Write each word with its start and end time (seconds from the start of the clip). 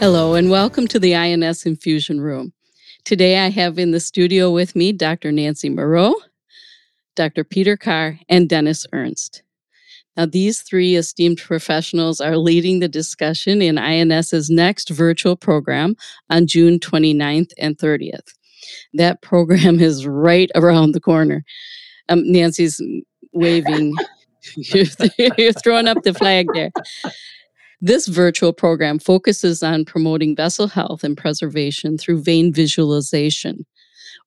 Hello, 0.00 0.34
and 0.34 0.48
welcome 0.48 0.86
to 0.86 1.00
the 1.00 1.16
INS 1.16 1.66
Infusion 1.66 2.20
Room. 2.20 2.52
Today 3.04 3.36
I 3.44 3.50
have 3.50 3.80
in 3.80 3.90
the 3.90 3.98
studio 3.98 4.48
with 4.48 4.76
me 4.76 4.92
Dr. 4.92 5.32
Nancy 5.32 5.68
Moureau, 5.68 6.14
Dr. 7.16 7.42
Peter 7.42 7.76
Carr, 7.76 8.16
and 8.28 8.48
Dennis 8.48 8.86
Ernst. 8.92 9.42
Now, 10.16 10.26
these 10.26 10.62
three 10.62 10.94
esteemed 10.94 11.38
professionals 11.38 12.20
are 12.20 12.36
leading 12.36 12.78
the 12.78 12.86
discussion 12.86 13.60
in 13.60 13.76
INS's 13.76 14.48
next 14.48 14.88
virtual 14.88 15.34
program 15.34 15.96
on 16.30 16.46
June 16.46 16.78
29th 16.78 17.50
and 17.58 17.76
30th. 17.76 18.34
That 18.94 19.20
program 19.20 19.80
is 19.80 20.06
right 20.06 20.50
around 20.54 20.92
the 20.92 21.00
corner. 21.00 21.44
Um, 22.08 22.22
Nancy's 22.24 22.80
waving. 23.32 23.96
you're 24.56 25.52
throwing 25.54 25.88
up 25.88 26.04
the 26.04 26.14
flag 26.14 26.46
there. 26.54 26.70
This 27.80 28.08
virtual 28.08 28.52
program 28.52 28.98
focuses 28.98 29.62
on 29.62 29.84
promoting 29.84 30.34
vessel 30.34 30.66
health 30.66 31.04
and 31.04 31.16
preservation 31.16 31.96
through 31.96 32.22
vein 32.22 32.52
visualization. 32.52 33.64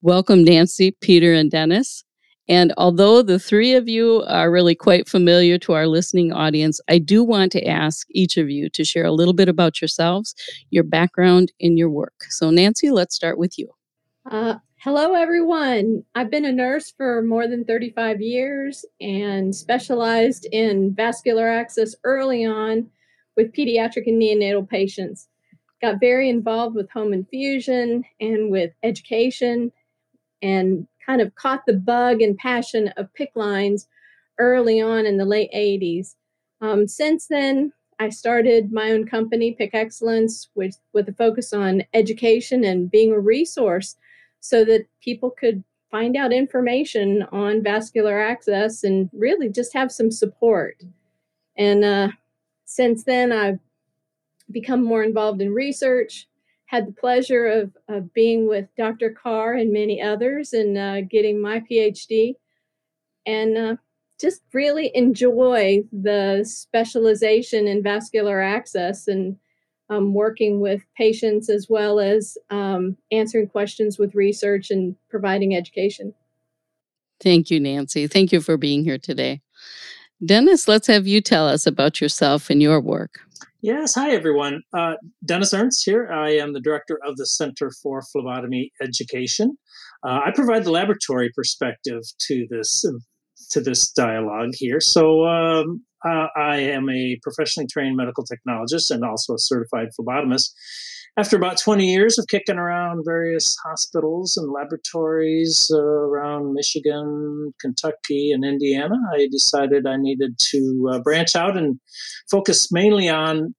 Welcome, 0.01 0.45
Nancy, 0.45 0.91
Peter, 1.01 1.33
and 1.33 1.51
Dennis. 1.51 2.05
And 2.47 2.73
although 2.77 3.21
the 3.21 3.39
three 3.39 3.73
of 3.73 3.89
you 3.89 4.23
are 4.25 4.49
really 4.49 4.73
quite 4.73 5.09
familiar 5.09 5.57
to 5.59 5.73
our 5.73 5.85
listening 5.87 6.31
audience, 6.31 6.79
I 6.87 6.97
do 6.97 7.25
want 7.25 7.51
to 7.51 7.67
ask 7.67 8.07
each 8.11 8.37
of 8.37 8.49
you 8.49 8.69
to 8.69 8.85
share 8.85 9.03
a 9.03 9.11
little 9.11 9.33
bit 9.33 9.49
about 9.49 9.81
yourselves, 9.81 10.33
your 10.69 10.85
background, 10.85 11.51
and 11.59 11.77
your 11.77 11.89
work. 11.89 12.23
So, 12.29 12.51
Nancy, 12.51 12.89
let's 12.89 13.15
start 13.15 13.37
with 13.37 13.59
you. 13.59 13.69
Uh, 14.29 14.55
hello, 14.77 15.13
everyone. 15.13 16.05
I've 16.15 16.31
been 16.31 16.45
a 16.45 16.53
nurse 16.53 16.93
for 16.95 17.21
more 17.21 17.49
than 17.49 17.65
35 17.65 18.21
years 18.21 18.85
and 19.01 19.53
specialized 19.53 20.47
in 20.53 20.95
vascular 20.95 21.49
access 21.49 21.95
early 22.05 22.45
on 22.45 22.89
with 23.41 23.53
pediatric 23.53 24.07
and 24.07 24.21
neonatal 24.21 24.69
patients. 24.69 25.27
Got 25.81 25.99
very 25.99 26.29
involved 26.29 26.75
with 26.75 26.91
home 26.91 27.13
infusion 27.13 28.03
and 28.19 28.51
with 28.51 28.71
education 28.83 29.71
and 30.41 30.87
kind 31.05 31.21
of 31.21 31.33
caught 31.35 31.65
the 31.65 31.73
bug 31.73 32.21
and 32.21 32.37
passion 32.37 32.89
of 32.97 33.13
PICC 33.19 33.29
lines 33.35 33.87
early 34.37 34.79
on 34.79 35.05
in 35.05 35.17
the 35.17 35.25
late 35.25 35.51
80s. 35.53 36.15
Um, 36.61 36.87
since 36.87 37.27
then, 37.27 37.73
I 37.99 38.09
started 38.09 38.71
my 38.71 38.91
own 38.91 39.07
company, 39.07 39.55
PICC 39.59 39.71
Excellence, 39.73 40.49
with, 40.55 40.77
with 40.93 41.09
a 41.09 41.13
focus 41.13 41.53
on 41.53 41.83
education 41.93 42.63
and 42.63 42.89
being 42.89 43.11
a 43.11 43.19
resource 43.19 43.95
so 44.39 44.63
that 44.65 44.87
people 45.03 45.31
could 45.31 45.63
find 45.89 46.15
out 46.15 46.31
information 46.31 47.23
on 47.31 47.63
vascular 47.63 48.19
access 48.19 48.83
and 48.83 49.09
really 49.13 49.49
just 49.49 49.73
have 49.73 49.91
some 49.91 50.09
support. 50.09 50.81
And 51.57 51.83
uh, 51.83 52.09
since 52.71 53.03
then, 53.03 53.33
I've 53.33 53.59
become 54.49 54.81
more 54.81 55.03
involved 55.03 55.41
in 55.41 55.53
research, 55.53 56.29
had 56.67 56.87
the 56.87 56.93
pleasure 56.93 57.45
of, 57.45 57.75
of 57.89 58.13
being 58.13 58.47
with 58.47 58.65
Dr. 58.77 59.09
Carr 59.09 59.55
and 59.55 59.73
many 59.73 60.01
others 60.01 60.53
and 60.53 60.77
uh, 60.77 61.01
getting 61.01 61.41
my 61.41 61.61
PhD, 61.69 62.35
and 63.25 63.57
uh, 63.57 63.75
just 64.21 64.43
really 64.53 64.89
enjoy 64.95 65.83
the 65.91 66.45
specialization 66.47 67.67
in 67.67 67.83
vascular 67.83 68.39
access 68.39 69.09
and 69.09 69.35
um, 69.89 70.13
working 70.13 70.61
with 70.61 70.81
patients 70.95 71.49
as 71.49 71.67
well 71.69 71.99
as 71.99 72.37
um, 72.51 72.95
answering 73.11 73.49
questions 73.49 73.99
with 73.99 74.15
research 74.15 74.71
and 74.71 74.95
providing 75.09 75.57
education. 75.57 76.13
Thank 77.19 77.51
you, 77.51 77.59
Nancy. 77.59 78.07
Thank 78.07 78.31
you 78.31 78.39
for 78.39 78.55
being 78.55 78.85
here 78.85 78.97
today. 78.97 79.41
Dennis, 80.23 80.67
let's 80.67 80.87
have 80.87 81.07
you 81.07 81.19
tell 81.19 81.47
us 81.47 81.65
about 81.65 81.99
yourself 81.99 82.49
and 82.49 82.61
your 82.61 82.79
work. 82.79 83.19
Yes, 83.61 83.95
hi 83.95 84.11
everyone. 84.11 84.61
Uh, 84.73 84.95
Dennis 85.25 85.53
Ernst 85.53 85.85
here. 85.85 86.11
I 86.11 86.31
am 86.31 86.53
the 86.53 86.59
director 86.59 86.99
of 87.05 87.17
the 87.17 87.25
Center 87.25 87.71
for 87.81 88.01
Phlebotomy 88.11 88.71
Education. 88.81 89.57
Uh, 90.03 90.21
I 90.25 90.31
provide 90.33 90.63
the 90.63 90.71
laboratory 90.71 91.31
perspective 91.35 92.01
to 92.27 92.47
this 92.49 92.85
to 93.51 93.61
this 93.61 93.91
dialogue 93.91 94.51
here. 94.53 94.79
So 94.79 95.25
um, 95.25 95.83
uh, 96.05 96.27
I 96.35 96.57
am 96.57 96.89
a 96.89 97.19
professionally 97.21 97.67
trained 97.67 97.97
medical 97.97 98.25
technologist 98.25 98.91
and 98.91 99.03
also 99.03 99.33
a 99.35 99.39
certified 99.39 99.89
phlebotomist 99.99 100.51
after 101.17 101.35
about 101.35 101.57
20 101.57 101.85
years 101.85 102.17
of 102.17 102.25
kicking 102.27 102.57
around 102.57 103.03
various 103.05 103.57
hospitals 103.65 104.37
and 104.37 104.51
laboratories 104.51 105.69
uh, 105.73 105.77
around 105.77 106.53
Michigan, 106.53 107.53
Kentucky, 107.59 108.31
and 108.31 108.45
Indiana, 108.45 108.95
I 109.13 109.27
decided 109.29 109.85
I 109.85 109.97
needed 109.97 110.39
to 110.51 110.89
uh, 110.93 110.99
branch 110.99 111.35
out 111.35 111.57
and 111.57 111.79
focus 112.29 112.71
mainly 112.71 113.09
on 113.09 113.53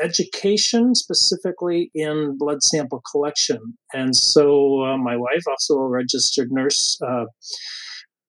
education, 0.00 0.94
specifically 0.94 1.90
in 1.94 2.36
blood 2.38 2.62
sample 2.62 3.02
collection. 3.10 3.58
And 3.92 4.14
so, 4.14 4.82
uh, 4.82 4.96
my 4.96 5.16
wife, 5.16 5.42
also 5.48 5.74
a 5.74 5.88
registered 5.88 6.52
nurse, 6.52 6.98
uh, 7.04 7.24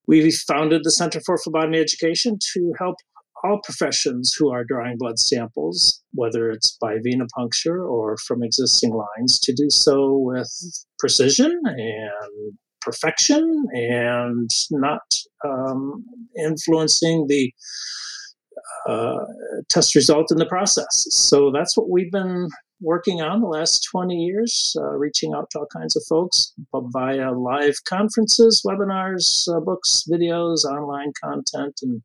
we 0.08 0.32
founded 0.32 0.82
the 0.84 0.92
Center 0.92 1.22
for 1.26 1.38
Phlebotomy 1.38 1.80
Education 1.80 2.38
to 2.54 2.74
help 2.80 2.96
all 3.44 3.60
professions 3.64 4.34
who 4.38 4.52
are 4.52 4.64
drawing 4.64 4.98
blood 4.98 5.20
samples, 5.20 6.02
whether 6.14 6.50
it's 6.50 6.78
by 6.80 6.98
venipuncture 6.98 7.88
or 7.88 8.18
from 8.18 8.44
existing 8.44 8.94
lines, 8.94 9.40
to 9.40 9.54
do 9.54 9.70
so 9.70 10.18
with 10.18 10.52
precision 11.00 11.60
and 11.66 12.58
perfection 12.82 13.66
and 13.74 14.50
not 14.72 15.02
um, 15.46 16.04
influencing 16.38 17.28
the 17.28 17.52
uh, 18.88 19.26
test 19.70 19.96
result 19.96 20.32
in 20.32 20.38
the 20.38 20.46
process. 20.46 21.06
So 21.12 21.52
that's 21.52 21.78
what 21.78 21.90
we've 21.90 22.12
been 22.12 22.50
working 22.82 23.22
on 23.22 23.42
the 23.42 23.48
last 23.48 23.88
20 23.92 24.16
years, 24.16 24.76
uh, 24.80 24.94
reaching 24.94 25.34
out 25.36 25.50
to 25.52 25.60
all 25.60 25.68
kinds 25.72 25.96
of 25.96 26.04
folks 26.10 26.54
via 26.74 27.32
live 27.32 27.76
conferences, 27.88 28.64
webinars, 28.66 29.48
uh, 29.56 29.60
books, 29.60 30.04
videos, 30.12 30.66
online 30.66 31.12
content, 31.24 31.80
and 31.84 32.02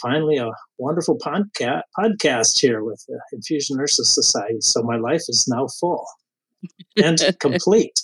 finally 0.00 0.36
a 0.36 0.50
wonderful 0.78 1.18
podca- 1.18 1.82
podcast 1.98 2.60
here 2.60 2.82
with 2.84 3.02
the 3.08 3.18
Infusion 3.32 3.76
Nurses 3.76 4.14
Society. 4.14 4.60
So 4.60 4.82
my 4.82 4.96
life 4.96 5.22
is 5.28 5.46
now 5.48 5.66
full 5.80 6.06
and 7.02 7.18
complete. 7.40 8.00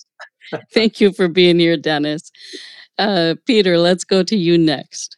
Thank 0.72 1.00
you 1.00 1.12
for 1.12 1.28
being 1.28 1.58
here, 1.58 1.76
Dennis. 1.76 2.30
Uh, 2.98 3.34
Peter, 3.46 3.78
let's 3.78 4.04
go 4.04 4.22
to 4.22 4.36
you 4.36 4.58
next. 4.58 5.16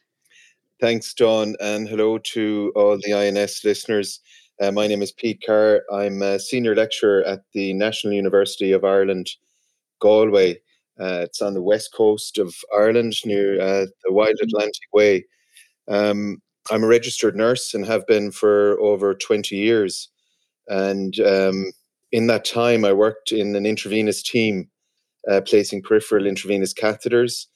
Thanks, 0.79 1.13
Dawn, 1.13 1.55
and 1.59 1.87
hello 1.87 2.17
to 2.17 2.71
all 2.75 2.97
the 2.97 3.13
INS 3.13 3.63
listeners. 3.63 4.19
Uh, 4.61 4.71
my 4.71 4.87
name 4.87 5.01
is 5.01 5.11
Pete 5.11 5.41
Carr. 5.45 5.81
I'm 5.91 6.21
a 6.21 6.39
senior 6.39 6.75
lecturer 6.75 7.23
at 7.23 7.41
the 7.53 7.73
National 7.73 8.13
University 8.13 8.71
of 8.71 8.83
Ireland, 8.83 9.29
Galway. 9.99 10.59
Uh, 10.99 11.21
it's 11.23 11.41
on 11.41 11.53
the 11.53 11.61
west 11.61 11.93
coast 11.93 12.37
of 12.37 12.53
Ireland 12.73 13.13
near 13.25 13.59
uh, 13.59 13.85
the 14.03 14.13
Wild 14.13 14.35
Atlantic 14.41 14.87
Way. 14.93 15.25
Um, 15.87 16.41
I'm 16.71 16.83
a 16.83 16.87
registered 16.87 17.35
nurse 17.35 17.73
and 17.73 17.85
have 17.85 18.07
been 18.07 18.31
for 18.31 18.79
over 18.79 19.13
20 19.13 19.55
years. 19.55 20.09
And 20.67 21.19
um, 21.19 21.71
in 22.11 22.27
that 22.27 22.45
time, 22.45 22.85
I 22.85 22.93
worked 22.93 23.31
in 23.31 23.55
an 23.55 23.65
intravenous 23.65 24.23
team 24.23 24.69
uh, 25.29 25.41
placing 25.41 25.81
peripheral 25.81 26.25
intravenous 26.25 26.73
catheters. 26.73 27.47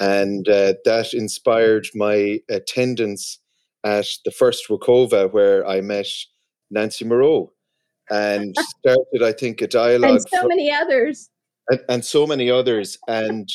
And 0.00 0.48
uh, 0.48 0.74
that 0.84 1.12
inspired 1.12 1.86
my 1.94 2.40
attendance 2.48 3.38
at 3.84 4.06
the 4.24 4.30
first 4.30 4.68
WoCoVA, 4.68 5.32
where 5.32 5.66
I 5.66 5.80
met 5.80 6.06
Nancy 6.70 7.04
Moureau 7.04 7.50
and 8.10 8.54
started, 8.78 9.22
I 9.22 9.32
think, 9.32 9.60
a 9.60 9.66
dialogue. 9.66 10.10
And 10.10 10.28
so 10.28 10.46
many 10.46 10.70
others. 10.70 11.30
And, 11.68 11.80
and 11.88 12.04
so 12.04 12.26
many 12.26 12.50
others. 12.50 12.98
And 13.08 13.48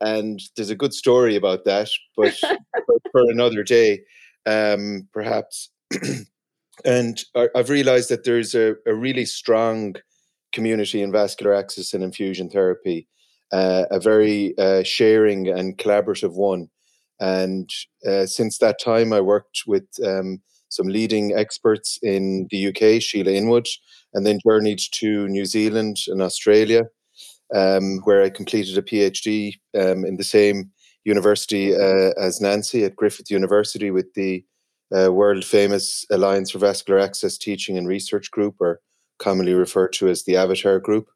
and 0.00 0.40
there's 0.56 0.70
a 0.70 0.76
good 0.76 0.92
story 0.92 1.36
about 1.36 1.64
that, 1.64 1.88
but 2.16 2.34
for 3.12 3.30
another 3.30 3.62
day 3.62 4.00
um, 4.46 5.08
perhaps. 5.12 5.70
and 6.84 7.20
I've 7.54 7.70
realized 7.70 8.08
that 8.10 8.24
there's 8.24 8.54
a, 8.54 8.74
a, 8.86 8.94
really 8.94 9.24
strong 9.24 9.94
community 10.52 11.02
in 11.02 11.12
vascular 11.12 11.54
access 11.54 11.92
and 11.94 12.02
infusion 12.02 12.50
therapy, 12.50 13.08
uh, 13.52 13.84
a 13.90 14.00
very 14.00 14.56
uh, 14.58 14.82
sharing 14.82 15.48
and 15.48 15.78
collaborative 15.78 16.34
one. 16.34 16.68
And 17.20 17.70
uh, 18.06 18.26
since 18.26 18.58
that 18.58 18.80
time, 18.80 19.12
I 19.12 19.20
worked 19.20 19.62
with 19.66 19.86
um, 20.04 20.40
some 20.68 20.88
leading 20.88 21.32
experts 21.36 21.98
in 22.02 22.48
the 22.50 22.68
UK, 22.68 23.00
Sheila 23.00 23.30
Inwood, 23.30 23.68
and 24.12 24.26
then 24.26 24.40
journeyed 24.46 24.80
to 24.94 25.28
New 25.28 25.44
Zealand 25.44 25.98
and 26.08 26.20
Australia, 26.20 26.82
um, 27.54 28.00
where 28.04 28.22
I 28.22 28.30
completed 28.30 28.76
a 28.76 28.82
PhD 28.82 29.54
um, 29.78 30.04
in 30.04 30.16
the 30.16 30.24
same 30.24 30.70
university 31.04 31.74
uh, 31.74 32.12
as 32.18 32.40
Nancy 32.40 32.84
at 32.84 32.96
Griffith 32.96 33.30
University 33.30 33.90
with 33.90 34.12
the 34.14 34.44
uh, 34.94 35.12
world 35.12 35.44
famous 35.44 36.04
Alliance 36.10 36.50
for 36.50 36.58
Vascular 36.58 37.00
Access 37.00 37.38
Teaching 37.38 37.76
and 37.76 37.88
Research 37.88 38.30
Group, 38.30 38.56
or 38.60 38.80
commonly 39.18 39.54
referred 39.54 39.92
to 39.94 40.08
as 40.08 40.24
the 40.24 40.36
Avatar 40.36 40.78
Group. 40.78 41.08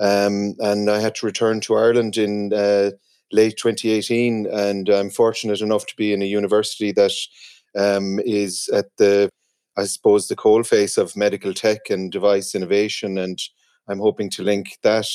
Um, 0.00 0.54
and 0.60 0.88
I 0.88 1.00
had 1.00 1.14
to 1.16 1.26
return 1.26 1.60
to 1.62 1.76
Ireland 1.76 2.16
in 2.16 2.52
uh, 2.52 2.90
late 3.32 3.56
2018, 3.56 4.46
and 4.46 4.88
I'm 4.88 5.10
fortunate 5.10 5.60
enough 5.60 5.86
to 5.86 5.96
be 5.96 6.12
in 6.12 6.22
a 6.22 6.26
university 6.26 6.92
that 6.92 7.12
um, 7.76 8.20
is 8.24 8.68
at 8.72 8.86
the, 8.96 9.28
I 9.76 9.84
suppose, 9.84 10.28
the 10.28 10.36
coalface 10.36 10.96
of 10.96 11.16
medical 11.16 11.52
tech 11.52 11.90
and 11.90 12.12
device 12.12 12.54
innovation, 12.54 13.18
and 13.18 13.38
I'm 13.88 13.98
hoping 13.98 14.30
to 14.30 14.42
link 14.42 14.78
that 14.82 15.06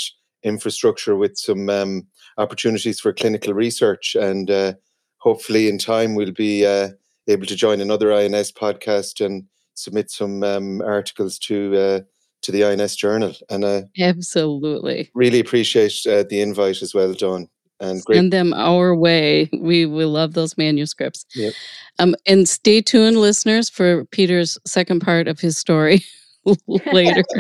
infrastructure 0.44 1.16
with 1.16 1.38
some 1.38 1.70
um, 1.70 2.08
opportunities 2.38 3.00
for 3.00 3.14
clinical 3.14 3.54
research, 3.54 4.16
and 4.16 4.50
uh, 4.50 4.74
hopefully, 5.18 5.68
in 5.68 5.78
time, 5.78 6.16
we'll 6.16 6.32
be 6.32 6.66
uh, 6.66 6.90
able 7.28 7.46
to 7.46 7.56
join 7.56 7.82
another 7.82 8.14
INS 8.14 8.52
podcast 8.52 9.24
and 9.24 9.46
submit 9.76 10.12
some 10.12 10.44
um, 10.44 10.82
articles 10.82 11.40
to 11.40 11.76
uh, 11.76 12.00
to 12.42 12.52
the 12.52 12.64
INS 12.66 12.96
Journal. 12.96 13.34
And 13.50 13.64
uh, 13.64 13.82
absolutely, 14.00 15.10
really 15.14 15.40
appreciate 15.40 16.06
uh, 16.08 16.24
the 16.30 16.42
invite 16.42 16.82
as 16.82 16.94
well, 16.94 17.14
Dawn. 17.14 17.48
And 17.80 18.04
great. 18.06 18.18
Send 18.18 18.32
them 18.32 18.54
our 18.54 18.96
way. 18.96 19.50
We 19.60 19.86
we 19.86 20.06
love 20.06 20.34
those 20.34 20.58
manuscripts. 20.58 21.26
Yep. 21.36 21.54
Um, 22.00 22.16
and 22.26 22.48
stay 22.48 22.82
tuned, 22.82 23.18
listeners, 23.18 23.70
for 23.70 24.06
Peter's 24.06 24.58
second 24.66 25.02
part 25.02 25.28
of 25.28 25.40
his 25.40 25.58
story 25.58 26.04
later. 26.68 27.24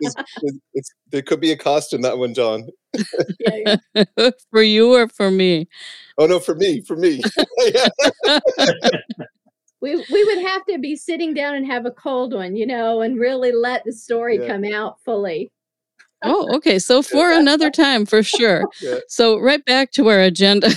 it's, 0.00 0.14
it's, 0.74 0.92
there 1.10 1.22
could 1.22 1.40
be 1.40 1.52
a 1.52 1.56
cost 1.56 1.92
in 1.92 2.00
that 2.02 2.18
one, 2.18 2.32
Dawn. 2.32 2.68
for 4.50 4.62
you 4.62 4.94
or 4.94 5.08
for 5.08 5.30
me? 5.30 5.68
Oh 6.18 6.26
no, 6.26 6.38
for 6.38 6.54
me, 6.54 6.80
for 6.82 6.96
me. 6.96 7.22
we 9.80 9.96
we 9.96 10.24
would 10.24 10.38
have 10.46 10.64
to 10.66 10.78
be 10.78 10.94
sitting 10.96 11.34
down 11.34 11.56
and 11.56 11.66
have 11.66 11.86
a 11.86 11.90
cold 11.90 12.32
one, 12.34 12.54
you 12.56 12.66
know, 12.66 13.00
and 13.00 13.18
really 13.18 13.52
let 13.52 13.82
the 13.84 13.92
story 13.92 14.38
yeah. 14.38 14.46
come 14.46 14.64
out 14.64 15.00
fully. 15.04 15.50
oh, 16.22 16.54
okay. 16.56 16.78
So 16.78 17.02
for 17.02 17.32
another 17.32 17.70
time, 17.70 18.06
for 18.06 18.22
sure. 18.22 18.64
Yeah. 18.80 18.98
So 19.08 19.38
right 19.38 19.64
back 19.64 19.90
to 19.92 20.08
our 20.08 20.20
agenda. 20.20 20.70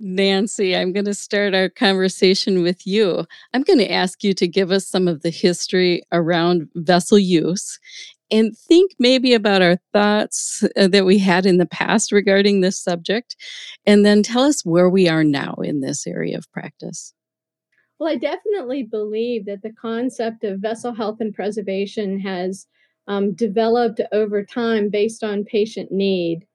Nancy, 0.00 0.76
I'm 0.76 0.92
going 0.92 1.04
to 1.04 1.14
start 1.14 1.54
our 1.54 1.68
conversation 1.68 2.62
with 2.62 2.86
you. 2.86 3.24
I'm 3.52 3.62
going 3.62 3.78
to 3.78 3.90
ask 3.90 4.24
you 4.24 4.34
to 4.34 4.48
give 4.48 4.70
us 4.70 4.86
some 4.86 5.06
of 5.06 5.22
the 5.22 5.30
history 5.30 6.02
around 6.10 6.68
vessel 6.74 7.18
use 7.18 7.78
and 8.30 8.56
think 8.56 8.92
maybe 8.98 9.34
about 9.34 9.62
our 9.62 9.76
thoughts 9.92 10.64
uh, 10.76 10.88
that 10.88 11.04
we 11.04 11.18
had 11.18 11.46
in 11.46 11.58
the 11.58 11.66
past 11.66 12.10
regarding 12.10 12.60
this 12.60 12.78
subject, 12.80 13.36
and 13.86 14.04
then 14.04 14.22
tell 14.22 14.42
us 14.42 14.64
where 14.64 14.90
we 14.90 15.08
are 15.08 15.22
now 15.22 15.54
in 15.62 15.80
this 15.80 16.06
area 16.06 16.36
of 16.36 16.50
practice. 16.50 17.14
Well, 17.98 18.10
I 18.10 18.16
definitely 18.16 18.82
believe 18.82 19.46
that 19.46 19.62
the 19.62 19.72
concept 19.72 20.42
of 20.42 20.58
vessel 20.58 20.92
health 20.92 21.18
and 21.20 21.32
preservation 21.32 22.18
has 22.20 22.66
um, 23.06 23.34
developed 23.34 24.00
over 24.10 24.42
time 24.42 24.88
based 24.88 25.22
on 25.22 25.44
patient 25.44 25.92
need. 25.92 26.46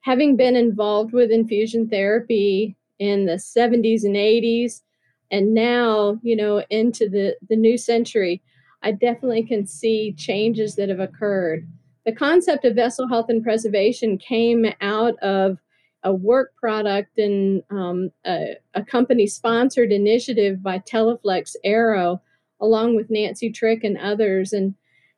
Having 0.00 0.36
been 0.36 0.56
involved 0.56 1.12
with 1.12 1.30
infusion 1.30 1.88
therapy 1.88 2.76
in 2.98 3.26
the 3.26 3.34
70s 3.34 4.04
and 4.04 4.16
80s, 4.16 4.82
and 5.30 5.54
now, 5.54 6.18
you 6.22 6.36
know, 6.36 6.62
into 6.70 7.08
the, 7.08 7.36
the 7.48 7.56
new 7.56 7.76
century, 7.76 8.42
I 8.82 8.92
definitely 8.92 9.42
can 9.42 9.66
see 9.66 10.14
changes 10.16 10.76
that 10.76 10.88
have 10.88 11.00
occurred. 11.00 11.68
The 12.04 12.12
concept 12.12 12.64
of 12.64 12.76
vessel 12.76 13.08
health 13.08 13.26
and 13.28 13.42
preservation 13.42 14.16
came 14.18 14.66
out 14.80 15.18
of 15.18 15.58
a 16.04 16.14
work 16.14 16.54
product 16.54 17.18
and 17.18 17.64
um, 17.70 18.10
a, 18.24 18.54
a 18.74 18.84
company 18.84 19.26
sponsored 19.26 19.90
initiative 19.90 20.62
by 20.62 20.78
Teleflex 20.78 21.56
Arrow, 21.64 22.22
along 22.60 22.94
with 22.94 23.10
Nancy 23.10 23.50
Trick 23.50 23.82
and 23.82 23.98
others, 23.98 24.52
and 24.52 24.74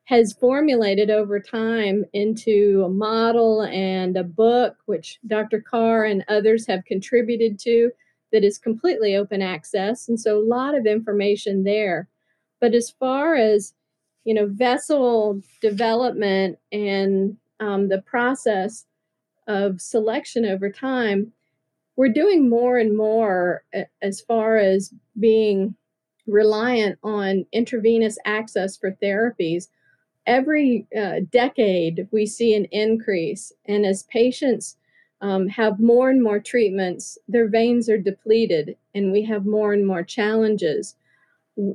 has 0.09 0.33
formulated 0.33 1.11
over 1.11 1.39
time 1.39 2.03
into 2.13 2.81
a 2.83 2.89
model 2.89 3.61
and 3.61 4.17
a 4.17 4.23
book, 4.23 4.75
which 4.87 5.19
Dr. 5.27 5.61
Carr 5.61 6.03
and 6.03 6.25
others 6.27 6.65
have 6.65 6.83
contributed 6.85 7.59
to, 7.59 7.91
that 8.31 8.43
is 8.43 8.57
completely 8.57 9.15
open 9.15 9.43
access. 9.43 10.09
And 10.09 10.19
so 10.19 10.39
a 10.39 10.43
lot 10.43 10.73
of 10.73 10.87
information 10.87 11.63
there. 11.63 12.07
But 12.59 12.73
as 12.73 12.89
far 12.89 13.35
as 13.35 13.75
you 14.25 14.33
know, 14.33 14.47
vessel 14.47 15.41
development 15.61 16.57
and 16.71 17.37
um, 17.59 17.87
the 17.87 18.01
process 18.01 18.85
of 19.47 19.79
selection 19.79 20.43
over 20.43 20.71
time, 20.71 21.31
we're 21.95 22.09
doing 22.13 22.49
more 22.49 22.77
and 22.77 22.97
more 22.97 23.63
as 24.01 24.21
far 24.21 24.57
as 24.57 24.91
being 25.19 25.75
reliant 26.27 26.97
on 27.03 27.45
intravenous 27.51 28.17
access 28.25 28.75
for 28.75 28.97
therapies. 29.03 29.67
Every 30.25 30.87
uh, 30.97 31.21
decade, 31.31 32.07
we 32.11 32.25
see 32.25 32.53
an 32.53 32.65
increase. 32.65 33.51
And 33.65 33.85
as 33.85 34.03
patients 34.03 34.77
um, 35.21 35.47
have 35.47 35.79
more 35.79 36.09
and 36.09 36.21
more 36.21 36.39
treatments, 36.39 37.17
their 37.27 37.47
veins 37.47 37.89
are 37.89 37.97
depleted, 37.97 38.77
and 38.95 39.11
we 39.11 39.23
have 39.25 39.45
more 39.45 39.73
and 39.73 39.85
more 39.85 40.03
challenges. 40.03 40.95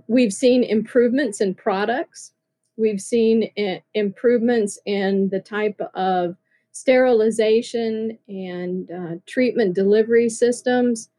We've 0.07 0.33
seen 0.33 0.65
improvements 0.65 1.41
in 1.41 1.55
products. 1.55 2.33
We've 2.77 3.01
seen 3.01 3.51
improvements 3.95 4.79
in 4.87 5.29
the 5.29 5.41
type 5.41 5.81
of 5.95 6.37
sterilization 6.73 8.19
and 8.29 8.91
uh, 8.91 9.15
treatment 9.27 9.75
delivery 9.75 10.29
systems. 10.29 11.11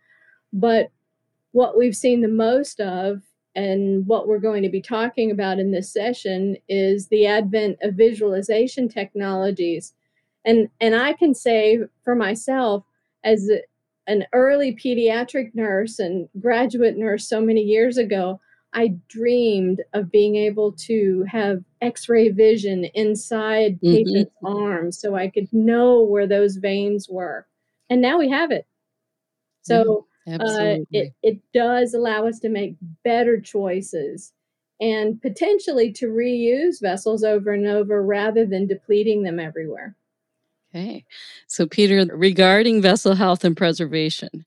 But 0.51 0.89
what 1.51 1.77
we've 1.77 1.95
seen 1.95 2.21
the 2.21 2.27
most 2.27 2.81
of, 2.81 3.21
and 3.55 4.05
what 4.05 4.27
we're 4.27 4.39
going 4.39 4.63
to 4.63 4.69
be 4.69 4.81
talking 4.81 5.31
about 5.31 5.59
in 5.59 5.71
this 5.71 5.91
session, 5.91 6.57
is 6.67 7.07
the 7.07 7.25
advent 7.25 7.77
of 7.81 7.95
visualization 7.95 8.89
technologies. 8.89 9.93
And, 10.43 10.69
and 10.81 10.95
I 10.95 11.13
can 11.13 11.33
say 11.33 11.79
for 12.03 12.15
myself, 12.15 12.83
as 13.23 13.49
an 14.07 14.25
early 14.33 14.75
pediatric 14.75 15.55
nurse 15.55 15.99
and 15.99 16.29
graduate 16.39 16.97
nurse 16.97 17.27
so 17.27 17.41
many 17.41 17.61
years 17.61 17.97
ago, 17.97 18.39
I 18.73 18.95
dreamed 19.07 19.81
of 19.93 20.11
being 20.11 20.35
able 20.35 20.73
to 20.73 21.25
have 21.29 21.63
x 21.81 22.09
ray 22.09 22.29
vision 22.29 22.85
inside 22.93 23.79
mm-hmm. 23.79 23.93
patients' 23.93 24.35
arms 24.43 24.99
so 24.99 25.15
I 25.15 25.29
could 25.29 25.51
know 25.53 26.01
where 26.01 26.27
those 26.27 26.57
veins 26.57 27.07
were. 27.09 27.47
And 27.89 28.01
now 28.01 28.17
we 28.17 28.29
have 28.29 28.51
it. 28.51 28.67
So 29.61 30.05
uh, 30.27 30.77
it, 30.91 31.13
it 31.21 31.39
does 31.53 31.93
allow 31.93 32.27
us 32.27 32.39
to 32.39 32.49
make 32.49 32.75
better 33.03 33.39
choices 33.39 34.33
and 34.81 35.21
potentially 35.21 35.91
to 35.93 36.07
reuse 36.07 36.81
vessels 36.81 37.23
over 37.23 37.53
and 37.53 37.67
over 37.67 38.03
rather 38.03 38.45
than 38.45 38.67
depleting 38.67 39.23
them 39.23 39.39
everywhere. 39.39 39.95
Okay. 40.73 41.05
So, 41.47 41.65
Peter, 41.65 42.05
regarding 42.13 42.81
vessel 42.81 43.15
health 43.15 43.45
and 43.45 43.55
preservation, 43.55 44.45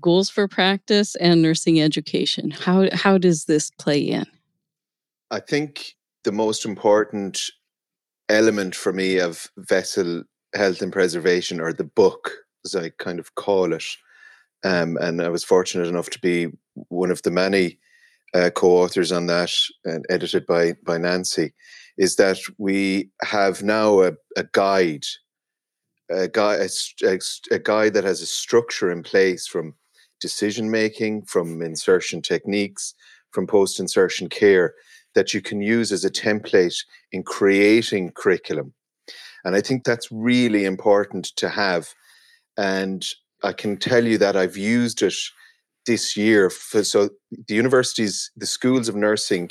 goals 0.00 0.30
for 0.30 0.48
practice 0.48 1.14
and 1.16 1.42
nursing 1.42 1.80
education. 1.80 2.50
How 2.50 2.88
how 2.92 3.18
does 3.18 3.44
this 3.44 3.70
play 3.72 4.00
in? 4.00 4.26
I 5.30 5.40
think 5.40 5.94
the 6.24 6.32
most 6.32 6.64
important 6.64 7.40
element 8.28 8.74
for 8.74 8.92
me 8.92 9.18
of 9.18 9.50
vessel 9.56 10.22
health 10.54 10.80
and 10.80 10.92
preservation, 10.92 11.60
or 11.60 11.72
the 11.72 11.84
book, 11.84 12.30
as 12.64 12.74
I 12.74 12.90
kind 12.98 13.18
of 13.18 13.34
call 13.34 13.72
it, 13.72 13.84
um, 14.64 14.96
and 15.00 15.22
I 15.22 15.28
was 15.28 15.44
fortunate 15.44 15.88
enough 15.88 16.10
to 16.10 16.20
be 16.20 16.48
one 16.88 17.10
of 17.10 17.22
the 17.22 17.30
many 17.30 17.78
uh, 18.34 18.50
co-authors 18.54 19.12
on 19.12 19.26
that, 19.26 19.52
and 19.84 20.04
edited 20.10 20.46
by 20.46 20.74
by 20.84 20.98
Nancy, 20.98 21.52
is 21.96 22.16
that 22.16 22.38
we 22.58 23.10
have 23.22 23.62
now 23.62 24.02
a, 24.02 24.12
a 24.36 24.44
guide 24.52 25.04
a 26.10 26.28
a, 26.34 27.18
a, 27.50 27.58
guide 27.58 27.94
that 27.94 28.04
has 28.04 28.22
a 28.22 28.26
structure 28.26 28.90
in 28.90 29.02
place 29.02 29.46
from 29.46 29.74
decision 30.20 30.70
making, 30.70 31.22
from 31.22 31.62
insertion 31.62 32.22
techniques, 32.22 32.94
from 33.30 33.46
post 33.46 33.78
insertion 33.78 34.28
care 34.28 34.74
that 35.14 35.34
you 35.34 35.40
can 35.40 35.60
use 35.60 35.92
as 35.92 36.04
a 36.04 36.10
template 36.10 36.84
in 37.12 37.22
creating 37.22 38.10
curriculum. 38.12 38.72
And 39.44 39.54
I 39.54 39.60
think 39.60 39.84
that's 39.84 40.10
really 40.10 40.64
important 40.64 41.26
to 41.36 41.48
have. 41.48 41.94
And 42.56 43.06
I 43.42 43.52
can 43.52 43.76
tell 43.76 44.04
you 44.04 44.18
that 44.18 44.36
I've 44.36 44.56
used 44.56 45.02
it 45.02 45.14
this 45.86 46.16
year. 46.16 46.50
For, 46.50 46.84
so 46.84 47.10
the 47.46 47.54
universities, 47.54 48.30
the 48.36 48.46
schools 48.46 48.88
of 48.88 48.96
nursing 48.96 49.50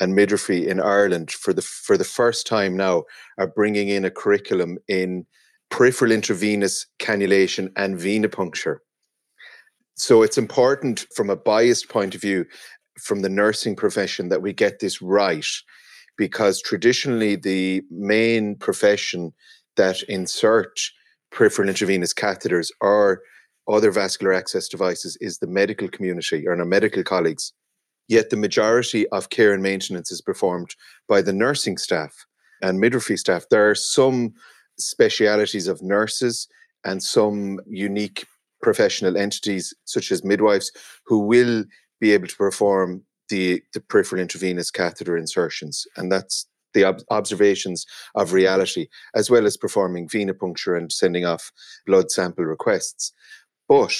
and 0.00 0.14
midwifery 0.14 0.68
in 0.68 0.80
Ireland, 0.80 1.30
for 1.30 1.52
the 1.52 1.62
for 1.62 1.96
the 1.96 2.04
first 2.04 2.46
time 2.46 2.76
now, 2.76 3.04
are 3.38 3.46
bringing 3.46 3.88
in 3.88 4.04
a 4.04 4.10
curriculum 4.10 4.78
in 4.88 5.26
peripheral 5.72 6.12
intravenous 6.12 6.86
cannulation 6.98 7.72
and 7.76 7.98
venipuncture 7.98 8.76
So 9.96 10.22
it's 10.22 10.36
important 10.36 11.06
from 11.16 11.30
a 11.30 11.36
biased 11.36 11.88
point 11.88 12.14
of 12.14 12.20
view 12.20 12.44
from 13.00 13.22
the 13.22 13.30
nursing 13.30 13.74
profession 13.74 14.28
that 14.28 14.42
we 14.42 14.52
get 14.52 14.80
this 14.80 15.00
right 15.00 15.46
because 16.18 16.60
traditionally 16.60 17.36
the 17.36 17.82
main 17.90 18.54
profession 18.56 19.32
that 19.76 20.02
insert 20.08 20.78
peripheral 21.32 21.68
intravenous 21.68 22.14
catheters 22.14 22.70
or 22.80 23.22
other 23.68 23.90
vascular 23.90 24.32
access 24.32 24.68
devices 24.68 25.16
is 25.20 25.38
the 25.38 25.46
medical 25.46 25.88
community 25.88 26.46
or 26.46 26.56
our 26.58 26.64
medical 26.64 27.02
colleagues. 27.02 27.52
Yet 28.08 28.30
the 28.30 28.36
majority 28.36 29.08
of 29.08 29.30
care 29.30 29.52
and 29.52 29.62
maintenance 29.62 30.12
is 30.12 30.20
performed 30.20 30.74
by 31.08 31.22
the 31.22 31.32
nursing 31.32 31.78
staff 31.78 32.26
and 32.60 32.78
midwifery 32.78 33.16
staff. 33.16 33.44
There 33.50 33.68
are 33.70 33.74
some 33.74 34.34
specialities 34.78 35.68
of 35.68 35.82
nurses 35.82 36.48
and 36.84 37.02
some 37.02 37.60
unique 37.66 38.26
professional 38.60 39.16
entities, 39.16 39.72
such 39.84 40.12
as 40.12 40.24
midwives, 40.24 40.72
who 41.06 41.20
will 41.20 41.64
be 42.00 42.12
able 42.12 42.26
to 42.26 42.36
perform 42.36 43.02
the, 43.28 43.62
the 43.72 43.80
peripheral 43.80 44.20
intravenous 44.20 44.70
catheter 44.70 45.16
insertions. 45.16 45.86
And 45.96 46.10
that's 46.10 46.46
the 46.74 46.84
ob- 46.84 47.02
observations 47.10 47.86
of 48.14 48.32
reality, 48.32 48.88
as 49.14 49.30
well 49.30 49.46
as 49.46 49.56
performing 49.56 50.08
venipuncture 50.08 50.76
and 50.76 50.92
sending 50.92 51.24
off 51.24 51.52
blood 51.86 52.10
sample 52.10 52.44
requests. 52.44 53.12
But 53.68 53.96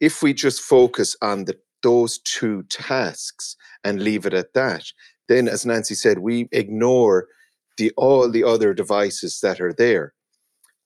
if 0.00 0.22
we 0.22 0.34
just 0.34 0.60
focus 0.60 1.16
on 1.22 1.44
the, 1.44 1.56
those 1.82 2.18
two 2.18 2.64
tasks 2.64 3.56
and 3.84 4.02
leave 4.02 4.26
it 4.26 4.34
at 4.34 4.54
that, 4.54 4.84
then, 5.28 5.48
as 5.48 5.64
Nancy 5.64 5.94
said, 5.94 6.18
we 6.18 6.48
ignore 6.52 7.28
the 7.78 7.92
all 7.96 8.28
the 8.28 8.44
other 8.44 8.74
devices 8.74 9.40
that 9.40 9.60
are 9.60 9.72
there. 9.72 10.12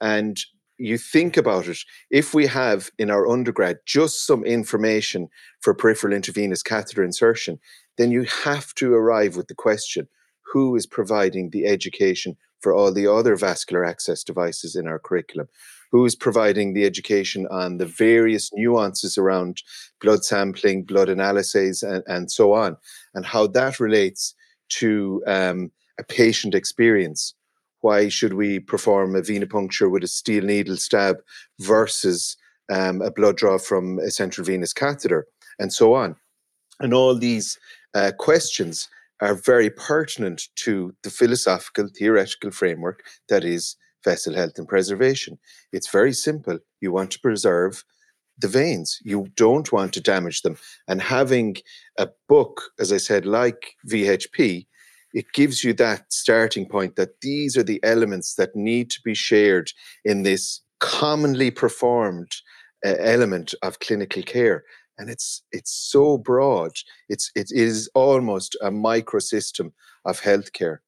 And 0.00 0.38
you 0.78 0.99
think 0.99 1.37
about 1.37 1.66
it, 1.69 1.78
if 2.11 2.35
we 2.35 2.47
have 2.47 2.90
in 2.99 3.11
our 3.11 3.26
undergrad 3.26 3.78
just 3.87 4.26
some 4.26 4.45
information 4.45 5.28
for 5.61 5.75
peripheral 5.75 6.14
intravenous 6.14 6.62
catheter 6.62 7.02
insertion, 7.02 7.59
then 7.97 8.11
you 8.11 8.25
have 8.45 8.75
to 8.75 8.93
arrive 8.93 9.37
with 9.37 9.49
the 9.49 9.55
question 9.55 10.07
who 10.53 10.76
is 10.76 10.87
providing 10.87 11.50
the 11.50 11.67
education 11.67 12.37
for 12.61 12.75
all 12.75 12.93
the 12.93 13.07
other 13.07 13.37
vascular 13.37 13.85
access 13.85 14.23
devices 14.23 14.76
in 14.76 14.87
our 14.87 14.99
curriculum? 14.99 15.49
Who 15.93 16.05
is 16.05 16.17
providing 16.17 16.75
the 16.75 16.85
education 16.85 17.47
on 17.50 17.79
the 17.79 17.87
various 17.87 18.50
nuances 18.53 19.17
around 19.17 19.62
blood 20.00 20.25
sampling, 20.25 20.85
blood 20.85 21.09
analyses, 21.09 21.83
and, 21.83 22.03
and 22.07 22.31
so 22.31 22.53
on, 22.53 22.76
and 23.15 23.25
how 23.25 23.47
that 23.49 23.81
relates 23.81 24.35
to 24.71 25.23
um, 25.26 25.71
a 25.99 26.05
patient 26.05 26.55
experience? 26.55 27.35
Why 27.81 28.09
should 28.09 28.35
we 28.35 28.59
perform 28.59 29.15
a 29.15 29.21
venipuncture 29.21 29.91
with 29.91 30.03
a 30.03 30.09
steel 30.09 30.45
needle 30.45 30.76
stab 30.76 31.19
versus 31.61 32.37
um, 32.69 33.00
a 33.00 33.12
blood 33.12 33.37
draw 33.37 33.59
from 33.59 34.00
a 34.00 34.11
central 34.11 34.45
venous 34.45 34.73
catheter, 34.73 35.26
and 35.59 35.73
so 35.73 35.95
on? 35.95 36.17
And 36.81 36.93
all 36.93 37.15
these 37.15 37.59
uh, 37.95 38.12
questions 38.19 38.88
are 39.20 39.35
very 39.35 39.70
pertinent 39.70 40.42
to 40.56 40.94
the 41.02 41.11
philosophical, 41.11 41.88
theoretical 41.88 42.50
framework 42.50 43.02
that 43.28 43.44
is 43.44 43.76
vessel 44.04 44.35
health 44.35 44.58
and 44.58 44.68
preservation. 44.68 45.38
It's 45.73 45.90
very 45.90 46.12
simple. 46.12 46.58
You 46.80 46.92
want 46.92 47.11
to 47.12 47.20
preserve 47.20 47.85
the 48.38 48.49
veins, 48.49 48.99
you 49.02 49.28
don't 49.35 49.73
want 49.73 49.94
to 49.94 50.00
damage 50.00 50.42
them. 50.42 50.58
And 50.88 51.00
having 51.00 51.56
a 51.99 52.08
book, 52.28 52.61
as 52.78 52.92
I 52.92 52.99
said, 52.99 53.25
like 53.25 53.75
VHP, 53.90 54.66
it 55.14 55.32
gives 55.32 55.64
you 55.64 55.73
that 55.75 56.12
starting 56.12 56.68
point 56.68 56.96
that 56.96 57.20
these 57.23 57.56
are 57.56 57.62
the 57.62 57.80
elements 57.82 58.35
that 58.35 58.54
need 58.54 58.90
to 58.90 59.00
be 59.02 59.14
shared 59.14 59.70
in 60.04 60.23
this 60.23 60.61
commonly 60.80 61.50
performed 61.50 62.30
uh, 62.85 62.94
element 62.99 63.54
of 63.62 63.80
clinical 63.80 64.23
care 64.23 64.64
and 64.99 65.11
it's 65.11 65.43
it's 65.53 65.73
so 65.73 66.19
broad. 66.19 66.73
It's 67.09 67.31
it 67.35 67.49
is 67.50 67.88
almost 67.95 68.57
a 68.62 68.71
microsystem 68.71 69.73
of 70.05 70.21
healthcare. 70.21 70.79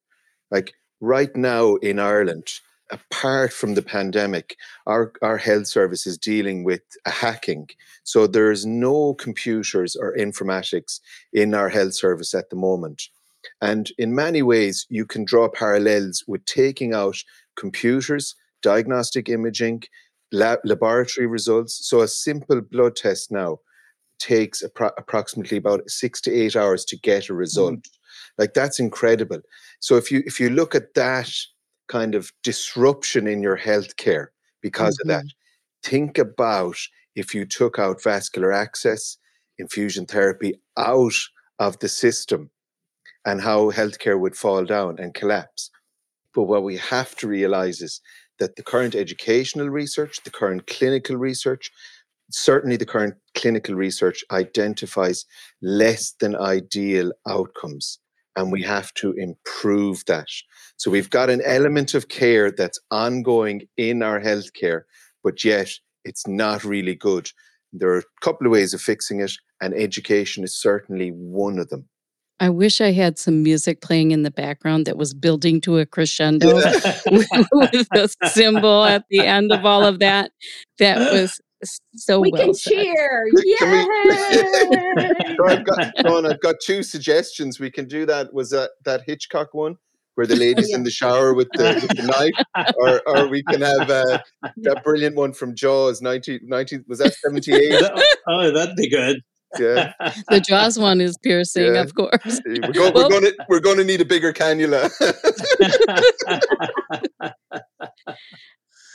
Like 0.51 0.75
right 1.01 1.35
now 1.37 1.77
in 1.77 1.99
Ireland, 1.99 2.49
apart 2.91 3.53
from 3.53 3.75
the 3.75 3.83
pandemic, 3.83 4.57
our, 4.87 5.13
our 5.23 5.37
health 5.37 5.67
service 5.67 6.07
is 6.07 6.19
dealing 6.19 6.65
with 6.65 6.83
a 7.05 7.11
hacking. 7.11 7.69
So 8.05 8.27
there's 8.27 8.65
no 8.65 9.15
computers 9.15 9.95
or 9.97 10.17
informatics 10.17 11.01
in 11.33 11.55
our 11.55 11.69
health 11.69 11.95
service 11.95 12.35
at 12.35 12.51
the 12.51 12.57
moment. 12.57 13.03
And 13.61 13.91
in 13.99 14.15
many 14.15 14.43
ways, 14.43 14.87
you 14.89 15.07
can 15.07 15.25
draw 15.25 15.49
parallels 15.49 16.25
with 16.27 16.45
taking 16.45 16.95
out 16.95 17.17
computers, 17.57 18.35
diagnostic 18.63 19.29
imaging, 19.29 19.83
lab, 20.33 20.61
laboratory 20.65 21.27
results. 21.27 21.89
So 21.89 22.01
a 22.01 22.09
simple 22.09 22.61
blood 22.61 22.97
test 22.97 23.31
now 23.31 23.59
takes 24.19 24.63
appro- 24.63 24.93
approximately 24.99 25.57
about 25.57 25.89
six 25.89 26.21
to 26.23 26.33
eight 26.33 26.57
hours 26.57 26.85
to 26.87 26.99
get 26.99 27.29
a 27.29 27.35
result. 27.35 27.75
Mm. 27.75 27.91
Like 28.39 28.55
that's 28.55 28.79
incredible. 28.79 29.41
So 29.81 29.97
if 29.97 30.11
you 30.11 30.23
if 30.27 30.41
you 30.41 30.51
look 30.51 30.75
at 30.75 30.95
that 30.95 31.31
kind 31.89 32.15
of 32.15 32.33
disruption 32.43 33.27
in 33.27 33.43
your 33.43 33.59
healthcare 33.59 34.27
because 34.61 34.97
mm-hmm. 34.99 35.11
of 35.11 35.17
that, 35.17 35.25
mm-hmm. 35.25 35.91
think 35.91 36.19
about 36.19 36.77
if 37.17 37.35
you 37.35 37.45
took 37.45 37.79
out 37.79 38.03
vascular 38.03 38.53
access, 38.53 39.17
infusion 39.59 40.07
therapy 40.07 40.61
out 40.77 41.15
of 41.59 41.79
the 41.81 41.89
system 41.89 42.51
and 43.25 43.41
how 43.41 43.71
healthcare 43.71 44.19
would 44.19 44.37
fall 44.37 44.65
down 44.65 44.99
and 44.99 45.15
collapse. 45.15 45.71
But 46.35 46.45
what 46.45 46.63
we 46.63 46.77
have 46.77 47.17
to 47.17 47.29
realize 47.29 47.81
is 47.83 48.01
that 48.39 48.55
the 48.55 48.63
current 48.63 48.95
educational 48.95 49.69
research, 49.69 50.23
the 50.23 50.31
current 50.31 50.67
clinical 50.69 51.17
research, 51.17 51.73
certainly 52.31 52.77
the 52.77 52.87
current 52.87 53.15
clinical 53.35 53.75
research 53.75 54.25
identifies 54.31 55.25
less 55.63 56.13
than 56.21 56.37
ideal 56.37 57.13
outcomes 57.27 57.99
and 58.37 58.53
we 58.53 58.63
have 58.63 58.95
to 58.95 59.13
improve 59.15 60.05
that. 60.07 60.29
So 60.77 60.91
we've 60.91 61.11
got 61.11 61.29
an 61.29 61.43
element 61.45 61.95
of 61.95 62.09
care 62.09 62.53
that's 62.53 62.79
ongoing 62.91 63.63
in 63.77 64.03
our 64.03 64.21
healthcare 64.21 64.83
but 65.25 65.45
yet 65.45 65.71
it's 66.05 66.27
not 66.27 66.65
really 66.65 66.95
good. 66.95 67.31
There 67.73 67.91
are 67.91 67.99
a 67.99 68.21
couple 68.23 68.47
of 68.47 68.53
ways 68.53 68.73
of 68.75 68.81
fixing 68.81 69.21
it 69.21 69.33
and 69.61 69.75
education 69.75 70.45
is 70.45 70.61
certainly 70.61 71.11
one 71.11 71.59
of 71.59 71.69
them. 71.69 71.89
I 72.41 72.51
wish 72.51 72.81
I 72.81 72.93
had 72.93 73.19
some 73.19 73.43
music 73.43 73.81
playing 73.81 74.13
in 74.13 74.23
the 74.23 74.31
background 74.31 74.87
that 74.87 74.97
was 74.97 75.13
building 75.13 75.61
to 75.63 75.79
a 75.79 75.87
crescendo 75.87 76.55
with 76.57 77.89
the 77.91 78.09
cymbal 78.27 78.85
at 78.85 79.05
the 79.11 79.21
end 79.21 79.51
of 79.51 79.65
all 79.65 79.85
of 79.85 79.99
that. 79.99 80.31
That 80.79 81.13
was 81.13 81.41
so 81.95 82.21
we 82.21 82.31
well 82.33 82.47
can 82.47 82.55
said. 82.55 82.73
cheer. 82.73 83.29
Yeah. 83.45 83.85
so 85.37 85.47
I've 85.47 85.65
got, 85.65 85.95
Dawn, 86.03 86.27
I've 86.27 86.41
got 86.41 86.57
two 86.63 86.83
suggestions. 86.83 87.59
We 87.59 87.71
can 87.71 87.87
do 87.87 88.07
that. 88.07 88.33
Was 88.33 88.51
that 88.51 88.71
that 88.85 89.03
Hitchcock 89.07 89.55
one? 89.55 89.77
Where 90.15 90.27
the 90.27 90.37
lady's 90.37 90.71
yeah. 90.71 90.77
in 90.77 90.85
the 90.85 90.91
shower 90.91 91.35
with 91.35 91.49
the, 91.55 91.75
with 91.75 91.97
the 91.97 92.03
knife, 92.03 92.75
or, 92.77 93.03
or 93.07 93.29
we 93.29 93.43
can 93.45 93.61
have 93.61 93.91
uh, 93.91 94.19
that 94.59 94.83
brilliant 94.85 95.17
one 95.17 95.33
from 95.33 95.55
Jaws, 95.55 96.03
19, 96.03 96.41
19 96.43 96.85
was 96.89 96.99
that 96.99 97.15
78? 97.15 97.83
oh, 98.29 98.51
that'd 98.51 98.77
be 98.77 98.89
good. 98.89 99.21
Yeah. 99.59 99.93
the 100.29 100.41
Jaws 100.41 100.79
one 100.79 101.01
is 101.01 101.17
piercing, 101.19 101.75
yeah. 101.75 101.81
of 101.81 101.95
course. 101.95 102.41
We're, 102.45 102.73
go, 102.73 102.91
we're 102.95 103.09
going 103.09 103.23
to 103.23 103.35
we're 103.49 103.61
going 103.61 103.79
to 103.79 103.85
need 103.85 104.01
a 104.01 104.05
bigger 104.05 104.33
cannula. 104.33 104.91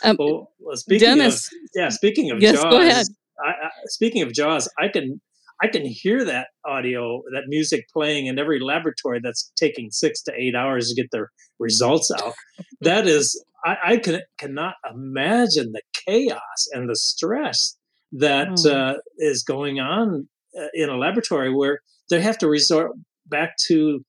Um, 0.04 0.18
well, 0.20 0.52
well, 0.64 0.78
speaking 0.78 1.08
Dennis, 1.08 1.48
of, 1.48 1.54
yeah, 1.76 1.90
speaking 1.90 2.32
of 2.32 2.42
yes, 2.42 2.56
Jaws, 2.56 2.64
go 2.64 2.82
ahead. 2.82 3.06
I, 3.44 3.50
I, 3.50 3.70
speaking 3.86 4.22
of 4.22 4.34
Jaws, 4.34 4.70
I 4.80 4.88
can 4.88 5.20
I 5.62 5.68
can 5.68 5.86
hear 5.86 6.26
that 6.26 6.48
audio, 6.66 7.22
that 7.34 7.44
music 7.48 7.86
playing 7.92 8.26
in 8.28 8.38
every 8.38 8.60
laboratory 8.60 9.22
that's 9.24 9.52
taking 9.56 9.92
six 9.92 10.22
to 10.24 10.34
eight 10.36 10.56
hours 10.56 10.90
to 10.90 10.96
get 10.96 11.10
their 11.12 11.32
results 11.60 12.12
out. 12.12 12.34
that 12.82 13.08
is, 13.08 13.42
I, 13.64 13.78
I 13.86 13.98
can 13.98 14.22
cannot 14.38 14.76
imagine 14.92 15.72
the 15.72 15.82
chaos 16.06 16.68
and 16.74 16.90
the 16.90 16.96
stress 16.96 17.78
that 18.12 18.64
oh. 18.66 18.72
uh, 18.72 18.94
is 19.20 19.44
going 19.44 19.80
on 19.80 20.28
uh, 20.60 20.68
in 20.74 20.90
a 20.90 20.98
laboratory 20.98 21.54
where 21.54 21.80
they 22.10 22.22
have 22.22 22.38
to 22.40 22.48
resort 22.48 22.92
back 23.28 23.56
to 23.68 24.04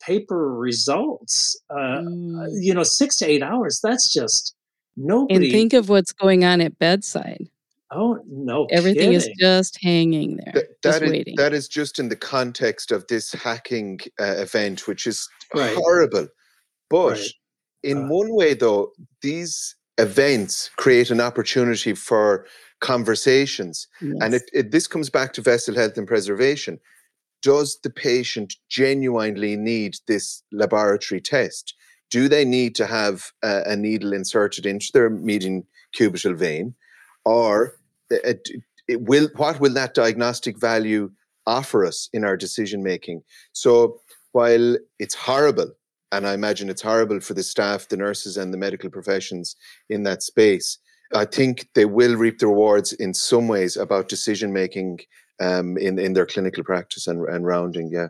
paper 0.00 0.54
results. 0.54 1.60
Uh, 1.70 2.00
mm. 2.00 2.48
You 2.52 2.74
know, 2.74 2.82
six 2.82 3.16
to 3.16 3.26
eight 3.26 3.42
hours. 3.42 3.80
That's 3.82 4.12
just 4.12 4.55
Nobody. 4.96 5.34
And 5.34 5.52
think 5.52 5.72
of 5.72 5.88
what's 5.88 6.12
going 6.12 6.44
on 6.44 6.60
at 6.60 6.78
bedside. 6.78 7.48
Oh 7.92 8.20
no! 8.26 8.66
Everything 8.72 9.12
kidding. 9.12 9.14
is 9.14 9.30
just 9.38 9.78
hanging 9.80 10.38
there, 10.38 10.52
Th- 10.54 10.66
just 10.82 11.02
is, 11.02 11.10
waiting. 11.10 11.36
That 11.36 11.52
is 11.52 11.68
just 11.68 12.00
in 12.00 12.08
the 12.08 12.16
context 12.16 12.90
of 12.90 13.06
this 13.06 13.32
hacking 13.32 14.00
uh, 14.18 14.34
event, 14.38 14.88
which 14.88 15.06
is 15.06 15.28
right. 15.54 15.72
horrible. 15.76 16.26
But 16.90 17.12
right. 17.12 17.30
in 17.84 18.04
uh, 18.04 18.08
one 18.08 18.34
way, 18.34 18.54
though, 18.54 18.90
these 19.22 19.76
events 19.98 20.68
create 20.76 21.10
an 21.10 21.20
opportunity 21.20 21.94
for 21.94 22.46
conversations, 22.80 23.86
yes. 24.00 24.16
and 24.20 24.34
it, 24.34 24.42
it, 24.52 24.70
this 24.72 24.88
comes 24.88 25.08
back 25.08 25.32
to 25.34 25.40
vessel 25.40 25.76
health 25.76 25.96
and 25.96 26.08
preservation. 26.08 26.80
Does 27.40 27.78
the 27.84 27.90
patient 27.90 28.54
genuinely 28.68 29.56
need 29.56 29.94
this 30.08 30.42
laboratory 30.50 31.20
test? 31.20 31.74
Do 32.10 32.28
they 32.28 32.44
need 32.44 32.74
to 32.76 32.86
have 32.86 33.24
a, 33.42 33.62
a 33.66 33.76
needle 33.76 34.12
inserted 34.12 34.66
into 34.66 34.90
their 34.92 35.10
median 35.10 35.64
cubital 35.98 36.36
vein, 36.36 36.74
or 37.24 37.78
uh, 38.12 38.34
it 38.88 39.02
will 39.02 39.28
what 39.36 39.60
will 39.60 39.74
that 39.74 39.94
diagnostic 39.94 40.58
value 40.60 41.10
offer 41.46 41.84
us 41.84 42.08
in 42.12 42.24
our 42.24 42.36
decision 42.36 42.82
making? 42.82 43.22
So 43.52 44.00
while 44.36 44.76
it's 44.98 45.14
horrible 45.14 45.72
and 46.12 46.26
i 46.26 46.34
imagine 46.34 46.68
it's 46.68 46.82
horrible 46.82 47.20
for 47.20 47.34
the 47.34 47.42
staff 47.42 47.88
the 47.88 47.96
nurses 47.96 48.36
and 48.36 48.52
the 48.52 48.58
medical 48.58 48.90
professions 48.90 49.56
in 49.88 50.02
that 50.02 50.22
space 50.22 50.78
i 51.14 51.24
think 51.24 51.68
they 51.74 51.86
will 51.86 52.16
reap 52.16 52.38
the 52.38 52.46
rewards 52.46 52.92
in 52.92 53.14
some 53.14 53.48
ways 53.48 53.76
about 53.76 54.08
decision 54.08 54.52
making 54.52 54.98
um, 55.40 55.76
in 55.78 55.98
in 55.98 56.12
their 56.12 56.26
clinical 56.26 56.64
practice 56.64 57.06
and, 57.06 57.26
and 57.28 57.46
rounding 57.46 57.88
yeah 57.90 58.08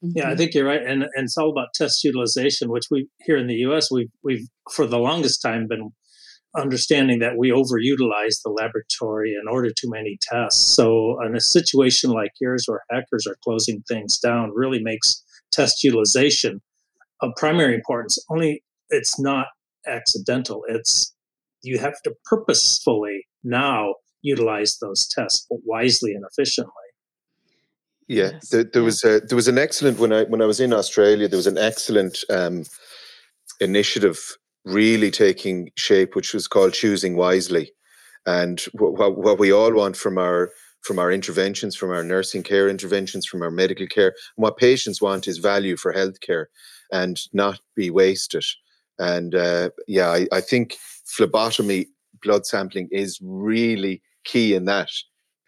yeah, 0.00 0.24
I 0.24 0.26
mm-hmm. 0.28 0.36
think 0.36 0.54
you're 0.54 0.66
right, 0.66 0.82
and 0.82 1.02
and 1.02 1.24
it's 1.24 1.36
all 1.36 1.50
about 1.50 1.74
test 1.74 2.04
utilization, 2.04 2.70
which 2.70 2.86
we 2.90 3.08
here 3.20 3.36
in 3.36 3.46
the 3.46 3.56
U.S. 3.66 3.90
we've 3.90 4.10
we've 4.22 4.46
for 4.72 4.86
the 4.86 4.98
longest 4.98 5.42
time 5.42 5.66
been 5.66 5.90
understanding 6.56 7.18
that 7.18 7.36
we 7.36 7.50
overutilize 7.50 8.42
the 8.42 8.50
laboratory 8.50 9.34
and 9.34 9.48
order 9.48 9.68
too 9.70 9.90
many 9.90 10.18
tests. 10.22 10.74
So, 10.74 11.20
in 11.24 11.34
a 11.34 11.40
situation 11.40 12.10
like 12.10 12.32
yours 12.40 12.64
where 12.66 12.82
hackers 12.90 13.26
are 13.26 13.36
closing 13.42 13.82
things 13.88 14.18
down, 14.18 14.52
really 14.54 14.82
makes 14.82 15.22
test 15.52 15.82
utilization 15.82 16.60
of 17.20 17.32
primary 17.36 17.74
importance. 17.74 18.18
Only 18.30 18.62
it's 18.90 19.18
not 19.18 19.46
accidental. 19.86 20.62
It's 20.68 21.14
you 21.62 21.78
have 21.78 22.00
to 22.02 22.14
purposefully 22.24 23.26
now 23.42 23.94
utilize 24.22 24.78
those 24.80 25.06
tests 25.08 25.46
wisely 25.50 26.12
and 26.12 26.24
efficiently. 26.30 26.72
Yeah, 28.08 28.30
yes. 28.32 28.48
there, 28.48 28.64
there, 28.64 28.82
was 28.82 29.04
a, 29.04 29.20
there 29.20 29.36
was 29.36 29.48
an 29.48 29.58
excellent 29.58 29.98
when 29.98 30.12
I 30.12 30.24
when 30.24 30.40
I 30.40 30.46
was 30.46 30.60
in 30.60 30.72
Australia. 30.72 31.28
There 31.28 31.36
was 31.36 31.46
an 31.46 31.58
excellent 31.58 32.18
um, 32.30 32.64
initiative 33.60 34.18
really 34.64 35.10
taking 35.10 35.70
shape, 35.76 36.16
which 36.16 36.34
was 36.34 36.48
called 36.48 36.72
choosing 36.72 37.16
wisely. 37.16 37.72
And 38.26 38.60
what, 38.72 39.16
what 39.16 39.38
we 39.38 39.52
all 39.52 39.72
want 39.72 39.96
from 39.96 40.18
our 40.18 40.50
from 40.82 40.98
our 40.98 41.10
interventions, 41.10 41.76
from 41.76 41.90
our 41.90 42.04
nursing 42.04 42.42
care 42.42 42.68
interventions, 42.68 43.26
from 43.26 43.42
our 43.42 43.50
medical 43.50 43.86
care, 43.86 44.08
and 44.36 44.42
what 44.42 44.56
patients 44.56 45.02
want 45.02 45.26
is 45.26 45.38
value 45.38 45.76
for 45.76 45.92
healthcare 45.92 46.46
and 46.92 47.18
not 47.32 47.60
be 47.74 47.90
wasted. 47.90 48.44
And 48.98 49.34
uh, 49.34 49.70
yeah, 49.86 50.08
I, 50.08 50.26
I 50.32 50.40
think 50.40 50.76
phlebotomy 51.04 51.86
blood 52.22 52.46
sampling 52.46 52.88
is 52.90 53.18
really 53.22 54.02
key 54.24 54.54
in 54.54 54.64
that 54.66 54.88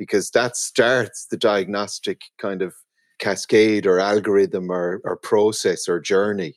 because 0.00 0.30
that 0.30 0.56
starts 0.56 1.26
the 1.30 1.36
diagnostic 1.36 2.22
kind 2.40 2.62
of 2.62 2.72
cascade 3.18 3.86
or 3.86 4.00
algorithm 4.00 4.72
or, 4.72 5.02
or 5.04 5.18
process 5.18 5.90
or 5.90 6.00
journey. 6.00 6.54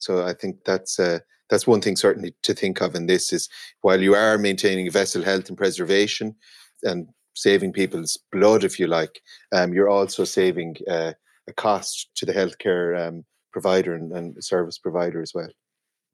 So 0.00 0.26
I 0.26 0.34
think 0.34 0.56
that's 0.66 0.98
uh, 0.98 1.20
that's 1.50 1.68
one 1.68 1.80
thing 1.80 1.94
certainly 1.94 2.34
to 2.42 2.52
think 2.52 2.80
of 2.80 2.96
in 2.96 3.06
this 3.06 3.32
is 3.32 3.48
while 3.82 4.00
you 4.00 4.16
are 4.16 4.38
maintaining 4.38 4.90
vessel 4.90 5.22
health 5.22 5.48
and 5.48 5.56
preservation 5.56 6.34
and 6.82 7.06
saving 7.36 7.72
people's 7.72 8.18
blood, 8.32 8.64
if 8.64 8.80
you 8.80 8.88
like, 8.88 9.20
um, 9.52 9.72
you're 9.72 9.88
also 9.88 10.24
saving 10.24 10.74
uh, 10.90 11.12
a 11.48 11.52
cost 11.52 12.10
to 12.16 12.26
the 12.26 12.32
healthcare 12.32 13.06
um, 13.06 13.24
provider 13.52 13.94
and, 13.94 14.10
and, 14.12 14.34
service 14.42 14.78
provider 14.78 15.22
as 15.22 15.30
well. 15.32 15.48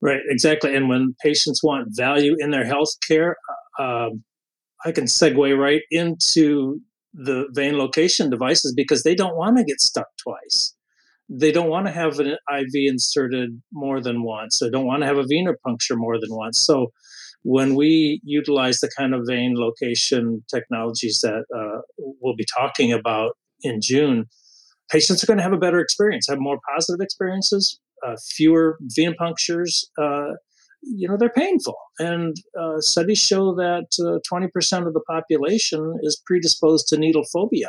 Right, 0.02 0.20
exactly. 0.28 0.76
And 0.76 0.90
when 0.90 1.16
patients 1.22 1.62
want 1.62 1.88
value 1.96 2.36
in 2.38 2.50
their 2.50 2.64
healthcare, 2.64 3.32
uh, 3.78 3.82
um, 3.82 4.24
I 4.86 4.92
can 4.92 5.04
segue 5.04 5.58
right 5.58 5.82
into 5.90 6.80
the 7.12 7.48
vein 7.52 7.76
location 7.76 8.30
devices 8.30 8.72
because 8.74 9.02
they 9.02 9.14
don't 9.14 9.36
want 9.36 9.58
to 9.58 9.64
get 9.64 9.80
stuck 9.80 10.06
twice 10.22 10.76
they 11.28 11.50
don't 11.50 11.68
want 11.68 11.86
to 11.86 11.92
have 11.92 12.18
an 12.20 12.36
IV 12.52 12.70
inserted 12.74 13.60
more 13.72 14.00
than 14.00 14.22
once. 14.22 14.58
They 14.58 14.70
don't 14.70 14.86
want 14.86 15.02
to 15.02 15.06
have 15.06 15.18
a 15.18 15.24
venipuncture 15.24 15.96
more 15.96 16.20
than 16.20 16.30
once. 16.30 16.60
So 16.60 16.92
when 17.42 17.74
we 17.74 18.20
utilize 18.24 18.78
the 18.78 18.90
kind 18.96 19.14
of 19.14 19.22
vein 19.26 19.54
location 19.56 20.44
technologies 20.52 21.20
that 21.22 21.44
uh, 21.54 21.80
we'll 22.20 22.36
be 22.36 22.46
talking 22.56 22.92
about 22.92 23.36
in 23.62 23.80
June, 23.82 24.26
patients 24.90 25.22
are 25.22 25.26
going 25.26 25.38
to 25.38 25.42
have 25.42 25.52
a 25.52 25.58
better 25.58 25.80
experience, 25.80 26.26
have 26.28 26.38
more 26.38 26.58
positive 26.74 27.00
experiences, 27.00 27.80
uh, 28.06 28.16
fewer 28.28 28.78
venipunctures. 28.96 29.84
Uh, 30.00 30.34
you 30.82 31.08
know, 31.08 31.16
they're 31.16 31.30
painful. 31.30 31.76
And 31.98 32.36
uh, 32.58 32.80
studies 32.80 33.18
show 33.18 33.54
that 33.54 33.86
20% 33.98 34.22
uh, 34.82 34.86
of 34.86 34.94
the 34.94 35.00
population 35.08 35.98
is 36.02 36.22
predisposed 36.26 36.88
to 36.88 36.98
needle 36.98 37.24
phobia. 37.32 37.68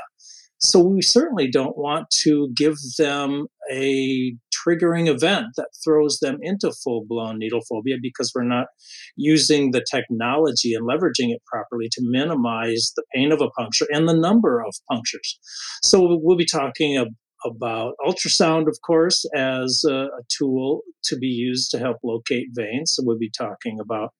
So 0.60 0.80
we 0.80 1.02
certainly 1.04 1.50
don't 1.50 1.78
want 1.78 2.10
to 2.24 2.50
give 2.56 2.76
them 2.98 3.46
a 3.72 4.36
triggering 4.52 5.08
event 5.08 5.48
that 5.56 5.70
throws 5.84 6.17
them 6.20 6.38
into 6.41 6.72
full 6.84 7.06
blown 7.08 7.38
needle 7.38 7.62
phobia 7.70 7.98
because 8.02 8.32
we're 8.34 8.43
not 8.43 8.67
using 9.15 9.72
the 9.72 9.86
technology 9.89 10.74
and 10.74 10.88
leveraging 10.88 11.32
it 11.32 11.43
properly 11.46 11.89
to 11.91 12.02
minimize 12.04 12.91
the 12.96 13.04
pain 13.13 13.32
of 13.32 13.41
a 13.41 13.50
puncture 13.52 13.86
and 13.91 14.10
the 14.10 14.15
number 14.15 14.63
of 14.63 14.74
punctures. 14.89 15.39
So 15.84 16.20
we'll 16.22 16.38
be 16.38 16.46
talking 16.46 16.98
about 17.45 17.95
ultrasound, 18.06 18.67
of 18.67 18.78
course, 18.86 19.26
as 19.36 19.84
a, 19.88 19.93
a 19.93 20.21
tool 20.30 20.82
to 21.04 21.17
be 21.17 21.28
used 21.28 21.71
to 21.71 21.80
help 21.80 21.97
locate 22.04 22.47
veins. 22.52 22.93
So 22.93 23.04
we'll 23.06 23.17
be 23.17 23.32
talking 23.32 23.80
about 23.80 24.13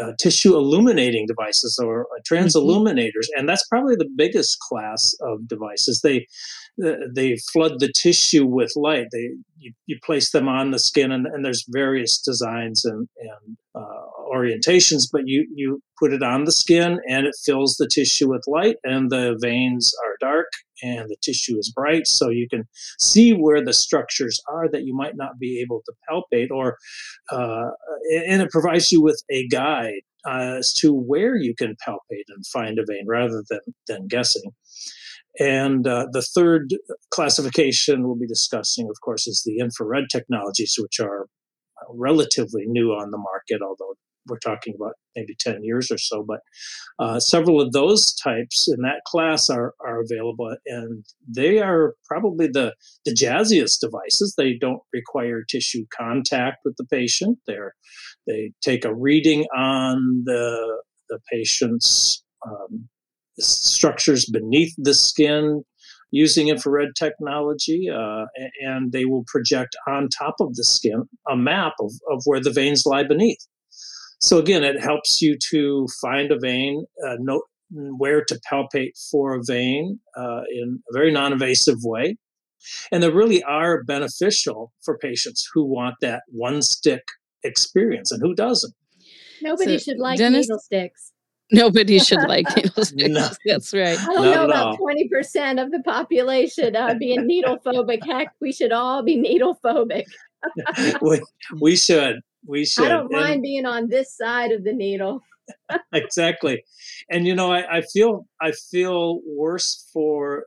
uh, 0.00 0.12
tissue 0.18 0.56
illuminating 0.56 1.26
devices 1.26 1.78
or 1.82 2.02
uh, 2.02 2.20
transilluminators, 2.28 3.08
mm-hmm. 3.08 3.38
and 3.38 3.48
that's 3.48 3.66
probably 3.68 3.94
the 3.96 4.10
biggest 4.16 4.58
class 4.60 5.14
of 5.20 5.46
devices. 5.48 6.00
They 6.02 6.26
uh, 6.84 7.06
they 7.14 7.36
flood 7.52 7.78
the 7.78 7.92
tissue 7.92 8.44
with 8.44 8.72
light. 8.74 9.06
They 9.12 9.30
you, 9.58 9.72
you 9.86 9.98
place 10.04 10.30
them 10.32 10.48
on 10.48 10.72
the 10.72 10.78
skin, 10.78 11.12
and, 11.12 11.26
and 11.26 11.44
there's 11.44 11.64
various 11.68 12.20
designs 12.20 12.84
and, 12.84 13.08
and 13.18 13.56
uh, 13.74 14.06
orientations, 14.34 15.04
but 15.12 15.22
you 15.26 15.46
you 15.54 15.80
put 15.98 16.12
it 16.12 16.22
on 16.22 16.44
the 16.44 16.52
skin, 16.52 16.98
and 17.08 17.26
it 17.26 17.34
fills 17.44 17.76
the 17.76 17.88
tissue 17.88 18.28
with 18.30 18.42
light, 18.46 18.76
and 18.84 19.10
the 19.10 19.36
veins 19.40 19.92
are 20.04 20.28
dark, 20.28 20.48
and 20.82 21.08
the 21.08 21.16
tissue 21.22 21.56
is 21.58 21.72
bright, 21.74 22.06
so 22.06 22.28
you 22.28 22.48
can 22.48 22.64
see 22.98 23.32
where 23.32 23.64
the 23.64 23.72
structures 23.72 24.40
are 24.48 24.68
that 24.70 24.84
you 24.84 24.94
might 24.94 25.16
not 25.16 25.38
be 25.38 25.60
able 25.60 25.82
to 25.86 25.92
palpate, 26.08 26.50
or 26.50 26.76
uh, 27.30 27.70
and 28.26 28.42
it 28.42 28.50
provides 28.50 28.90
you 28.92 29.00
with 29.02 29.22
a 29.30 29.46
guide 29.48 30.02
uh, 30.26 30.56
as 30.58 30.72
to 30.74 30.92
where 30.92 31.36
you 31.36 31.54
can 31.54 31.76
palpate 31.86 32.28
and 32.28 32.46
find 32.46 32.78
a 32.78 32.84
vein 32.86 33.04
rather 33.06 33.42
than 33.48 33.60
than 33.86 34.08
guessing. 34.08 34.50
And 35.40 35.86
uh, 35.88 36.06
the 36.12 36.22
third 36.22 36.74
classification 37.10 38.04
we'll 38.04 38.14
be 38.14 38.26
discussing, 38.26 38.88
of 38.88 39.00
course, 39.00 39.26
is 39.26 39.42
the 39.44 39.58
infrared 39.58 40.04
technologies, 40.10 40.76
which 40.78 41.00
are 41.00 41.26
relatively 41.90 42.64
new 42.66 42.92
on 42.92 43.10
the 43.10 43.18
market, 43.18 43.60
although 43.62 43.94
we're 44.26 44.38
talking 44.38 44.74
about 44.76 44.94
maybe 45.16 45.36
10 45.38 45.62
years 45.62 45.90
or 45.90 45.98
so. 45.98 46.24
But 46.26 46.40
uh, 46.98 47.20
several 47.20 47.60
of 47.60 47.72
those 47.72 48.14
types 48.14 48.68
in 48.68 48.82
that 48.82 49.02
class 49.06 49.50
are, 49.50 49.74
are 49.84 50.00
available, 50.00 50.56
and 50.66 51.04
they 51.28 51.60
are 51.60 51.94
probably 52.06 52.48
the, 52.48 52.74
the 53.04 53.12
jazziest 53.12 53.80
devices. 53.80 54.34
They 54.36 54.54
don't 54.54 54.82
require 54.92 55.42
tissue 55.42 55.84
contact 55.96 56.58
with 56.64 56.76
the 56.76 56.86
patient. 56.86 57.38
They're, 57.46 57.74
they 58.26 58.52
take 58.62 58.84
a 58.84 58.94
reading 58.94 59.44
on 59.56 60.22
the, 60.24 60.82
the 61.08 61.18
patient's 61.30 62.22
um, 62.46 62.88
structures 63.38 64.26
beneath 64.26 64.74
the 64.78 64.94
skin 64.94 65.64
using 66.14 66.48
infrared 66.48 66.90
technology, 66.96 67.88
uh, 67.92 68.24
and 68.62 68.92
they 68.92 69.04
will 69.04 69.24
project 69.26 69.74
on 69.88 70.08
top 70.08 70.36
of 70.38 70.54
the 70.54 70.62
skin 70.62 71.02
a 71.28 71.36
map 71.36 71.72
of, 71.80 71.90
of 72.08 72.22
where 72.24 72.40
the 72.40 72.52
veins 72.52 72.86
lie 72.86 73.02
beneath. 73.02 73.44
So 74.24 74.38
again, 74.38 74.64
it 74.64 74.80
helps 74.80 75.20
you 75.20 75.36
to 75.50 75.86
find 76.00 76.32
a 76.32 76.38
vein, 76.38 76.86
uh, 77.06 77.16
know 77.18 77.42
where 77.70 78.24
to 78.24 78.40
palpate 78.50 78.92
for 79.10 79.34
a 79.34 79.42
vein 79.46 80.00
uh, 80.16 80.40
in 80.50 80.82
a 80.88 80.92
very 80.94 81.12
non-invasive 81.12 81.76
way, 81.82 82.16
and 82.90 83.02
they 83.02 83.10
really 83.10 83.42
are 83.42 83.84
beneficial 83.84 84.72
for 84.82 84.96
patients 84.96 85.46
who 85.52 85.62
want 85.66 85.96
that 86.00 86.22
one 86.28 86.62
stick 86.62 87.02
experience, 87.42 88.12
and 88.12 88.22
who 88.22 88.34
doesn't. 88.34 88.72
Nobody 89.42 89.76
so 89.76 89.90
should 89.90 89.98
like 89.98 90.16
Dennis, 90.16 90.46
needle 90.46 90.58
sticks. 90.58 91.12
Nobody 91.52 91.98
should 91.98 92.26
like 92.26 92.46
needle 92.56 92.84
sticks. 92.86 93.08
No, 93.10 93.28
That's 93.44 93.74
right. 93.74 94.00
I 94.00 94.06
don't 94.06 94.24
know 94.24 94.44
about 94.46 94.78
twenty 94.78 95.06
percent 95.06 95.60
of 95.60 95.70
the 95.70 95.82
population 95.82 96.74
uh, 96.76 96.94
being 96.98 97.26
needle 97.26 97.58
phobic. 97.58 98.02
Heck, 98.06 98.28
we 98.40 98.52
should 98.52 98.72
all 98.72 99.02
be 99.02 99.16
needle 99.16 99.58
phobic. 99.62 100.04
we, 101.02 101.20
we 101.60 101.76
should. 101.76 102.20
We 102.46 102.64
should. 102.64 102.86
I 102.86 102.88
don't 102.88 103.12
mind 103.12 103.34
and, 103.34 103.42
being 103.42 103.66
on 103.66 103.88
this 103.88 104.16
side 104.16 104.52
of 104.52 104.64
the 104.64 104.72
needle. 104.72 105.22
exactly, 105.92 106.64
and 107.10 107.26
you 107.26 107.34
know, 107.34 107.52
I, 107.52 107.78
I 107.78 107.82
feel 107.82 108.26
I 108.40 108.52
feel 108.52 109.20
worse 109.26 109.88
for 109.92 110.46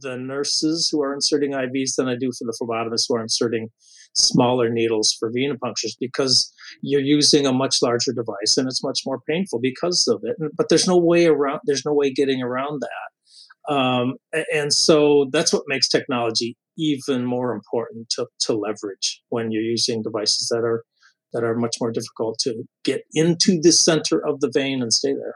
the 0.00 0.16
nurses 0.16 0.88
who 0.90 1.02
are 1.02 1.14
inserting 1.14 1.52
IVs 1.52 1.96
than 1.96 2.08
I 2.08 2.14
do 2.14 2.30
for 2.32 2.44
the 2.44 2.56
phlebotomists 2.60 3.06
who 3.08 3.16
are 3.16 3.22
inserting 3.22 3.70
smaller 4.14 4.68
needles 4.68 5.16
for 5.18 5.30
venipunctures 5.30 5.96
because 5.98 6.52
you're 6.82 7.00
using 7.00 7.46
a 7.46 7.52
much 7.52 7.80
larger 7.80 8.12
device 8.12 8.56
and 8.56 8.66
it's 8.68 8.82
much 8.82 9.02
more 9.06 9.20
painful 9.28 9.60
because 9.60 10.06
of 10.08 10.22
it. 10.24 10.36
But 10.56 10.68
there's 10.68 10.86
no 10.86 10.98
way 10.98 11.26
around. 11.26 11.60
There's 11.64 11.84
no 11.84 11.92
way 11.92 12.12
getting 12.12 12.42
around 12.42 12.82
that. 12.82 13.74
Um, 13.74 14.14
and 14.52 14.72
so 14.72 15.28
that's 15.32 15.52
what 15.52 15.62
makes 15.68 15.86
technology 15.86 16.56
even 16.78 17.24
more 17.24 17.52
important 17.52 18.08
to, 18.10 18.26
to 18.40 18.54
leverage 18.54 19.22
when 19.28 19.50
you're 19.52 19.62
using 19.62 20.02
devices 20.02 20.48
that 20.48 20.64
are 20.64 20.84
that 21.32 21.44
are 21.44 21.54
much 21.54 21.76
more 21.80 21.90
difficult 21.90 22.38
to 22.40 22.64
get 22.84 23.02
into 23.12 23.60
the 23.60 23.72
center 23.72 24.24
of 24.26 24.40
the 24.40 24.50
vein 24.52 24.82
and 24.82 24.92
stay 24.92 25.12
there. 25.12 25.34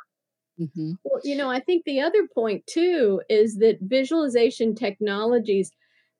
Mm-hmm. 0.60 0.92
Well, 1.04 1.20
you 1.24 1.36
know, 1.36 1.50
I 1.50 1.60
think 1.60 1.84
the 1.84 2.00
other 2.00 2.28
point 2.32 2.66
too 2.66 3.20
is 3.28 3.56
that 3.56 3.78
visualization 3.82 4.74
technologies 4.74 5.70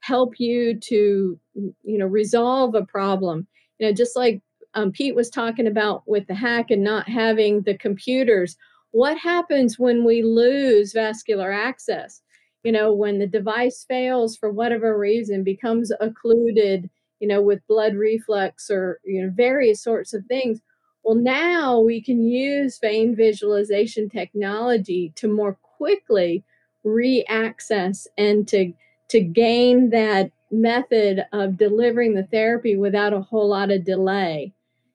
help 0.01 0.35
you 0.39 0.79
to, 0.81 1.39
you 1.55 1.99
know, 1.99 2.07
resolve 2.07 2.75
a 2.75 2.85
problem. 2.85 3.47
You 3.79 3.87
know, 3.87 3.93
just 3.93 4.17
like 4.17 4.43
um, 4.75 4.93
Pete 4.93 5.15
was 5.15 5.31
talking 5.31 5.67
about 5.67 6.03
with 6.07 6.27
the 6.27 6.35
hack 6.35 6.71
and 6.71 6.83
not 6.83 7.09
having 7.09 7.63
the 7.63 7.77
computers. 7.79 8.57
What 8.91 9.17
happens 9.19 9.79
when 9.79 10.05
we 10.05 10.23
lose 10.23 10.93
vascular 10.93 11.53
access? 11.53 12.21
You 12.65 12.73
know, 12.73 12.93
when 12.93 13.19
the 13.19 13.27
device 13.27 13.85
fails 13.89 14.37
for 14.37 14.51
whatever 14.51 14.99
reason, 14.99 15.45
becomes 15.45 15.93
occluded, 16.01 16.89
you 17.25 17.29
know, 17.29 17.41
with 17.41 17.67
blood 17.67 17.95
reflux 17.95 18.71
or, 18.71 19.01
you 19.03 19.23
know, 19.23 19.33
various 19.35 19.83
sorts 19.83 20.13
of 20.13 20.27
things 20.27 20.61
well, 21.05 21.15
now 21.15 21.79
we 21.81 22.01
can 22.01 22.27
use 22.27 22.79
vein 22.79 23.15
visualization 23.15 24.09
technology 24.09 25.13
to 25.17 25.29
more 25.29 25.59
quickly 25.63 26.43
re-access 26.83 28.09
and 28.17 28.49
to 28.49 28.73
to 29.11 29.21
gain 29.21 29.91
that 29.91 30.31
method 30.51 31.27
of 31.33 31.59
delivering 31.59 32.15
the 32.15 32.25
therapy 32.25 32.77
without 32.77 33.13
a 33.13 33.21
whole 33.21 33.49
lot 33.49 33.71
of 33.71 33.85
delay. 33.85 34.53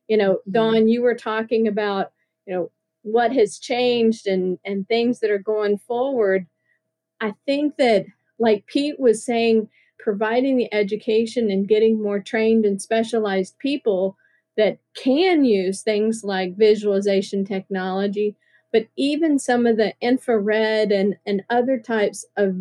You 0.08 0.18
know, 0.18 0.34
mm-hmm. 0.34 0.52
Dawn, 0.52 0.88
you 0.88 1.04
were 1.04 1.16
talking 1.16 1.68
about, 1.68 2.12
you 2.48 2.56
know, 2.56 2.72
what 3.04 3.32
has 3.34 3.60
changed 3.60 4.26
and 4.26 4.58
and 4.66 4.88
things 4.88 5.20
that 5.20 5.30
are 5.30 5.38
going 5.38 5.78
forward. 5.78 6.48
I 7.22 7.36
think 7.46 7.78
that 7.78 8.06
like 8.40 8.66
Pete 8.66 9.00
was 9.00 9.24
saying, 9.24 9.70
providing 10.00 10.58
the 10.58 10.74
education 10.74 11.52
and 11.52 11.68
getting 11.68 12.02
more 12.02 12.20
trained 12.20 12.66
and 12.66 12.82
specialized 12.82 13.58
people 13.60 14.18
that 14.58 14.78
can 14.96 15.46
use 15.46 15.82
things 15.82 16.24
like 16.24 16.58
visualization 16.58 17.46
technology, 17.46 18.36
but 18.72 18.88
even 18.98 19.40
some 19.40 19.66
of 19.66 19.78
the 19.78 19.94
infrared 20.02 20.92
and, 20.92 21.16
and 21.26 21.44
other 21.50 21.78
types 21.78 22.26
of 22.38 22.56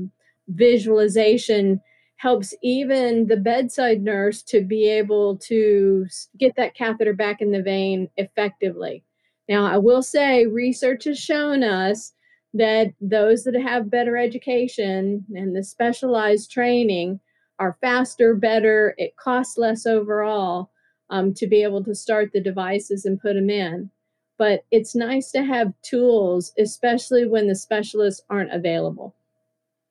visualization 0.49 1.81
helps 2.17 2.55
even 2.63 3.27
the 3.29 3.37
bedside 3.37 4.03
nurse 4.03 4.43
to 4.43 4.61
be 4.61 4.89
able 4.89 5.37
to 5.37 6.07
get 6.37 6.55
that 6.57 6.75
catheter 6.75 7.13
back 7.13 7.41
in 7.41 7.53
the 7.53 7.63
vein 7.63 8.09
effectively. 8.17 9.05
Now, 9.49 9.65
I 9.67 9.79
will 9.79 10.03
say 10.03 10.47
research 10.47 11.05
has 11.05 11.19
shown 11.19 11.63
us 11.63 12.13
that 12.55 12.93
those 13.01 13.45
that 13.45 13.55
have 13.55 13.91
better 13.91 14.17
education 14.17 15.25
and 15.35 15.55
the 15.55 15.63
specialized 15.63 16.51
training 16.51 17.21
are 17.59 17.77
faster, 17.81 18.35
better, 18.35 18.95
it 18.99 19.17
costs 19.17 19.59
less 19.59 19.87
overall 19.87 20.71
um, 21.11 21.35
to 21.35 21.47
be 21.47 21.63
able 21.63 21.83
to 21.85 21.95
start 21.95 22.31
the 22.33 22.41
devices 22.41 23.05
and 23.05 23.21
put 23.21 23.35
them 23.35 23.51
in. 23.51 23.91
But 24.39 24.65
it's 24.71 24.95
nice 24.95 25.33
to 25.33 25.43
have 25.43 25.73
tools, 25.83 26.53
especially 26.59 27.27
when 27.27 27.49
the 27.49 27.57
specialists 27.57 28.23
aren't 28.31 28.53
available. 28.53 29.17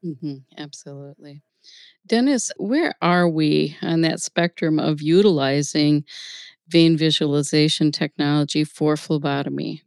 Mm-hmm, 0.05 0.35
absolutely. 0.57 1.41
Dennis, 2.05 2.51
where 2.57 2.95
are 3.01 3.27
we 3.27 3.75
on 3.81 4.01
that 4.01 4.21
spectrum 4.21 4.79
of 4.79 5.01
utilizing 5.01 6.05
vein 6.69 6.95
visualization 6.95 7.91
technology 7.91 8.63
for 8.63 8.95
phlebotomy? 8.95 9.83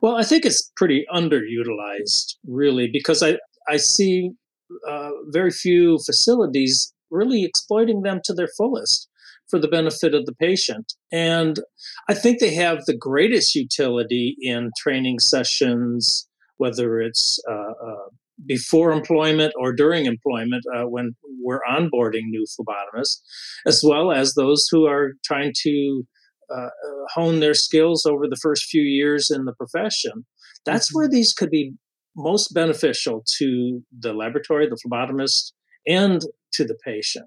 Well, 0.00 0.16
I 0.16 0.22
think 0.22 0.44
it's 0.44 0.70
pretty 0.76 1.04
underutilized, 1.12 2.36
really, 2.46 2.88
because 2.88 3.22
I, 3.22 3.38
I 3.68 3.78
see 3.78 4.32
uh, 4.88 5.10
very 5.28 5.50
few 5.50 5.98
facilities 6.04 6.92
really 7.10 7.44
exploiting 7.44 8.02
them 8.02 8.20
to 8.24 8.34
their 8.34 8.48
fullest 8.56 9.08
for 9.48 9.58
the 9.58 9.68
benefit 9.68 10.14
of 10.14 10.26
the 10.26 10.34
patient. 10.34 10.92
And 11.12 11.60
I 12.08 12.14
think 12.14 12.40
they 12.40 12.54
have 12.54 12.84
the 12.86 12.96
greatest 12.96 13.54
utility 13.54 14.36
in 14.40 14.70
training 14.78 15.20
sessions, 15.20 16.28
whether 16.56 17.00
it's 17.00 17.40
uh, 17.48 17.52
uh, 17.52 18.08
before 18.44 18.90
employment 18.90 19.52
or 19.58 19.72
during 19.72 20.06
employment 20.06 20.64
uh, 20.74 20.84
when 20.84 21.14
we're 21.40 21.60
onboarding 21.68 22.24
new 22.28 22.44
phlebotomists, 22.44 23.20
as 23.66 23.82
well 23.84 24.10
as 24.10 24.34
those 24.34 24.66
who 24.70 24.86
are 24.86 25.12
trying 25.24 25.52
to 25.62 26.02
uh, 26.54 26.68
hone 27.14 27.40
their 27.40 27.54
skills 27.54 28.04
over 28.04 28.28
the 28.28 28.38
first 28.42 28.64
few 28.64 28.82
years 28.82 29.30
in 29.30 29.44
the 29.44 29.54
profession. 29.54 30.26
That's 30.64 30.88
mm-hmm. 30.88 30.98
where 30.98 31.08
these 31.08 31.32
could 31.32 31.50
be 31.50 31.74
most 32.16 32.54
beneficial 32.54 33.22
to 33.38 33.82
the 33.98 34.12
laboratory, 34.12 34.68
the 34.68 34.78
phlebotomist, 34.86 35.52
and 35.86 36.22
to 36.52 36.64
the 36.64 36.76
patient. 36.84 37.26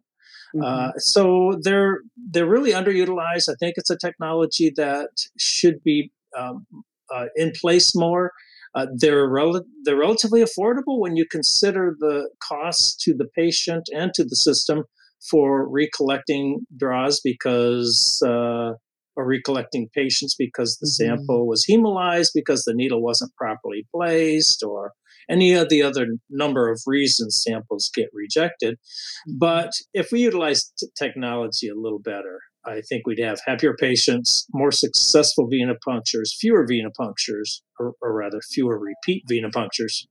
Mm-hmm. 0.56 0.63
Uh, 0.63 0.91
so 0.97 1.54
they're 1.62 1.99
they're 2.32 2.47
really 2.47 2.71
underutilized. 2.71 3.49
I 3.49 3.56
think 3.60 3.75
it's 3.78 3.91
a 3.91 3.97
technology 3.97 4.71
that 4.75 5.10
should 5.38 5.84
be 5.84 6.12
um, 6.38 6.65
uh, 7.13 7.25
in 7.36 7.52
place 7.60 7.95
more. 7.95 8.32
Uh, 8.75 8.88
they're 8.95 9.28
rel- 9.28 9.65
they're 9.84 9.97
relatively 9.97 10.43
affordable 10.43 10.99
when 10.99 11.15
you 11.15 11.25
consider 11.30 11.95
the 11.99 12.30
costs 12.41 12.95
to 13.04 13.13
the 13.13 13.28
patient 13.36 13.89
and 13.93 14.13
to 14.13 14.23
the 14.23 14.36
system 14.36 14.84
for 15.30 15.67
recollecting 15.69 16.62
draws 16.78 17.19
because 17.19 18.21
uh, 18.25 18.73
or 19.19 19.25
recollecting 19.25 19.89
patients 19.93 20.34
because 20.34 20.77
the 20.77 20.88
mm-hmm. 20.88 21.17
sample 21.17 21.45
was 21.45 21.65
hemolyzed 21.69 22.29
because 22.34 22.63
the 22.63 22.73
needle 22.73 23.01
wasn't 23.01 23.36
properly 23.36 23.86
placed 23.93 24.63
or 24.63 24.93
any 25.29 25.53
of 25.53 25.67
the 25.67 25.84
other 25.84 26.08
number 26.29 26.71
of 26.71 26.82
reasons 26.88 27.43
samples 27.45 27.91
get 27.93 28.08
rejected. 28.13 28.75
Mm-hmm. 28.75 29.38
But 29.39 29.71
if 29.93 30.13
we 30.13 30.21
utilize 30.21 30.71
t- 30.79 30.88
technology 30.97 31.67
a 31.67 31.75
little 31.75 31.99
better, 31.99 32.39
I 32.65 32.79
think 32.88 33.05
we'd 33.05 33.19
have 33.19 33.41
happier 33.45 33.75
patients, 33.77 34.47
more 34.53 34.71
successful 34.71 35.49
venipunctures, 35.49 36.34
fewer 36.39 36.65
venipunctures, 36.65 37.60
or, 37.77 37.93
or 38.01 38.13
rather, 38.13 38.39
fewer 38.41 38.79
repeat 38.79 39.25
venipunctures, 39.29 40.05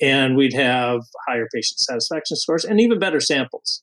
and 0.00 0.36
we'd 0.36 0.54
have 0.54 1.00
higher 1.26 1.48
patient 1.54 1.78
satisfaction 1.78 2.36
scores 2.36 2.64
and 2.66 2.80
even 2.80 2.98
better 2.98 3.20
samples. 3.20 3.82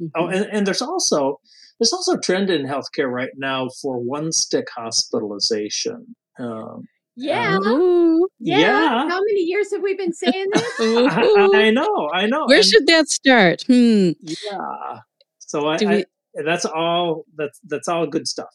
Oh, 0.00 0.04
mm-hmm. 0.04 0.22
Oh, 0.22 0.26
and, 0.28 0.46
and 0.52 0.66
there's 0.66 0.82
also 0.82 1.40
there's 1.78 1.92
also 1.92 2.14
a 2.14 2.20
trend 2.20 2.50
in 2.50 2.66
healthcare 2.66 3.10
right 3.10 3.30
now 3.36 3.68
for 3.80 3.98
one 3.98 4.32
stick 4.32 4.66
hospitalization. 4.74 6.14
Um, 6.38 6.86
yeah. 7.16 7.58
yeah. 8.38 8.58
yeah. 8.58 9.08
How 9.08 9.20
many 9.20 9.42
years 9.42 9.70
have 9.72 9.82
we 9.82 9.94
been 9.94 10.12
saying 10.12 10.48
this? 10.52 10.72
I 10.80 11.70
know. 11.70 12.10
I 12.12 12.26
know. 12.26 12.46
Where 12.46 12.58
and, 12.58 12.66
should 12.66 12.86
that 12.86 13.08
start? 13.08 13.62
Hmm. 13.66 14.10
Yeah. 14.22 15.00
So 15.38 15.68
I, 15.68 15.76
we, 15.80 15.86
I, 15.86 16.04
that's 16.44 16.64
all 16.64 17.24
that's 17.36 17.60
that's 17.64 17.88
all 17.88 18.06
good 18.06 18.26
stuff. 18.26 18.54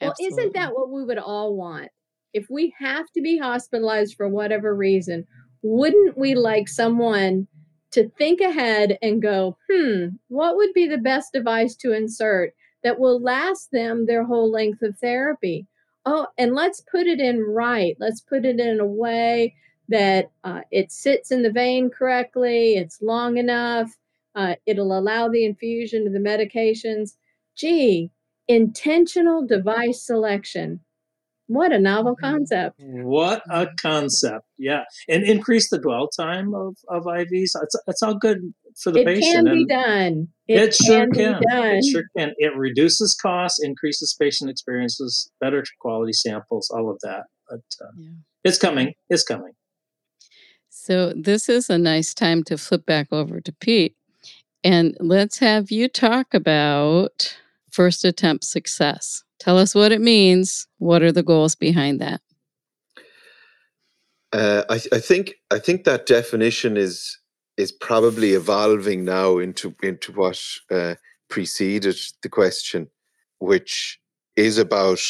Well, 0.00 0.10
Absolutely. 0.10 0.36
isn't 0.36 0.54
that 0.54 0.74
what 0.74 0.90
we 0.90 1.04
would 1.04 1.18
all 1.18 1.56
want? 1.56 1.88
If 2.34 2.46
we 2.50 2.74
have 2.78 3.06
to 3.14 3.22
be 3.22 3.38
hospitalized 3.38 4.14
for 4.16 4.28
whatever 4.28 4.74
reason, 4.74 5.26
wouldn't 5.62 6.18
we 6.18 6.34
like 6.34 6.68
someone 6.68 7.48
to 7.96 8.08
think 8.10 8.40
ahead 8.40 8.98
and 9.02 9.20
go, 9.20 9.58
hmm, 9.70 10.06
what 10.28 10.56
would 10.56 10.72
be 10.72 10.86
the 10.86 10.98
best 10.98 11.32
device 11.32 11.76
to 11.76 11.92
insert 11.92 12.54
that 12.82 12.98
will 12.98 13.20
last 13.20 13.70
them 13.72 14.06
their 14.06 14.24
whole 14.24 14.50
length 14.50 14.82
of 14.82 14.96
therapy? 14.98 15.66
oh, 16.06 16.28
and 16.38 16.54
let's 16.54 16.80
put 16.80 17.06
it 17.06 17.20
in 17.20 17.42
right. 17.42 17.96
Let's 17.98 18.20
put 18.20 18.44
it 18.46 18.60
in 18.60 18.80
a 18.80 18.86
way 18.86 19.54
that 19.88 20.30
uh, 20.44 20.62
it 20.70 20.90
sits 20.90 21.30
in 21.30 21.42
the 21.42 21.50
vein 21.50 21.90
correctly, 21.90 22.74
it's 22.76 23.02
long 23.02 23.36
enough, 23.36 23.92
uh, 24.34 24.54
it'll 24.66 24.96
allow 24.96 25.28
the 25.28 25.44
infusion 25.44 26.06
of 26.06 26.12
the 26.12 26.18
medications. 26.18 27.16
Gee, 27.56 28.10
intentional 28.48 29.46
device 29.46 30.02
selection. 30.02 30.80
What 31.48 31.72
a 31.72 31.78
novel 31.78 32.16
mm-hmm. 32.16 32.34
concept. 32.34 32.76
What 32.80 33.42
a 33.50 33.68
concept. 33.80 34.46
Yeah. 34.58 34.82
And 35.08 35.22
increase 35.22 35.70
the 35.70 35.78
dwell 35.78 36.08
time 36.08 36.54
of, 36.54 36.76
of 36.88 37.04
IVs. 37.04 37.52
It's, 37.62 37.76
it's 37.86 38.02
all 38.02 38.14
good 38.14 38.52
for 38.76 38.90
the 38.90 39.00
it 39.00 39.06
patient. 39.06 39.48
It 39.48 39.50
can 39.50 39.58
be 39.58 39.66
done. 39.66 40.28
It, 40.48 40.60
it 40.60 40.74
sure 40.74 41.08
can. 41.10 41.40
It 41.40 41.84
sure 41.84 42.04
can. 42.16 42.32
It 42.38 42.56
reduces 42.56 43.14
costs, 43.14 43.62
increases 43.62 44.16
patient 44.20 44.50
experiences, 44.50 45.30
better 45.40 45.64
quality 45.80 46.12
samples, 46.12 46.70
all 46.70 46.90
of 46.90 46.98
that. 47.02 47.24
But 47.48 47.62
uh, 47.80 47.90
yeah. 47.96 48.10
it's 48.44 48.58
coming. 48.58 48.94
It's 49.08 49.22
coming. 49.22 49.52
So 50.68 51.12
this 51.16 51.48
is 51.48 51.70
a 51.70 51.78
nice 51.78 52.12
time 52.12 52.44
to 52.44 52.58
flip 52.58 52.84
back 52.86 53.08
over 53.12 53.40
to 53.40 53.52
Pete. 53.52 53.96
And 54.62 54.96
let's 55.00 55.38
have 55.38 55.70
you 55.70 55.88
talk 55.88 56.34
about 56.34 57.36
first 57.70 58.04
attempt 58.04 58.44
success. 58.44 59.22
Tell 59.38 59.58
us 59.58 59.74
what 59.74 59.92
it 59.92 60.00
means. 60.00 60.66
What 60.78 61.02
are 61.02 61.12
the 61.12 61.22
goals 61.22 61.54
behind 61.54 62.00
that? 62.00 62.20
Uh, 64.32 64.64
I, 64.68 64.74
I, 64.92 64.98
think 64.98 65.34
I 65.50 65.58
think 65.58 65.84
that 65.84 66.06
definition 66.06 66.76
is 66.76 67.18
is 67.56 67.72
probably 67.72 68.32
evolving 68.32 69.04
now 69.04 69.38
into 69.38 69.74
into 69.82 70.12
what 70.12 70.42
uh, 70.70 70.94
preceded 71.28 71.96
the 72.22 72.28
question, 72.28 72.88
which 73.38 73.98
is 74.36 74.58
about 74.58 75.00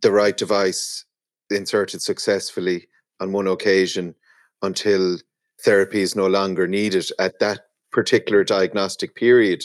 the 0.00 0.10
right 0.10 0.36
device 0.36 1.04
inserted 1.50 2.02
successfully 2.02 2.88
on 3.20 3.32
one 3.32 3.46
occasion 3.46 4.14
until 4.62 5.18
therapy 5.62 6.00
is 6.00 6.16
no 6.16 6.26
longer 6.26 6.66
needed 6.66 7.08
at 7.18 7.38
that 7.38 7.60
particular 7.90 8.42
diagnostic 8.42 9.14
period. 9.14 9.62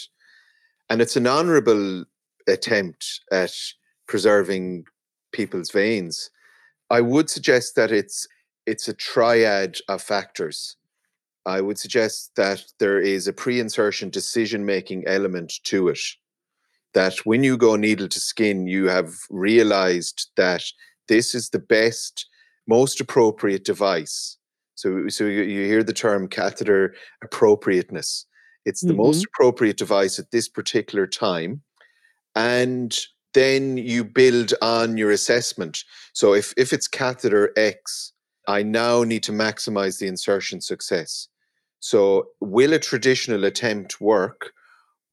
And 0.89 1.01
it's 1.01 1.15
an 1.15 1.27
honorable 1.27 2.05
attempt 2.47 3.21
at 3.31 3.53
preserving 4.07 4.85
people's 5.31 5.71
veins. 5.71 6.29
I 6.89 7.01
would 7.01 7.29
suggest 7.29 7.75
that 7.75 7.91
it's 7.91 8.27
it's 8.65 8.87
a 8.87 8.93
triad 8.93 9.77
of 9.87 10.01
factors. 10.01 10.75
I 11.45 11.61
would 11.61 11.79
suggest 11.79 12.31
that 12.35 12.63
there 12.79 12.99
is 12.99 13.27
a 13.27 13.33
pre 13.33 13.59
insertion 13.59 14.09
decision 14.09 14.65
making 14.65 15.07
element 15.07 15.53
to 15.63 15.87
it. 15.87 15.99
That 16.93 17.17
when 17.25 17.43
you 17.43 17.57
go 17.57 17.75
needle 17.75 18.09
to 18.09 18.19
skin, 18.19 18.67
you 18.67 18.89
have 18.89 19.13
realized 19.29 20.29
that 20.35 20.63
this 21.07 21.33
is 21.33 21.49
the 21.49 21.59
best, 21.59 22.27
most 22.67 22.99
appropriate 22.99 23.63
device. 23.63 24.37
So, 24.75 25.07
so 25.07 25.23
you, 25.23 25.43
you 25.43 25.65
hear 25.65 25.83
the 25.83 25.93
term 25.93 26.27
catheter 26.27 26.93
appropriateness. 27.23 28.25
It's 28.65 28.81
the 28.81 28.89
mm-hmm. 28.89 28.97
most 28.97 29.25
appropriate 29.25 29.77
device 29.77 30.19
at 30.19 30.31
this 30.31 30.49
particular 30.49 31.07
time. 31.07 31.61
And 32.37 32.95
then 33.33 33.77
you 33.77 34.05
build 34.05 34.53
on 34.61 34.95
your 34.95 35.11
assessment. 35.11 35.83
So 36.13 36.33
if, 36.33 36.53
if 36.55 36.71
it's 36.71 36.87
catheter 36.87 37.51
X, 37.57 38.13
I 38.47 38.63
now 38.63 39.03
need 39.03 39.23
to 39.23 39.31
maximize 39.31 39.99
the 39.99 40.07
insertion 40.07 40.61
success. 40.61 41.27
So 41.79 42.27
will 42.39 42.73
a 42.73 42.79
traditional 42.79 43.43
attempt 43.43 43.99
work? 43.99 44.53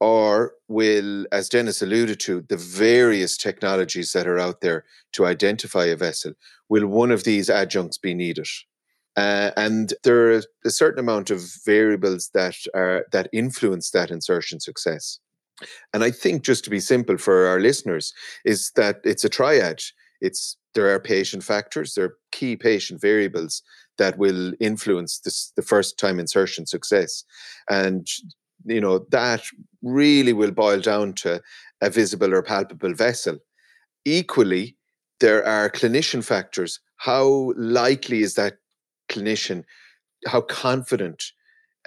Or 0.00 0.52
will, 0.68 1.24
as 1.32 1.48
Dennis 1.48 1.80
alluded 1.80 2.20
to, 2.20 2.42
the 2.42 2.58
various 2.58 3.38
technologies 3.38 4.12
that 4.12 4.26
are 4.26 4.38
out 4.38 4.60
there 4.60 4.84
to 5.12 5.24
identify 5.24 5.86
a 5.86 5.96
vessel, 5.96 6.32
will 6.68 6.86
one 6.86 7.10
of 7.10 7.24
these 7.24 7.48
adjuncts 7.48 7.96
be 7.96 8.12
needed? 8.12 8.48
Uh, 9.16 9.52
and 9.56 9.94
there 10.02 10.32
are 10.32 10.42
a 10.64 10.70
certain 10.70 10.98
amount 10.98 11.30
of 11.30 11.42
variables 11.64 12.30
that 12.34 12.56
are 12.74 13.06
that 13.12 13.28
influence 13.32 13.90
that 13.92 14.10
insertion 14.10 14.60
success. 14.60 15.20
And 15.92 16.02
I 16.02 16.10
think 16.10 16.42
just 16.42 16.64
to 16.64 16.70
be 16.70 16.80
simple 16.80 17.16
for 17.16 17.46
our 17.46 17.60
listeners 17.60 18.12
is 18.44 18.72
that 18.76 19.00
it's 19.04 19.24
a 19.24 19.28
triad. 19.28 19.80
It's 20.20 20.56
there 20.74 20.92
are 20.92 20.98
patient 21.00 21.44
factors, 21.44 21.94
there 21.94 22.04
are 22.06 22.16
key 22.32 22.56
patient 22.56 23.00
variables 23.00 23.62
that 23.98 24.18
will 24.18 24.52
influence 24.58 25.20
this, 25.20 25.52
the 25.54 25.62
first 25.62 25.98
time 25.98 26.18
insertion 26.18 26.66
success. 26.66 27.24
And 27.70 28.06
you 28.64 28.80
know 28.80 29.06
that 29.10 29.44
really 29.82 30.32
will 30.32 30.50
boil 30.50 30.80
down 30.80 31.12
to 31.12 31.40
a 31.80 31.90
visible 31.90 32.34
or 32.34 32.42
palpable 32.42 32.94
vessel. 32.94 33.38
Equally, 34.04 34.76
there 35.20 35.44
are 35.46 35.70
clinician 35.70 36.24
factors. 36.24 36.80
How 36.96 37.52
likely 37.56 38.22
is 38.22 38.34
that 38.34 38.54
clinician 39.08 39.64
how 40.26 40.40
confident 40.40 41.22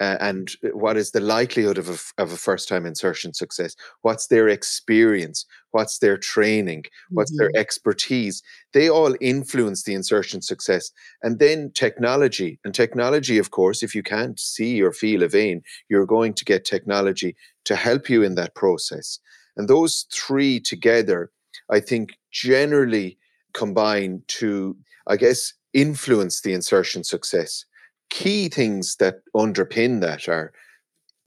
uh, 0.00 0.16
and 0.20 0.52
what 0.72 0.96
is 0.96 1.10
the 1.10 1.20
likelihood 1.20 1.78
of 1.78 1.88
a, 1.88 2.22
of 2.22 2.32
a 2.32 2.36
first 2.36 2.68
time 2.68 2.86
insertion 2.86 3.34
success? 3.34 3.74
What's 4.02 4.28
their 4.28 4.48
experience? 4.48 5.44
What's 5.70 5.98
their 5.98 6.16
training? 6.16 6.84
What's 7.10 7.32
mm-hmm. 7.32 7.50
their 7.52 7.60
expertise? 7.60 8.42
They 8.72 8.88
all 8.88 9.14
influence 9.20 9.82
the 9.82 9.94
insertion 9.94 10.42
success. 10.42 10.90
And 11.22 11.38
then 11.38 11.70
technology 11.74 12.58
and 12.64 12.74
technology 12.74 13.38
of 13.38 13.50
course 13.50 13.82
if 13.82 13.94
you 13.94 14.02
can't 14.02 14.38
see 14.38 14.82
or 14.82 14.92
feel 14.92 15.22
a 15.22 15.28
vein 15.28 15.62
you're 15.88 16.06
going 16.06 16.34
to 16.34 16.44
get 16.44 16.64
technology 16.64 17.36
to 17.64 17.76
help 17.76 18.08
you 18.08 18.22
in 18.22 18.34
that 18.36 18.54
process. 18.54 19.18
And 19.56 19.68
those 19.68 20.06
three 20.12 20.60
together 20.60 21.30
i 21.70 21.80
think 21.80 22.16
generally 22.30 23.18
combine 23.52 24.22
to 24.28 24.76
i 25.08 25.16
guess 25.16 25.52
influence 25.72 26.40
the 26.40 26.52
insertion 26.52 27.04
success. 27.04 27.64
Key 28.10 28.48
things 28.48 28.96
that 28.96 29.20
underpin 29.36 30.00
that 30.00 30.28
are, 30.28 30.52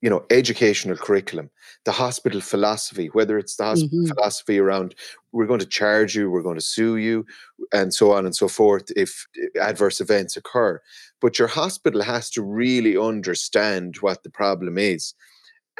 you 0.01 0.09
know, 0.09 0.25
educational 0.29 0.97
curriculum, 0.97 1.49
the 1.85 1.91
hospital 1.91 2.41
philosophy, 2.41 3.07
whether 3.07 3.37
it's 3.37 3.55
the 3.55 3.63
hospital 3.63 3.99
mm-hmm. 3.99 4.13
philosophy 4.13 4.59
around 4.59 4.95
we're 5.31 5.45
going 5.45 5.59
to 5.59 5.65
charge 5.65 6.15
you, 6.15 6.29
we're 6.29 6.41
going 6.41 6.57
to 6.57 6.61
sue 6.61 6.97
you, 6.97 7.25
and 7.71 7.93
so 7.93 8.11
on 8.11 8.25
and 8.25 8.35
so 8.35 8.47
forth 8.47 8.91
if 8.95 9.25
adverse 9.59 10.01
events 10.01 10.35
occur. 10.35 10.81
But 11.21 11.39
your 11.39 11.47
hospital 11.47 12.01
has 12.01 12.29
to 12.31 12.41
really 12.41 12.97
understand 12.97 13.97
what 14.01 14.23
the 14.23 14.29
problem 14.29 14.77
is. 14.77 15.13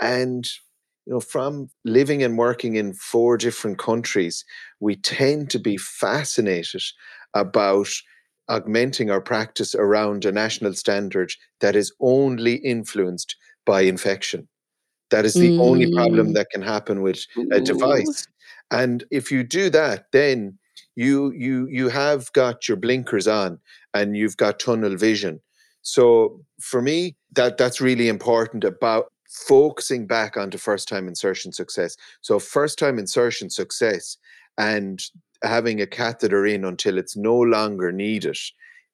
And 0.02 0.48
you 1.06 1.14
know, 1.14 1.20
from 1.20 1.70
living 1.84 2.24
and 2.24 2.38
working 2.38 2.76
in 2.76 2.94
four 2.94 3.38
different 3.38 3.80
countries, 3.80 4.46
we 4.80 4.96
tend 4.96 5.50
to 5.50 5.60
be 5.60 5.78
fascinated 5.78 6.84
about 7.34 7.90
augmenting 8.52 9.10
our 9.10 9.22
practice 9.22 9.74
around 9.74 10.26
a 10.26 10.32
national 10.32 10.74
standard 10.74 11.32
that 11.62 11.76
is 11.76 11.94
only 12.02 12.56
influenced 12.56 13.36
by 13.66 13.82
infection. 13.82 14.48
That 15.10 15.26
is 15.26 15.34
the 15.34 15.52
mm. 15.52 15.60
only 15.60 15.94
problem 15.94 16.30
mm. 16.30 16.34
that 16.36 16.50
can 16.52 16.62
happen 16.62 17.02
with 17.02 17.26
a 17.52 17.62
device. 17.62 18.28
And 18.72 19.04
if 19.12 19.32
you 19.32 19.44
do 19.44 19.70
that, 19.70 20.06
then 20.12 20.58
you 20.96 21.32
you 21.32 21.68
you 21.68 21.90
have 21.90 22.32
got 22.34 22.68
your 22.68 22.78
blinkers 22.78 23.28
on 23.28 23.60
and 23.94 24.16
you've 24.16 24.38
got 24.38 24.60
tunnel 24.60 24.96
vision. 24.96 25.42
So 25.82 26.42
for 26.60 26.82
me, 26.82 27.16
that 27.34 27.58
that's 27.58 27.82
really 27.82 28.08
important 28.08 28.64
about 28.64 29.12
focusing 29.30 30.06
back 30.08 30.36
onto 30.38 30.58
first 30.58 30.88
time 30.88 31.08
insertion 31.08 31.52
success. 31.52 31.96
So 32.22 32.40
first 32.40 32.78
time 32.78 33.00
insertion 33.00 33.50
success 33.50 34.18
and 34.58 35.02
having 35.44 35.82
a 35.82 35.88
catheter 35.88 36.46
in 36.46 36.64
until 36.66 36.98
it's 36.98 37.18
no 37.18 37.36
longer 37.36 37.92
needed, 37.92 38.38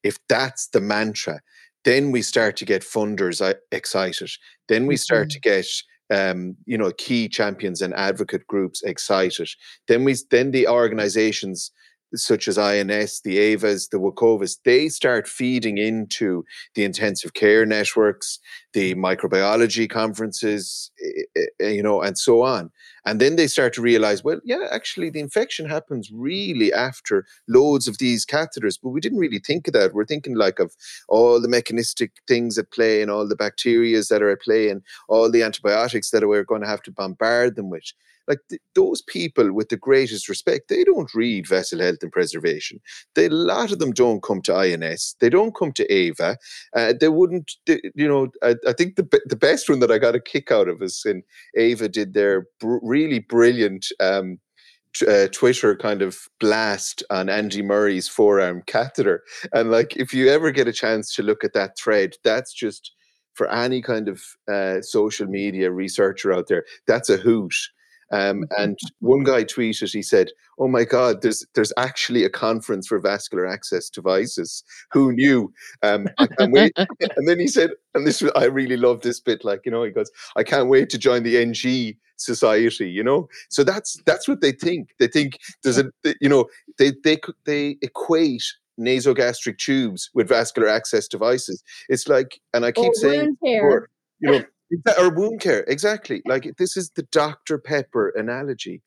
if 0.04 0.18
that's 0.28 0.68
the 0.68 0.82
mantra, 0.82 1.42
then 1.86 2.12
we 2.12 2.22
start 2.22 2.58
to 2.58 2.66
get 2.66 2.82
funders 2.82 3.56
excited. 3.72 4.30
Then 4.68 4.88
we 4.88 4.98
start 4.98 5.30
mm-hmm. 5.30 5.34
to 5.34 5.40
get 5.40 5.68
um, 6.10 6.56
you 6.66 6.78
know 6.78 6.92
key 6.98 7.28
champions 7.28 7.82
and 7.82 7.94
advocate 7.94 8.48
groups 8.48 8.82
excited. 8.84 9.50
Then 9.88 10.04
we 10.04 10.16
then 10.32 10.52
the 10.52 10.68
organizations 10.68 11.72
such 12.15 12.48
as 12.48 12.58
INS, 12.58 13.22
the 13.22 13.38
AVAs, 13.38 13.89
the 13.89 13.98
WoCoVAs, 13.98 14.60
they 14.63 14.89
start 14.89 15.28
feeding 15.28 15.78
into 15.78 16.46
the 16.76 16.84
intensive 16.84 17.34
care 17.34 17.65
networks, 17.65 18.39
the 18.74 18.96
microbiology 18.96 19.89
conferences, 19.89 20.91
eh, 21.04 21.22
eh, 21.36 21.46
eh, 21.60 21.70
you 21.70 21.84
know, 21.84 22.02
and 22.02 22.17
so 22.17 22.41
on. 22.41 22.72
And 23.06 23.20
then 23.20 23.36
they 23.36 23.48
start 23.48 23.74
to 23.74 23.82
realize, 23.82 24.24
well, 24.24 24.39
yeah, 24.43 24.67
actually, 24.72 25.10
the 25.10 25.20
infection 25.20 25.70
happens 25.70 26.12
really 26.12 26.74
after 26.74 27.26
loads 27.48 27.88
of 27.88 27.98
these 27.98 28.26
catheters, 28.26 28.78
but 28.82 28.89
we 28.89 29.00
didn't 29.02 29.20
really 29.20 29.39
think 29.39 29.67
of 29.67 29.74
that. 29.74 29.93
We're 29.93 30.06
thinking 30.06 30.36
like 30.36 30.60
of 30.60 30.76
all 31.08 31.41
the 31.41 31.48
mechanistic 31.48 32.12
things 32.28 32.58
at 32.58 32.72
play 32.72 33.02
and 33.02 33.10
all 33.10 33.28
the 33.28 33.36
bacteria 33.36 34.02
that 34.10 34.22
are 34.22 34.30
at 34.30 34.41
play 34.41 34.70
and 34.70 34.82
all 35.08 35.32
the 35.32 35.43
antibiotics 35.43 36.10
that 36.12 36.28
we're 36.28 36.43
going 36.43 36.62
to 36.62 36.67
have 36.67 36.82
to 36.84 36.91
bombard 36.91 37.56
them 37.56 37.70
with 37.70 37.93
like 38.28 38.40
th- 38.50 38.62
those 38.76 39.02
people 39.02 39.54
with 39.54 39.70
the 39.70 39.78
greatest 39.78 40.28
respect, 40.30 40.70
they 40.70 40.84
don't 40.84 41.13
read 41.13 41.48
vessel 41.48 41.80
health 41.80 42.00
and 42.02 42.12
preservation. 42.12 42.80
They, 43.16 43.26
a 43.26 43.30
lot 43.30 43.72
of 43.72 43.80
them 43.80 43.92
don't 43.92 44.24
come 44.24 44.42
to 44.44 44.56
INS. 44.56 45.16
They 45.20 45.30
don't 45.30 45.56
come 45.56 45.72
to 45.74 45.94
AVA. 45.94 46.38
Uh, 46.76 46.94
they 47.00 47.10
wouldn't, 47.10 47.52
they, 47.66 47.82
you 47.96 48.08
know, 48.08 48.28
I, 48.44 48.56
I, 48.68 48.74
think 48.74 48.96
the 48.96 49.08
the 49.26 49.36
best 49.36 49.70
one 49.70 49.80
that 49.80 49.92
I 49.92 49.98
got 49.98 50.16
a 50.16 50.20
kick 50.20 50.52
out 50.52 50.68
of 50.68 50.82
is 50.82 51.04
in 51.06 51.24
AVA 51.56 51.90
did 51.90 52.13
their 52.13 52.48
br- 52.60 52.80
really 52.82 53.20
brilliant 53.20 53.88
um, 54.00 54.40
uh, 55.08 55.28
Twitter 55.32 55.76
kind 55.76 56.02
of 56.02 56.18
blast 56.40 57.04
on 57.10 57.30
Andy 57.30 57.62
Murray's 57.62 58.08
forearm 58.08 58.63
catheter. 58.66 59.24
And 59.54 59.72
like, 59.72 59.96
if 59.96 60.13
you 60.13 60.30
ever 60.30 60.52
get 60.52 60.68
a 60.68 60.74
chance 60.74 61.13
to 61.16 61.24
look 61.24 61.44
at 61.44 61.54
that 61.54 61.78
thread, 61.78 62.16
that's 62.24 62.54
just 62.54 62.94
for 63.34 63.52
any 63.52 63.82
kind 63.82 64.10
of 64.10 64.24
uh, 64.52 64.82
social 64.82 65.28
media 65.28 65.72
researcher 65.72 66.34
out 66.34 66.48
there, 66.48 66.66
that's 66.88 67.10
a 67.10 67.18
hoot. 67.18 67.54
Um, 68.12 68.43
mm-hmm. 68.43 68.62
and 68.62 68.78
one 69.00 69.24
guy 69.24 69.43
tweeted, 69.43 69.91
he 69.91 70.02
said, 70.02 70.32
"Oh 70.60 70.67
my 70.67 70.84
God, 70.84 71.22
there's 71.22 71.46
there's 71.56 71.74
actually 71.78 72.24
a 72.24 72.30
conference 72.30 72.88
for 72.88 73.00
vascular 73.00 73.46
access 73.46 73.89
devices. 73.89 74.63
Who 74.91 75.12
knew?" 75.12 75.54
Um, 75.84 76.08
I 76.17 76.28
can't 76.28 76.52
wait. 76.52 76.74
and 76.78 77.28
then 77.28 77.39
he 77.39 77.48
said, 77.48 77.72
and 77.93 78.08
this 78.08 78.24
I 78.36 78.46
really 78.46 78.78
love 78.78 79.02
this 79.02 79.20
bit. 79.20 79.43
Like 79.43 79.62
you 79.65 79.72
know, 79.72 79.84
he 79.84 79.91
goes, 79.91 80.10
"I 80.36 80.43
can't 80.43 80.70
wait 80.70 80.89
to 80.91 80.98
join 80.98 81.24
the 81.24 81.38
NG 81.38 81.98
society." 82.15 82.89
You 82.89 83.04
know, 83.04 83.28
so 83.50 83.63
that's 83.63 84.02
that's 84.06 84.28
what 84.28 84.41
they 84.41 84.54
think. 84.54 84.89
They 85.00 85.08
think 85.08 85.38
there's 85.63 85.78
a 85.78 85.91
you 86.22 86.30
know 86.30 86.46
they 86.78 86.93
they 87.04 87.20
they 87.46 87.78
equate 87.82 88.43
nasogastric 88.80 89.58
tubes 89.58 90.10
with 90.13 90.30
vascular 90.30 90.67
access 90.67 91.08
devices. 91.08 91.63
It's 91.89 92.08
like, 92.08 92.39
and 92.54 92.63
I 92.63 92.72
keep 92.72 92.91
oh, 92.91 92.93
saying, 92.93 93.38
you 93.41 94.32
know 94.32 94.43
or 94.98 95.14
wound 95.14 95.42
care 95.42 95.64
exactly. 95.68 96.22
Like 96.26 96.56
this 96.58 96.78
is 96.78 96.92
the 96.92 97.04
dr 97.12 97.58
pepper 97.60 98.10
analogy. 98.10 98.82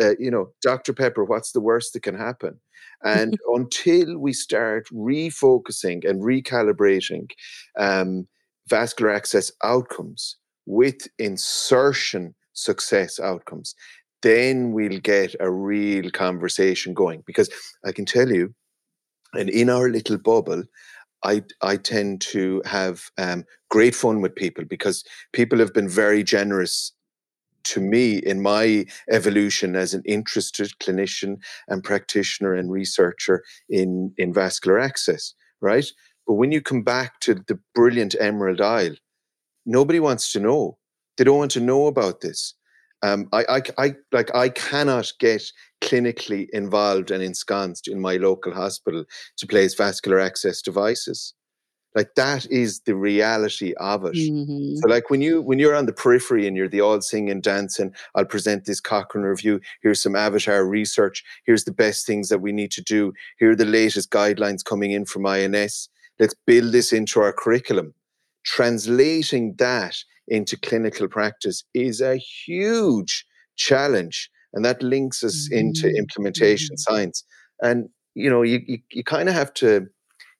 Uh, 0.00 0.16
you 0.18 0.32
know 0.32 0.50
dr 0.62 0.92
pepper 0.94 1.24
what's 1.24 1.52
the 1.52 1.60
worst 1.60 1.92
that 1.92 2.02
can 2.02 2.16
happen? 2.16 2.60
And 3.04 3.36
until 3.54 4.18
we 4.18 4.32
start 4.32 4.88
refocusing 4.92 6.08
and 6.08 6.22
recalibrating 6.22 7.30
um, 7.78 8.26
vascular 8.68 9.12
access 9.12 9.52
outcomes 9.62 10.36
with 10.66 11.08
insertion 11.18 12.34
success 12.52 13.20
outcomes 13.20 13.74
then 14.22 14.72
we'll 14.72 14.98
get 14.98 15.34
a 15.40 15.50
real 15.50 16.10
conversation 16.10 16.94
going. 16.94 17.22
Because 17.26 17.50
i 17.84 17.92
can 17.92 18.04
tell 18.04 18.30
you 18.30 18.54
and 19.34 19.50
in 19.50 19.70
our 19.70 19.88
little 19.88 20.18
bubble 20.18 20.62
I 21.26 21.42
I 21.62 21.76
tend 21.76 22.20
to 22.32 22.62
have 22.64 23.10
um, 23.18 23.44
great 23.68 23.94
fun 23.94 24.20
with 24.22 24.34
people 24.34 24.64
because 24.64 25.04
people 25.32 25.58
have 25.58 25.74
been 25.74 25.88
very 25.88 26.22
generous 26.22 26.92
to 27.64 27.80
me 27.80 28.18
in 28.18 28.40
my 28.40 28.86
evolution 29.10 29.74
as 29.74 29.92
an 29.92 30.02
interested 30.04 30.70
clinician 30.78 31.38
and 31.68 31.82
practitioner 31.82 32.54
and 32.54 32.70
researcher 32.70 33.42
in 33.68 34.12
in 34.16 34.32
vascular 34.32 34.78
access. 34.78 35.34
Right, 35.60 35.86
But 36.26 36.34
when 36.34 36.52
you 36.52 36.60
come 36.60 36.82
back 36.82 37.20
to 37.20 37.34
the 37.34 37.58
brilliant 37.74 38.14
Emerald 38.20 38.60
Isle, 38.60 38.96
nobody 39.64 40.00
wants 40.00 40.32
to 40.32 40.40
know. 40.40 40.78
They 41.16 41.24
don't 41.24 41.38
want 41.38 41.52
to 41.52 41.60
know 41.60 41.86
about 41.86 42.20
this. 42.20 42.54
Um, 43.02 43.28
I, 43.32 43.44
I, 43.48 43.62
I, 43.78 43.94
like, 44.12 44.34
I 44.34 44.48
cannot 44.48 45.12
get 45.20 45.42
clinically 45.80 46.48
involved 46.52 47.10
and 47.10 47.22
ensconced 47.22 47.88
in 47.88 48.00
my 48.00 48.16
local 48.16 48.52
hospital 48.52 49.04
to 49.36 49.46
place 49.46 49.74
vascular 49.74 50.18
access 50.18 50.62
devices. 50.62 51.34
Like 51.94 52.14
that 52.16 52.46
is 52.50 52.80
the 52.80 52.94
reality 52.94 53.72
of 53.78 54.04
it. 54.04 54.14
Mhm. 54.14 54.76
So 54.76 54.88
like 54.88 55.08
when 55.08 55.22
you 55.22 55.40
when 55.40 55.58
you're 55.58 55.74
on 55.74 55.86
the 55.86 55.94
periphery 55.94 56.46
and 56.46 56.54
you're 56.56 56.68
the 56.68 56.82
all 56.82 57.00
singing, 57.00 57.40
dancing, 57.40 57.94
I'll 58.14 58.26
present 58.26 58.66
this 58.66 58.80
Cochrane 58.80 59.24
review. 59.24 59.60
Here's 59.82 60.02
some 60.02 60.14
avatar 60.14 60.66
research. 60.66 61.24
Here's 61.46 61.64
the 61.64 61.72
best 61.72 62.06
things 62.06 62.28
that 62.28 62.40
we 62.42 62.52
need 62.52 62.70
to 62.72 62.82
do. 62.82 63.14
Here 63.38 63.52
are 63.52 63.56
the 63.56 63.64
latest 63.64 64.10
guidelines 64.10 64.62
coming 64.62 64.90
in 64.90 65.06
from 65.06 65.24
INS. 65.26 65.88
Let's 66.18 66.34
build 66.46 66.72
this 66.72 66.92
into 66.92 67.20
our 67.20 67.32
curriculum. 67.32 67.94
Translating 68.44 69.54
that 69.58 69.96
into 70.28 70.56
clinical 70.58 71.08
practice 71.08 71.64
is 71.72 72.00
a 72.02 72.16
huge 72.16 73.24
challenge. 73.56 74.30
And 74.54 74.64
that 74.64 74.82
links 74.82 75.22
us 75.24 75.48
into 75.50 75.88
Mhm. 75.88 75.96
implementation 75.96 76.76
Mhm. 76.76 76.80
science. 76.80 77.24
And 77.62 77.88
you 78.14 78.30
know, 78.30 78.42
you 78.42 78.60
you, 78.66 78.78
you 78.90 79.04
kind 79.04 79.28
of 79.28 79.34
have 79.34 79.52
to 79.54 79.68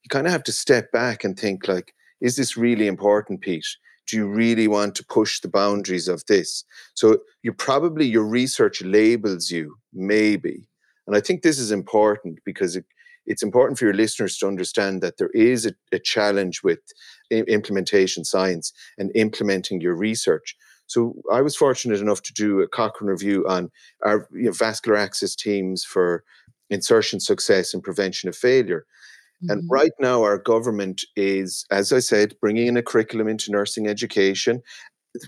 you 0.04 0.08
kind 0.10 0.26
of 0.26 0.32
have 0.32 0.44
to 0.44 0.52
step 0.52 0.92
back 0.92 1.24
and 1.24 1.38
think 1.38 1.68
like, 1.68 1.92
is 2.20 2.36
this 2.36 2.56
really 2.56 2.86
important, 2.86 3.40
Pete? 3.40 3.66
Do 4.08 4.16
you 4.16 4.28
really 4.28 4.68
want 4.68 4.94
to 4.96 5.04
push 5.04 5.40
the 5.40 5.48
boundaries 5.48 6.08
of 6.08 6.24
this? 6.26 6.64
So 6.94 7.18
you 7.42 7.52
probably 7.52 8.06
your 8.06 8.24
research 8.24 8.82
labels 8.82 9.50
you, 9.50 9.76
maybe. 9.92 10.68
And 11.06 11.16
I 11.16 11.20
think 11.20 11.42
this 11.42 11.58
is 11.58 11.72
important 11.72 12.38
because 12.44 12.76
it, 12.76 12.84
it's 13.26 13.42
important 13.42 13.78
for 13.78 13.84
your 13.86 13.94
listeners 13.94 14.38
to 14.38 14.46
understand 14.46 15.02
that 15.02 15.18
there 15.18 15.30
is 15.34 15.66
a, 15.66 15.72
a 15.92 15.98
challenge 15.98 16.62
with 16.62 16.78
i- 17.32 17.44
implementation 17.48 18.24
science 18.24 18.72
and 18.98 19.10
implementing 19.16 19.80
your 19.80 19.96
research. 19.96 20.56
So 20.86 21.14
I 21.32 21.42
was 21.42 21.56
fortunate 21.56 22.00
enough 22.00 22.22
to 22.22 22.32
do 22.32 22.60
a 22.60 22.68
Cochrane 22.68 23.10
review 23.10 23.46
on 23.48 23.70
our 24.04 24.28
you 24.32 24.44
know, 24.44 24.52
vascular 24.52 24.96
access 24.96 25.34
teams 25.34 25.84
for 25.84 26.24
insertion 26.70 27.20
success 27.20 27.74
and 27.74 27.82
prevention 27.82 28.28
of 28.28 28.36
failure. 28.36 28.86
And 29.48 29.62
Mhm. 29.62 29.66
right 29.70 29.92
now, 30.00 30.22
our 30.22 30.38
government 30.38 31.04
is, 31.16 31.66
as 31.70 31.92
I 31.92 32.00
said, 32.00 32.36
bringing 32.40 32.68
in 32.68 32.76
a 32.76 32.82
curriculum 32.82 33.28
into 33.28 33.50
nursing 33.52 33.86
education 33.86 34.62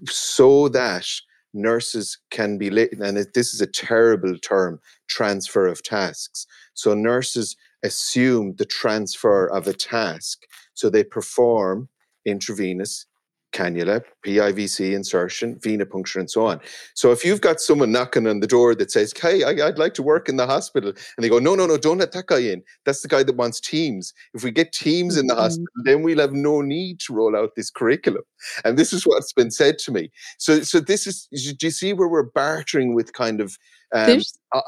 so 0.09 0.68
that 0.71 1.07
nurses 1.55 2.18
can 2.31 2.59
be, 2.59 2.68
and 2.68 3.16
this 3.35 3.55
is 3.55 3.61
a 3.61 3.66
terrible 3.66 4.38
term, 4.38 4.81
transfer 5.09 5.66
of 5.66 5.83
tasks. 5.83 6.47
So 6.75 6.94
nurses 6.94 7.57
assume 7.83 8.55
the 8.57 8.66
transfer 8.66 9.47
of 9.47 9.66
a 9.66 9.73
task. 9.73 10.42
So 10.75 10.90
they 10.90 11.05
perform 11.05 11.88
intravenous 12.25 13.07
cannula, 13.52 14.02
PIVC 14.24 14.92
insertion, 14.94 15.56
venipuncture, 15.56 16.16
and 16.16 16.30
so 16.30 16.46
on. 16.46 16.61
So 16.94 17.12
if 17.12 17.24
you've 17.24 17.40
got 17.40 17.61
someone 17.61 17.92
knocking 17.92 18.26
on 18.26 18.40
the 18.40 18.46
door 18.46 18.74
that 18.74 18.90
says, 18.90 19.12
"Hey, 19.16 19.42
I, 19.42 19.52
would 19.66 19.78
like 19.78 19.94
to 19.94 20.02
work 20.02 20.28
in 20.28 20.37
the 20.37 20.46
hospital," 20.46 20.90
and 20.90 21.24
they 21.24 21.28
go, 21.28 21.38
"No, 21.38 21.54
no, 21.54 21.66
no, 21.66 21.76
don't 21.76 21.98
let 21.98 22.12
that 22.12 22.26
guy 22.26 22.40
in. 22.40 22.62
That's 22.84 23.02
the 23.02 23.08
guy 23.08 23.22
that 23.22 23.37
wants 23.37 23.61
teams. 23.61 24.12
If 24.34 24.44
we 24.44 24.50
get 24.50 24.72
teams 24.72 25.16
in 25.16 25.26
the 25.26 25.34
Mhm. 25.34 25.38
hospital, 25.38 25.82
then 25.84 26.02
we'll 26.02 26.20
have 26.20 26.32
no 26.32 26.61
need 26.61 27.00
to 27.00 27.12
roll 27.14 27.37
out 27.37 27.54
this 27.56 27.70
curriculum." 27.70 28.22
And 28.64 28.78
this 28.78 28.92
is 28.92 29.04
what's 29.06 29.32
been 29.32 29.50
said 29.50 29.78
to 29.80 29.92
me. 29.92 30.11
So, 30.38 30.62
so 30.62 30.80
this 30.80 31.06
is. 31.06 31.26
Do 31.32 31.66
you 31.66 31.70
see 31.70 31.92
where 31.92 32.08
we're 32.08 32.22
bartering 32.22 32.94
with 32.94 33.12
kind 33.12 33.40
of 33.40 33.56
um, 33.92 34.20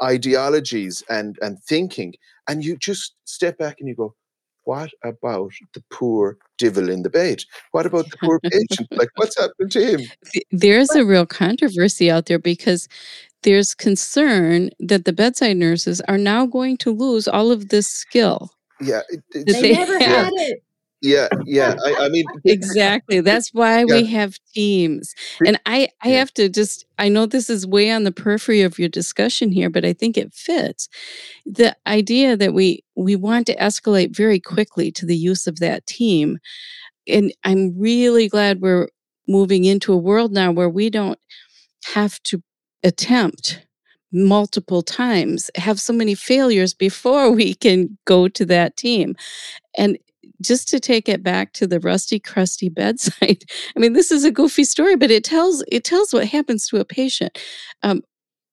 ideologies 0.03 1.03
and 1.09 1.39
and 1.43 1.59
thinking, 1.63 2.15
and 2.49 2.65
you 2.65 2.77
just 2.77 3.15
step 3.25 3.59
back 3.59 3.77
and 3.79 3.89
you 3.89 3.95
go, 3.95 4.15
"What 4.71 4.91
about 5.13 5.53
the 5.75 5.83
poor 5.99 6.23
devil 6.63 6.87
in 6.95 7.03
the 7.03 7.11
bed? 7.11 7.39
What 7.73 7.87
about 7.87 8.07
the 8.11 8.17
poor 8.25 8.39
patient? 8.41 8.89
Like, 9.01 9.11
what's 9.17 9.37
happened 9.43 9.73
to 9.73 9.83
him?" 9.91 10.01
there's 10.65 10.91
a 10.95 11.05
real 11.05 11.27
controversy 11.27 12.07
out 12.15 12.27
there 12.27 12.39
because 12.39 12.83
there's 13.43 13.75
concern 13.75 14.71
that 14.91 15.05
the 15.07 15.13
bedside 15.13 15.57
nurses 15.57 16.01
are 16.11 16.19
now 16.33 16.47
going 16.47 16.77
to 16.85 16.91
lose 17.05 17.27
all 17.27 17.51
of 17.51 17.71
this 17.71 17.89
skill. 17.89 18.51
Yeah, 18.81 19.01
it, 19.09 19.21
it's, 19.33 19.53
They 19.53 19.63
they 19.63 19.73
never 19.75 19.99
have. 19.99 20.25
had 20.27 20.33
it. 20.37 20.63
Yeah, 21.03 21.29
yeah. 21.47 21.75
I, 21.85 21.97
I 22.01 22.09
mean, 22.09 22.29
Exactly. 22.45 23.21
That's 23.21 23.51
why 23.55 23.85
Yeah. 23.85 23.95
we 23.97 24.07
have 24.07 24.39
teams. 24.55 25.15
And 25.45 25.61
I, 25.67 25.89
I 26.03 26.09
Yeah. 26.11 26.19
have 26.19 26.35
to 26.35 26.49
just, 26.49 26.85
I 26.99 27.09
know 27.09 27.27
this 27.27 27.51
is 27.51 27.67
way 27.67 27.91
on 27.91 28.05
the 28.05 28.13
periphery 28.13 28.63
of 28.63 28.79
your 28.79 28.89
discussion 28.89 29.53
here, 29.53 29.71
but 29.71 29.85
I 29.85 29.93
think 29.93 30.17
it 30.19 30.35
fits. 30.35 30.89
The 31.47 31.77
idea 31.87 32.37
that 32.37 32.55
we 32.55 32.85
we 32.97 33.17
want 33.17 33.47
to 33.49 33.57
escalate 33.57 34.15
very 34.15 34.41
quickly 34.41 34.93
to 34.93 35.07
the 35.07 35.17
use 35.17 35.47
of 35.47 35.59
that 35.61 35.87
team. 35.87 36.39
And 37.09 37.33
I'm 37.45 37.79
really 37.79 38.29
glad 38.29 38.61
we're 38.61 38.89
moving 39.29 39.65
into 39.65 39.93
a 39.93 39.97
world 39.99 40.33
now 40.33 40.53
where 40.53 40.69
we 40.71 40.91
don't 40.91 41.19
have 41.95 42.23
to 42.25 42.43
attempt 42.85 43.67
multiple 44.13 44.83
times, 44.83 45.51
have 45.57 45.81
so 45.81 45.93
many 45.93 46.15
failures 46.15 46.75
before 46.75 47.31
we 47.41 47.55
can 47.55 47.99
go 48.07 48.29
to 48.29 48.45
that 48.47 48.77
team. 48.77 49.17
And 49.77 49.99
just 50.41 50.69
to 50.69 50.81
take 50.81 51.09
it 51.09 51.23
back 51.23 51.53
to 51.53 51.67
the 51.67 51.81
rusty 51.81 52.19
crusty 52.19 52.69
bedside 52.69 53.45
i 53.77 53.79
mean 53.79 53.93
this 53.93 54.11
is 54.11 54.25
a 54.25 54.31
goofy 54.31 54.65
story 54.65 54.97
but 54.97 55.11
it 55.11 55.25
tells 55.25 55.65
it 55.69 55.85
tells 55.85 56.13
what 56.13 56.27
happens 56.27 56.69
to 56.69 56.79
a 56.79 56.85
patient. 56.85 57.39
Um, 57.83 58.03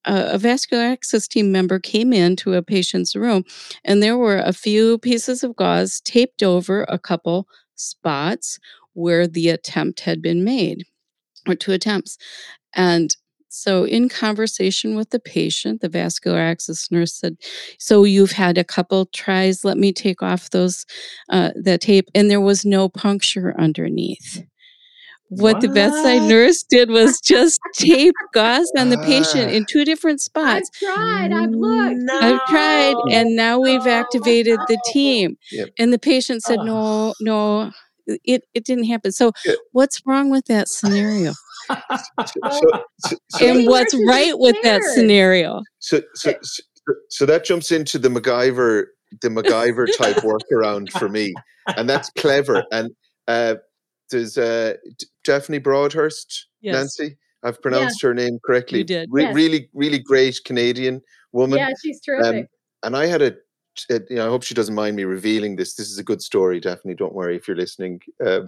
a, 0.05 0.31
a 0.33 0.37
vascular 0.37 0.83
access 0.83 1.27
team 1.27 1.51
member 1.51 1.79
came 1.79 2.13
into 2.13 2.53
a 2.53 2.63
patient's 2.63 3.15
room 3.15 3.43
and 3.83 4.01
there 4.01 4.17
were 4.17 4.37
a 4.37 4.53
few 4.53 4.97
pieces 4.99 5.43
of 5.43 5.55
gauze 5.55 6.01
taped 6.01 6.41
over 6.41 6.83
a 6.83 6.97
couple 6.97 7.47
spots 7.75 8.57
where 8.93 9.27
the 9.27 9.49
attempt 9.49 10.01
had 10.01 10.21
been 10.21 10.43
made 10.43 10.83
or 11.47 11.55
two 11.55 11.71
attempts 11.71 12.17
and 12.73 13.15
so 13.49 13.83
in 13.85 14.09
conversation 14.09 14.95
with 14.95 15.09
the 15.11 15.19
patient 15.19 15.81
the 15.81 15.89
vascular 15.89 16.39
access 16.39 16.89
nurse 16.91 17.13
said 17.13 17.35
so 17.79 18.03
you've 18.03 18.31
had 18.31 18.57
a 18.57 18.63
couple 18.63 19.05
tries 19.07 19.63
let 19.63 19.77
me 19.77 19.91
take 19.93 20.21
off 20.21 20.49
those 20.51 20.85
uh, 21.29 21.51
the 21.55 21.77
tape 21.77 22.09
and 22.15 22.29
there 22.29 22.41
was 22.41 22.65
no 22.65 22.89
puncture 22.89 23.55
underneath 23.59 24.43
what, 25.29 25.59
the 25.59 25.67
bedside 25.67 26.21
nurse 26.29 26.63
did 26.63 26.89
was 26.89 27.19
just 27.19 27.59
tape 27.75 28.13
gauze 28.33 28.71
on 28.77 28.87
the 28.91 28.97
patient 28.99 29.49
Ah. 29.51 29.55
in 29.55 29.65
two 29.65 29.83
different 29.83 30.21
spots. 30.21 30.69
I've 30.81 30.95
tried. 30.95 31.33
I've 31.33 31.49
looked. 31.49 32.09
I've 32.09 32.45
tried, 32.47 32.95
and 33.11 33.35
now 33.35 33.59
we've 33.59 33.83
no, 33.83 33.91
activated 33.91 34.57
the 34.69 34.81
team. 34.93 35.37
Yep. 35.51 35.69
And 35.79 35.91
the 35.91 35.99
patient 35.99 36.43
said, 36.43 36.59
Oh. 36.61 36.63
"No, 36.63 37.13
no, 37.19 37.71
it 38.23 38.43
it 38.53 38.63
didn't 38.63 38.85
happen." 38.85 39.11
So, 39.11 39.33
Yeah. 39.45 39.55
what's 39.73 40.01
wrong 40.05 40.29
with 40.29 40.45
that 40.45 40.69
scenario? 40.69 41.33
So, 41.67 41.75
so, 42.25 42.61
so, 42.99 43.17
Maybe 43.39 43.59
and 43.59 43.67
what's 43.67 43.95
right 44.07 44.37
with 44.37 44.55
that 44.63 44.81
scenario? 44.95 45.61
so, 45.79 46.01
so, 46.15 46.33
so, 46.41 46.63
so 47.09 47.25
that 47.25 47.43
jumps 47.45 47.71
into 47.71 47.97
the 47.99 48.09
MacGyver, 48.09 48.85
the 49.21 49.29
MacGyver 49.29 49.87
type 49.97 50.17
workaround 50.17 50.91
for 50.91 51.09
me, 51.09 51.33
and 51.75 51.89
that's 51.89 52.09
clever. 52.11 52.63
And 52.71 52.91
uh, 53.27 53.55
there's 54.11 54.37
uh, 54.37 54.73
D- 54.97 55.05
Daphne 55.23 55.59
Broadhurst, 55.59 56.47
Yes. 56.61 56.73
Nancy. 56.75 57.17
I've 57.43 57.61
pronounced 57.61 58.01
her 58.01 58.13
name 58.13 58.39
correctly. 58.45 58.79
You 58.79 58.83
did. 58.85 59.09
Re- 59.11 59.23
Yes. 59.23 59.35
Really, 59.35 59.69
really 59.73 59.99
great 59.99 60.39
Canadian 60.45 61.01
woman. 61.33 61.59
Yeah, 61.59 61.69
she's 61.81 62.01
terrific. 62.01 62.47
and 62.83 62.95
I 62.97 63.05
had 63.05 63.21
a, 63.21 63.35
a- 63.89 64.01
you 64.09 64.15
know, 64.17 64.27
I 64.27 64.29
hope 64.29 64.43
she 64.43 64.53
doesn't 64.53 64.73
mind 64.75 64.95
me 64.95 65.03
revealing 65.03 65.55
this. 65.55 65.75
This 65.75 65.89
is 65.91 65.97
a 65.97 66.03
good 66.03 66.21
story, 66.21 66.59
Daphne. 66.59 66.93
Don't 66.95 67.13
worry 67.13 67.35
if 67.35 67.47
you're 67.47 67.57
listening. 67.57 68.01
Um, 68.25 68.45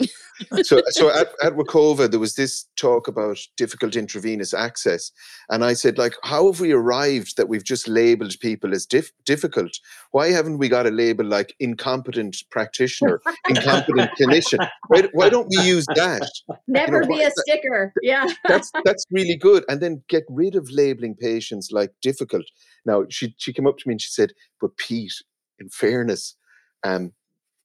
so, 0.63 0.81
so 0.89 1.09
at, 1.09 1.27
at 1.43 1.53
WoCoVA, 1.53 2.09
there 2.11 2.19
was 2.19 2.35
this 2.35 2.65
talk 2.77 3.07
about 3.07 3.37
difficult 3.57 3.95
intravenous 3.95 4.53
access, 4.53 5.11
and 5.49 5.63
I 5.63 5.73
said, 5.73 5.97
like, 5.97 6.13
how 6.23 6.47
have 6.47 6.59
we 6.59 6.71
arrived 6.71 7.37
that 7.37 7.49
we've 7.49 7.63
just 7.63 7.87
labelled 7.87 8.33
people 8.39 8.73
as 8.73 8.85
dif- 8.85 9.11
difficult? 9.25 9.71
Why 10.11 10.29
haven't 10.31 10.57
we 10.57 10.69
got 10.69 10.87
a 10.87 10.91
label 10.91 11.25
like 11.25 11.55
incompetent 11.59 12.37
practitioner, 12.51 13.21
incompetent 13.49 14.11
clinician? 14.19 14.67
Why, 14.87 15.07
why 15.13 15.29
don't 15.29 15.47
we 15.55 15.63
use 15.63 15.85
that? 15.95 16.29
Never 16.67 17.01
know, 17.01 17.07
be 17.07 17.13
what- 17.13 17.27
a 17.27 17.31
sticker. 17.41 17.93
Yeah. 18.01 18.27
that's 18.47 18.71
that's 18.85 19.05
really 19.11 19.35
good. 19.35 19.63
And 19.69 19.81
then 19.81 20.03
get 20.09 20.23
rid 20.29 20.55
of 20.55 20.69
labeling 20.71 21.15
patients 21.15 21.69
like 21.71 21.91
difficult. 22.01 22.45
Now 22.85 23.05
she 23.09 23.35
she 23.37 23.53
came 23.53 23.67
up 23.67 23.77
to 23.77 23.87
me 23.87 23.93
and 23.93 24.01
she 24.01 24.09
said, 24.09 24.31
"But 24.61 24.77
Pete, 24.77 25.13
in 25.59 25.69
fairness, 25.69 26.35
um, 26.83 27.11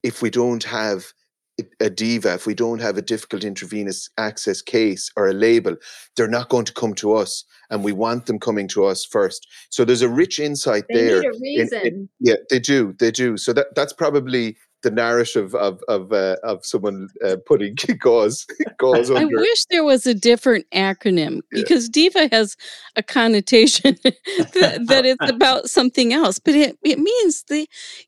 if 0.03 0.21
we 0.21 0.29
don't 0.29 0.63
have 0.63 1.13
a- 1.79 1.89
diva, 1.89 2.33
if 2.33 2.45
we 2.45 2.53
don't 2.53 2.81
have 2.81 2.97
a 2.97 3.01
difficult 3.01 3.43
intravenous 3.43 4.09
access 4.17 4.61
case 4.61 5.09
or 5.15 5.29
a 5.29 5.33
label, 5.33 5.75
they're 6.15 6.27
not 6.27 6.49
going 6.49 6.65
to 6.65 6.73
come 6.73 6.93
to 6.95 7.13
us, 7.13 7.45
and 7.69 7.83
we 7.83 7.93
want 7.93 8.25
them 8.25 8.39
coming 8.39 8.67
to 8.67 8.83
us 8.85 9.05
first. 9.05 9.47
So 9.69 9.85
there's 9.85 10.01
a 10.01 10.09
rich 10.09 10.37
insight 10.39 10.83
They 10.89 10.95
there. 11.07 11.21
need 11.21 11.27
a 11.27 11.39
reason. 11.39 12.09
Yeah, 12.19 12.35
they 12.49 12.59
do. 12.59 12.93
They 12.99 13.11
do. 13.11 13.37
So 13.37 13.53
that 13.53 13.67
that's 13.75 13.93
probably 13.93 14.57
the 14.85 14.91
narrative 14.91 15.53
of 15.55 15.81
of 15.89 16.13
uh, 16.13 16.37
of 16.43 16.65
someone 16.65 17.09
uh, 17.25 17.35
putting 17.45 17.75
gauze 17.99 18.45
gauze 18.77 19.11
I 19.11 19.23
under. 19.23 19.37
wish 19.37 19.65
there 19.69 19.83
was 19.83 20.05
a 20.07 20.13
different 20.13 20.65
acronym 20.73 21.41
Yeah. 21.51 21.61
because 21.61 21.89
diva 21.89 22.29
has 22.31 22.55
a 22.95 23.03
connotation 23.03 23.97
that, 24.03 24.85
that 24.87 25.05
it's 25.05 25.29
about 25.29 25.69
something 25.69 26.13
else, 26.13 26.39
but 26.39 26.55
it, 26.55 26.77
it 26.83 26.99
means 26.99 27.43
the, 27.49 27.67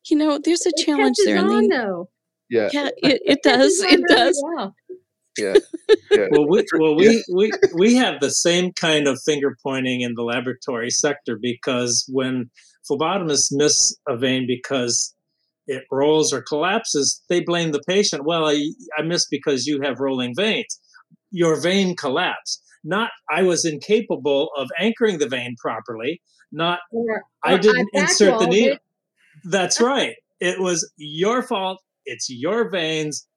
you 0.10 0.16
know, 0.16 0.40
there's 0.44 0.66
a 0.66 0.70
It 0.70 0.86
challenge 0.86 1.18
catches 1.18 1.26
there. 1.26 1.38
And 1.38 1.50
on 1.50 1.68
they, 1.68 1.76
though. 1.78 2.10
Yeah. 2.50 2.70
Yeah, 2.72 2.90
it, 2.98 3.22
it 3.26 3.40
does. 3.44 3.80
It 3.82 4.02
does. 4.08 4.42
Well. 4.46 4.76
Yeah. 5.38 5.56
yeah. 6.12 6.28
Well, 6.32 6.48
we 6.48 6.64
well 6.80 6.96
we, 6.96 7.24
we 7.32 7.52
we 7.76 7.96
have 7.96 8.20
the 8.22 8.32
same 8.32 8.72
kind 8.74 9.08
of 9.08 9.20
finger 9.24 9.56
pointing 9.62 10.02
in 10.02 10.16
the 10.16 10.24
laboratory 10.24 10.90
sector 10.90 11.38
because 11.40 12.06
when 12.12 12.50
phlebotomists 12.90 13.50
miss 13.52 13.96
a 14.08 14.18
vein 14.18 14.48
because 14.48 15.14
it 15.68 15.84
rolls 15.92 16.32
or 16.34 16.42
collapses, 16.42 17.22
they 17.30 17.42
blame 17.42 17.72
the 17.72 17.82
patient. 17.88 18.26
Well, 18.26 18.46
I, 18.48 18.72
I 18.98 19.02
missed 19.02 19.28
because 19.30 19.66
you 19.66 19.82
have 19.82 20.00
rolling 20.00 20.34
veins. 20.36 20.80
Your 21.32 21.60
vein 21.60 21.96
collapsed. 21.96 22.64
Not 22.84 23.10
I 23.30 23.44
was 23.44 23.66
incapable 23.66 24.50
of 24.58 24.70
anchoring 24.80 25.18
the 25.20 25.28
vein 25.28 25.56
properly. 25.60 26.22
Not 26.52 26.80
Or, 26.92 27.24
I 27.44 27.58
didn't 27.58 27.90
insert 27.94 28.40
the 28.40 28.48
needle. 28.48 28.76
it. 28.76 28.82
That's 29.44 29.82
right. 29.82 30.16
It 30.40 30.60
was 30.60 30.90
your 30.96 31.44
fault. 31.44 31.82
It's 32.06 32.30
your 32.30 32.70
veins. 32.70 33.28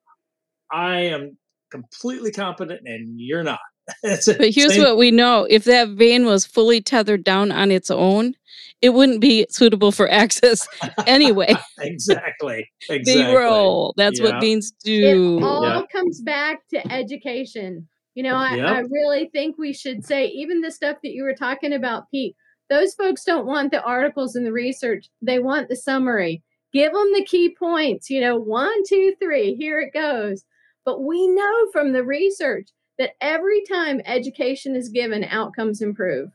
I 0.72 1.00
am 1.00 1.36
completely 1.72 2.30
competent 2.30 2.82
and 2.86 3.14
you're 3.18 3.42
not. 3.42 3.58
But 4.02 4.50
here's 4.50 4.74
same- 4.74 4.82
what 4.84 4.96
we 4.96 5.10
know 5.10 5.46
if 5.50 5.64
that 5.64 5.88
vein 5.90 6.24
was 6.26 6.46
fully 6.46 6.80
tethered 6.80 7.24
down 7.24 7.50
on 7.50 7.72
its 7.72 7.90
own, 7.90 8.34
it 8.82 8.90
wouldn't 8.90 9.20
be 9.20 9.46
suitable 9.50 9.92
for 9.92 10.10
access 10.10 10.66
anyway. 11.06 11.54
exactly. 11.80 12.68
They 12.88 13.34
roll. 13.34 13.92
That's 13.96 14.18
Yeah. 14.20 14.26
what 14.32 14.40
beans 14.40 14.72
do. 14.84 15.38
It 15.38 15.42
all 15.44 15.62
Yeah. 15.64 15.82
comes 15.92 16.20
back 16.22 16.66
to 16.68 16.92
education. 16.92 17.86
You 18.14 18.22
know, 18.24 18.34
I, 18.34 18.56
Yep. 18.56 18.66
I 18.66 18.80
really 18.90 19.28
think 19.32 19.56
we 19.58 19.72
should 19.72 20.04
say, 20.04 20.26
even 20.26 20.60
the 20.60 20.70
stuff 20.70 20.96
that 21.02 21.12
you 21.12 21.22
were 21.22 21.34
talking 21.34 21.72
about, 21.74 22.10
Pete, 22.10 22.34
those 22.68 22.94
folks 22.94 23.24
don't 23.24 23.46
want 23.46 23.70
the 23.70 23.82
articles 23.82 24.34
and 24.36 24.44
the 24.46 24.52
research. 24.52 25.08
They 25.22 25.38
want 25.38 25.68
the 25.68 25.76
summary. 25.76 26.42
Give 26.72 26.92
them 26.92 27.12
the 27.14 27.24
key 27.24 27.54
points, 27.58 28.08
you 28.10 28.20
know, 28.20 28.36
one, 28.36 28.84
two, 28.88 29.14
three, 29.20 29.54
here 29.56 29.80
it 29.80 29.92
goes. 29.92 30.44
But 30.84 31.02
we 31.02 31.26
know 31.26 31.68
from 31.72 31.92
the 31.92 32.04
research 32.04 32.68
that 32.98 33.12
every 33.20 33.62
time 33.62 34.00
education 34.06 34.76
is 34.76 34.88
given, 34.88 35.24
outcomes 35.24 35.82
improve. 35.82 36.30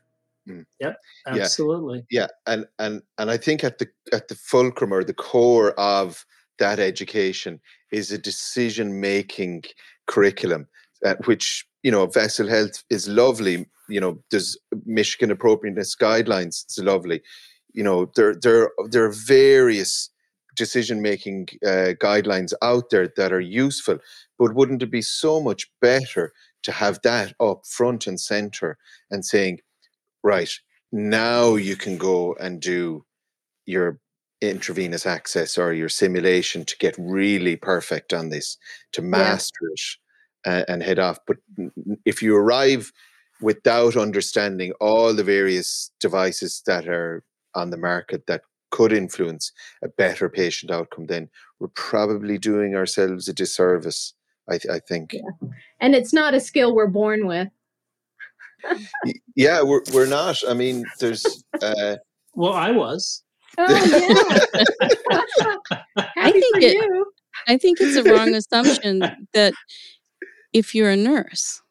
Yeah, 0.80 0.94
absolutely. 1.28 2.06
yeah 2.12 2.28
and 2.46 2.66
and 2.78 3.02
and 3.18 3.32
i 3.32 3.38
think 3.38 3.64
at 3.64 3.80
the 3.80 3.88
at 4.14 4.28
the 4.28 4.36
fulcrum 4.36 4.94
or 4.94 5.04
the 5.04 5.14
core 5.14 5.72
of 5.80 6.26
that 6.60 6.80
education 6.80 7.60
is 7.92 8.12
a 8.12 8.18
decision 8.18 9.00
making 9.00 9.64
curriculum 10.08 10.68
uh, 11.06 11.16
which 11.26 11.66
you 11.84 11.92
know 11.92 12.06
vessel 12.06 12.48
health 12.48 12.84
is 12.90 13.08
lovely 13.08 13.66
you 13.90 14.00
know 14.00 14.20
there's 14.32 14.58
michigan 14.86 15.32
appropriateness 15.32 15.96
guidelines 15.96 16.64
it's 16.64 16.80
lovely. 16.80 17.22
You 17.74 17.84
know 17.84 18.12
there 18.16 18.36
there 18.36 18.72
there 18.90 19.04
are 19.06 19.12
various 19.28 20.10
decision 20.56 21.02
making 21.02 21.50
uh, 21.66 21.94
guidelines 22.02 22.54
out 22.62 22.90
there 22.90 23.10
that 23.18 23.34
are 23.34 23.42
useful 23.42 24.00
but 24.40 24.56
wouldn't 24.56 24.82
it 24.84 24.92
be 24.92 25.02
so 25.02 25.42
much 25.42 25.70
better 25.82 26.32
to 26.64 26.72
have 26.72 27.00
that 27.04 27.34
up 27.40 27.66
front 27.68 28.08
and 28.08 28.20
center 28.20 28.78
and 29.12 29.26
saying 29.26 29.60
right 30.26 30.52
now 30.92 31.56
you 31.56 31.76
can 31.76 31.98
go 31.98 32.34
and 32.40 32.60
do 32.60 33.06
your 33.66 34.00
intravenous 34.42 35.06
access 35.06 35.58
or 35.58 35.72
your 35.72 35.88
simulation 35.88 36.66
to 36.66 36.76
get 36.78 36.96
really 36.98 37.56
perfect 37.56 38.12
on 38.14 38.30
this 38.30 38.58
to 38.92 39.02
master 39.02 39.66
it 39.72 39.82
uh, 40.46 40.64
and 40.68 40.84
head 40.84 41.00
off 41.00 41.20
but 41.26 41.38
if 42.06 42.22
you 42.22 42.36
arrive 42.36 42.92
without 43.42 43.96
understanding 43.96 44.74
all 44.82 45.14
the 45.14 45.24
various 45.24 45.92
devices 46.00 46.62
that 46.66 46.88
are 46.88 47.24
on 47.54 47.70
the 47.70 47.78
market 47.78 48.26
that 48.28 48.42
could 48.72 48.92
influence 48.92 49.52
a 49.84 49.88
better 49.88 50.28
patient 50.28 50.72
outcome 50.72 51.06
then 51.06 51.30
we're 51.60 51.68
probably 51.70 52.38
doing 52.38 52.76
ourselves 52.76 53.28
a 53.28 53.34
disservice 53.34 54.14
i, 54.50 54.58
th- 54.58 54.74
I 54.74 54.80
think 54.80 55.14
Yeah. 55.14 55.50
And 55.80 55.94
it's 55.96 56.14
not 56.14 56.34
a 56.34 56.40
skill 56.40 56.74
we're 56.74 56.88
born 56.88 57.28
with. 57.28 57.50
Y- 59.06 59.14
yeah 59.36 59.62
we're, 59.62 59.82
we're 59.94 60.08
not 60.08 60.38
i 60.50 60.54
mean 60.54 60.84
there's 61.00 61.44
uh, 61.62 61.96
Well, 62.34 62.54
I 62.54 62.72
was. 62.72 63.22
Oh, 63.58 63.68
yeah. 63.68 63.76
Happy 66.16 66.42
think 66.42 66.64
it- 66.64 66.74
you. 66.74 67.06
I 67.48 67.58
think 67.58 67.80
it's 67.80 67.96
a 67.96 68.04
wrong 68.12 68.34
assumption 68.34 69.00
that 69.34 69.54
if 70.54 70.74
you're 70.76 70.90
a 70.90 70.98
nurse, 70.98 71.62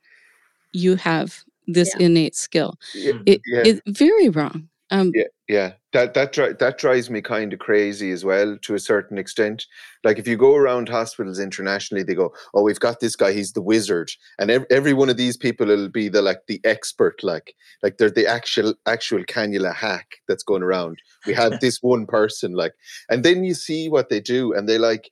you 0.72 0.96
have 0.96 1.42
this 1.66 1.94
innate 1.96 2.36
skill. 2.36 2.74
yeah, 2.94 3.12
It, 3.26 3.40
yeah. 3.46 3.62
It's 3.64 3.80
very 3.86 4.28
wrong. 4.28 4.68
Um, 4.90 5.10
Yeah, 5.14 5.24
yeah, 5.48 5.72
that 5.92 6.14
that 6.14 6.32
dri- 6.32 6.54
that 6.58 6.78
drives 6.78 7.08
me 7.08 7.22
kind 7.22 7.52
of 7.52 7.58
crazy 7.58 8.10
as 8.10 8.24
well 8.24 8.58
to 8.62 8.74
a 8.74 8.78
certain 8.78 9.16
extent. 9.16 9.64
Like 10.02 10.18
if 10.18 10.26
you 10.28 10.36
go 10.36 10.54
around 10.56 10.88
hospitals 10.88 11.38
internationally, 11.38 12.02
they 12.04 12.14
go, 12.14 12.34
"Oh, 12.52 12.62
we've 12.62 12.80
got 12.80 13.00
this 13.00 13.16
guy; 13.16 13.32
he's 13.32 13.52
the 13.52 13.62
wizard," 13.62 14.10
and 14.38 14.50
ev- 14.50 14.66
every 14.70 14.92
one 14.92 15.08
of 15.08 15.16
these 15.16 15.36
people 15.36 15.66
will 15.66 15.88
be 15.88 16.08
the 16.08 16.20
like 16.22 16.42
the 16.48 16.60
expert, 16.64 17.22
like 17.22 17.54
like 17.82 17.96
they're 17.98 18.10
the 18.10 18.26
actual 18.26 18.74
actual 18.86 19.24
cannula 19.24 19.74
hack 19.74 20.16
that's 20.28 20.42
going 20.44 20.62
around. 20.62 20.98
We 21.26 21.34
have 21.34 21.58
this 21.60 21.78
one 21.82 22.06
person, 22.06 22.52
like, 22.52 22.74
and 23.08 23.24
then 23.24 23.44
you 23.44 23.54
see 23.54 23.88
what 23.88 24.08
they 24.10 24.20
do, 24.20 24.52
and 24.52 24.68
they 24.68 24.78
like, 24.78 25.10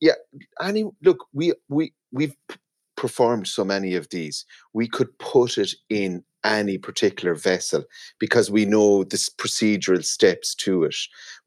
yeah, 0.00 0.14
any 0.60 0.84
look, 1.02 1.24
we 1.32 1.52
we 1.68 1.92
we've 2.12 2.36
performed 2.96 3.46
so 3.48 3.64
many 3.64 3.94
of 3.94 4.08
these, 4.10 4.44
we 4.72 4.88
could 4.88 5.16
put 5.18 5.58
it 5.58 5.72
in 5.90 6.24
any 6.44 6.78
particular 6.78 7.34
vessel 7.34 7.84
because 8.18 8.50
we 8.50 8.64
know 8.64 9.04
the 9.04 9.16
procedural 9.38 10.04
steps 10.04 10.54
to 10.56 10.84
it. 10.84 10.96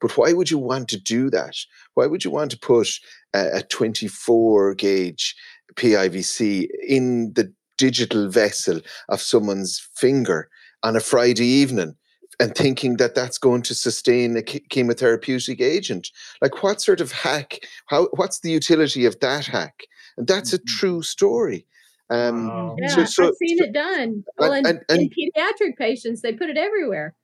But 0.02 0.18
why 0.18 0.34
would 0.34 0.50
you 0.52 0.58
want 0.58 0.90
to 0.90 1.00
do 1.00 1.30
that? 1.30 1.56
Why 1.94 2.08
would 2.08 2.24
you 2.26 2.32
want 2.32 2.52
to 2.52 2.60
put 2.60 2.90
a, 3.34 3.58
a 3.58 3.62
24 3.64 4.74
gauge 4.76 5.36
PIVC 5.76 6.68
in 6.88 7.34
the 7.34 7.54
digital 7.78 8.28
vessel 8.30 8.82
of 9.10 9.22
someone's 9.22 9.88
finger 9.96 10.50
on 10.84 10.96
a 10.96 11.00
Friday 11.02 11.46
evening? 11.46 11.96
And 12.40 12.54
thinking 12.54 12.98
that 12.98 13.16
that's 13.16 13.40
going 13.40 13.64
to 13.64 13.74
sustain 13.74 14.38
a 14.38 14.44
che- 14.44 14.62
chemotherapeutic 14.70 15.60
agent, 15.60 16.12
like 16.40 16.62
what 16.62 16.80
sort 16.82 17.02
of 17.02 17.12
hack? 17.12 17.62
How? 17.88 18.10
What's 18.14 18.42
the 18.42 18.52
utility 18.52 19.06
of 19.06 19.20
that 19.22 19.48
hack? 19.48 19.86
And 20.18 20.28
that's 20.28 20.54
a 20.54 20.60
Mhm. 20.60 20.66
true 20.68 21.02
story. 21.02 21.66
Um, 22.10 22.48
Wow. 22.48 22.76
Yeah, 22.80 22.88
So- 22.88 23.06
so- 23.06 23.28
I've 23.28 23.36
seen 23.36 23.58
so- 23.58 23.66
it 23.66 23.74
done. 23.74 24.24
Well, 24.38 24.54
in, 24.54 24.66
and- 24.66 24.84
and- 24.90 25.02
in 25.02 25.10
pediatric 25.10 25.78
patients, 25.78 26.22
they 26.22 26.34
put 26.34 26.50
it 26.50 26.58
everywhere. 26.58 27.16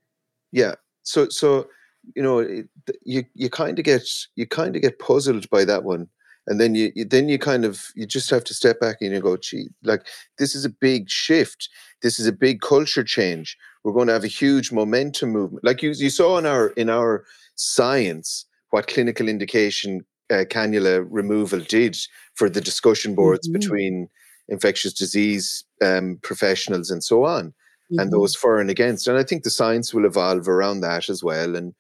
yeah 0.52 0.76
so 1.02 1.28
so 1.30 1.68
you 2.16 2.22
know 2.22 2.38
it, 2.40 2.68
you 3.04 3.24
you 3.34 3.50
kind 3.50 3.80
of 3.80 3.84
get 3.86 4.04
you 4.36 4.46
kind 4.46 4.76
of 4.76 4.82
get 4.84 5.00
puzzled 5.00 5.50
by 5.50 5.66
that 5.66 5.84
one 5.84 6.08
and 6.48 6.62
then 6.62 6.76
you, 6.76 6.92
you 6.96 7.04
then 7.06 7.28
you 7.28 7.40
kind 7.40 7.66
of 7.66 7.76
you 7.96 8.06
just 8.06 8.30
have 8.30 8.44
to 8.44 8.54
step 8.54 8.80
back 8.80 8.98
and 9.02 9.12
you 9.14 9.20
go 9.20 9.36
gee 9.36 9.68
like 9.84 10.06
this 10.38 10.54
is 10.54 10.64
a 10.64 10.70
big 10.70 11.10
shift 11.10 11.70
this 12.04 12.20
is 12.20 12.28
a 12.28 12.32
big 12.32 12.62
culture 12.62 13.04
change 13.04 13.58
we're 13.84 13.94
going 13.98 14.08
to 14.08 14.14
have 14.14 14.24
a 14.24 14.28
huge 14.44 14.72
momentum 14.72 15.30
movement 15.32 15.64
like 15.64 15.82
you 15.82 15.90
you 16.06 16.12
saw 16.12 16.38
in 16.38 16.46
our 16.46 16.68
in 16.82 16.88
our 16.90 17.26
science 17.56 18.46
what 18.70 18.88
clinical 18.88 19.28
indication 19.28 20.06
uh, 20.30 20.46
cannula 20.54 21.06
removal 21.10 21.60
did 21.62 21.98
for 22.36 22.48
the 22.50 22.62
discussion 22.62 23.16
boards 23.16 23.50
Mhm. 23.50 23.54
between 23.54 24.10
infectious 24.50 24.94
disease 24.94 25.64
um, 25.82 26.20
professionals 26.22 26.90
and 26.90 27.04
so 27.04 27.24
on 27.24 27.54
and 27.92 28.10
mhm. 28.10 28.12
those 28.12 28.36
for 28.36 28.60
and 28.60 28.70
against. 28.70 29.08
And 29.08 29.18
I 29.18 29.24
think 29.24 29.44
the 29.44 29.50
science 29.50 29.94
will 29.94 30.06
evolve 30.06 30.48
around 30.48 30.82
that 30.82 31.10
as 31.10 31.24
well. 31.24 31.56
And 31.56 31.74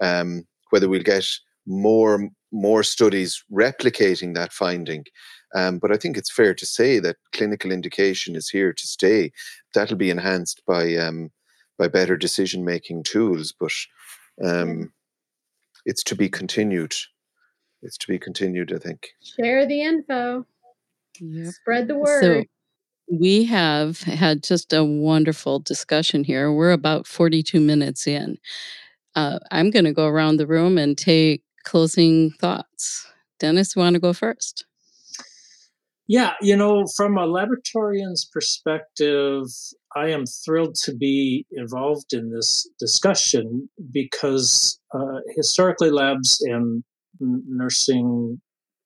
um, 0.00 0.44
whether 0.70 0.88
we'll 0.88 1.02
get 1.02 1.26
more 1.66 2.28
more 2.52 2.82
studies 2.82 3.44
replicating 3.52 4.34
that 4.34 4.52
finding. 4.52 5.04
Um, 5.54 5.78
but 5.78 5.92
I 5.92 5.96
think 5.96 6.16
it's 6.16 6.32
fair 6.32 6.54
to 6.54 6.66
say 6.66 6.98
that 6.98 7.16
clinical 7.32 7.70
indication 7.70 8.34
is 8.34 8.48
here 8.48 8.72
to 8.72 8.86
stay. 8.86 9.32
That'll 9.74 9.96
be 9.96 10.10
enhanced 10.10 10.62
by 10.66 10.96
um, 10.96 11.30
by 11.78 11.88
better 11.88 12.16
decision 12.16 12.64
making 12.64 13.04
tools, 13.04 13.54
but 13.58 13.72
um, 14.44 14.92
it's 15.86 16.02
to 16.04 16.16
be 16.16 16.28
continued. 16.28 16.94
It's 17.82 17.96
to 17.98 18.08
be 18.08 18.18
continued, 18.18 18.72
I 18.72 18.78
think. 18.78 19.08
Share 19.38 19.66
the 19.66 19.82
info, 19.82 20.46
Yep. 21.20 21.54
spread 21.54 21.88
the 21.88 21.96
word. 21.96 22.22
So 22.22 22.44
we 23.10 23.44
have 23.44 24.00
had 24.02 24.42
just 24.42 24.72
a 24.72 24.84
wonderful 24.84 25.58
discussion 25.58 26.24
here. 26.24 26.52
We're 26.52 26.72
about 26.72 27.06
42 27.06 27.60
minutes 27.60 28.06
in. 28.06 28.38
Uh, 29.16 29.40
I'm 29.50 29.70
going 29.70 29.84
to 29.84 29.92
go 29.92 30.06
around 30.06 30.36
the 30.36 30.46
room 30.46 30.78
and 30.78 30.96
take 30.96 31.42
closing 31.64 32.30
thoughts. 32.30 33.06
Dennis, 33.40 33.74
you 33.74 33.80
want 33.80 33.94
to 33.94 34.00
go 34.00 34.12
first? 34.12 34.64
Yeah, 36.06 36.32
you 36.40 36.56
know, 36.56 36.86
from 36.96 37.16
a 37.18 37.26
laboratorian's 37.26 38.28
perspective, 38.32 39.44
I 39.94 40.10
am 40.10 40.24
thrilled 40.26 40.74
to 40.84 40.94
be 40.94 41.46
involved 41.52 42.12
in 42.12 42.32
this 42.32 42.68
discussion 42.78 43.68
because 43.92 44.80
uh, 44.92 45.20
historically 45.36 45.90
labs 45.90 46.40
and 46.40 46.82
nursing 47.20 48.40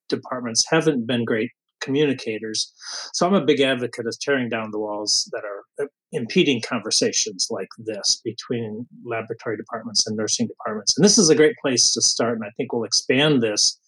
departments 0.08 0.64
haven't 0.70 1.06
been 1.06 1.24
great 1.24 1.50
communicators. 1.80 2.72
So 3.12 3.26
I'm 3.26 3.34
a 3.34 3.44
big 3.44 3.60
advocate 3.60 4.06
of 4.06 4.18
tearing 4.20 4.48
down 4.48 4.70
the 4.70 4.78
walls 4.78 5.28
that 5.32 5.42
are 5.44 5.84
uh, 5.84 5.88
impeding 6.12 6.62
conversations 6.62 7.48
like 7.50 7.68
this 7.78 8.20
between 8.24 8.86
laboratory 9.04 9.56
departments 9.56 10.06
and 10.06 10.16
nursing 10.16 10.46
departments. 10.46 10.96
And 10.96 11.04
this 11.04 11.18
is 11.18 11.28
a 11.28 11.34
great 11.34 11.56
place 11.62 11.92
to 11.92 12.02
start, 12.02 12.36
and 12.36 12.44
I 12.44 12.50
think 12.56 12.72
we'll 12.72 12.84
expand 12.84 13.42
this 13.42 13.78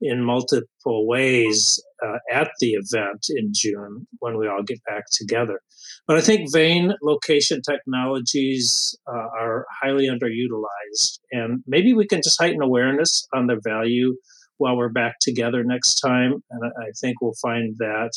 in 0.00 0.22
multiple 0.22 1.06
ways 1.06 1.82
uh, 2.04 2.18
at 2.30 2.50
the 2.60 2.72
event 2.72 3.26
in 3.30 3.52
June 3.54 4.06
when 4.18 4.36
we 4.36 4.48
all 4.48 4.62
get 4.62 4.82
back 4.84 5.04
together. 5.12 5.60
But 6.06 6.18
I 6.18 6.20
think 6.20 6.52
vein 6.52 6.92
location 7.02 7.62
technologies 7.62 8.96
uh, 9.06 9.28
are 9.40 9.66
highly 9.82 10.08
underutilized, 10.08 11.18
and 11.32 11.62
maybe 11.66 11.94
we 11.94 12.06
can 12.06 12.20
just 12.22 12.40
heighten 12.40 12.62
awareness 12.62 13.26
on 13.34 13.46
their 13.46 13.60
value 13.64 14.14
while 14.58 14.76
we're 14.76 14.88
back 14.88 15.16
together 15.20 15.64
next 15.64 15.94
time. 15.96 16.42
And 16.50 16.72
I 16.80 16.90
think 17.00 17.20
we'll 17.20 17.34
find 17.42 17.74
that 17.78 18.10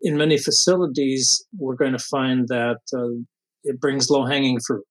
in 0.00 0.16
many 0.16 0.38
facilities, 0.38 1.44
we're 1.58 1.76
going 1.76 1.92
to 1.92 1.98
find 1.98 2.48
that 2.48 2.78
uh, 2.94 3.22
it 3.64 3.80
brings 3.80 4.10
low 4.10 4.24
hanging 4.24 4.58
fruit. 4.66 4.84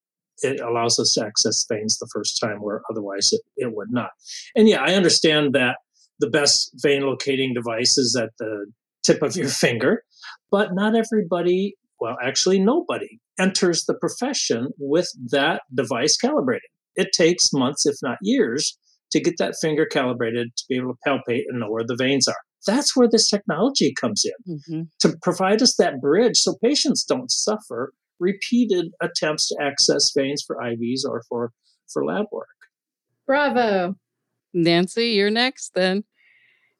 It 0.44 0.60
allows 0.60 0.98
us 1.00 1.14
to 1.14 1.26
access 1.26 1.66
veins 1.72 1.98
the 1.98 2.10
first 2.14 2.40
time 2.42 2.62
where 2.62 2.82
otherwise 2.90 3.32
it, 3.32 3.42
it 3.58 3.76
would 3.76 3.92
not. 3.92 4.10
And 4.56 4.68
yeah, 4.68 4.82
I 4.82 4.94
understand 4.96 5.54
that 5.54 5.78
the 6.20 6.30
best 6.30 6.72
vein 6.82 7.02
locating 7.02 7.54
device 7.54 7.98
is 7.98 8.16
at 8.16 8.32
the 8.40 8.66
tip 9.04 9.22
of 9.22 9.36
your 9.36 9.50
finger, 9.50 10.04
but 10.50 10.74
not 10.74 10.96
everybody, 10.96 11.76
well, 12.00 12.18
actually, 12.24 12.60
nobody 12.60 13.20
enters 13.40 13.86
the 13.86 13.96
profession 13.96 14.70
with 14.80 15.10
that 15.32 15.62
device 15.74 16.18
calibrated. 16.18 16.70
It 16.96 17.12
takes 17.14 17.54
months, 17.54 17.86
if 17.86 17.96
not 18.02 18.18
years, 18.22 18.78
to 19.12 19.20
get 19.20 19.38
that 19.38 19.56
finger 19.62 19.86
calibrated 19.86 20.56
to 20.56 20.64
be 20.70 20.76
able 20.76 20.94
to 20.94 21.00
palpate 21.06 21.44
and 21.48 21.60
know 21.60 21.70
where 21.70 21.84
the 21.86 21.96
veins 21.96 22.28
are. 22.28 22.36
That's 22.66 22.96
where 22.96 23.08
this 23.10 23.28
technology 23.28 23.94
comes 24.00 24.24
in 24.26 24.56
mm-hmm. 24.56 24.82
to 25.00 25.18
provide 25.22 25.62
us 25.62 25.76
that 25.78 26.00
bridge 26.00 26.38
so 26.38 26.56
patients 26.64 27.04
don't 27.04 27.32
suffer 27.32 27.94
repeated 28.20 28.92
attempts 29.02 29.50
to 29.50 29.58
access 29.60 30.12
veins 30.16 30.44
for 30.46 30.56
IVs 30.58 31.02
or 31.06 31.24
for, 31.28 31.52
for 31.92 32.06
lab 32.06 32.28
work. 32.32 32.48
Bravo. 33.26 33.96
Nancy, 34.54 35.08
you're 35.10 35.32
next 35.32 35.74
then. 35.74 36.04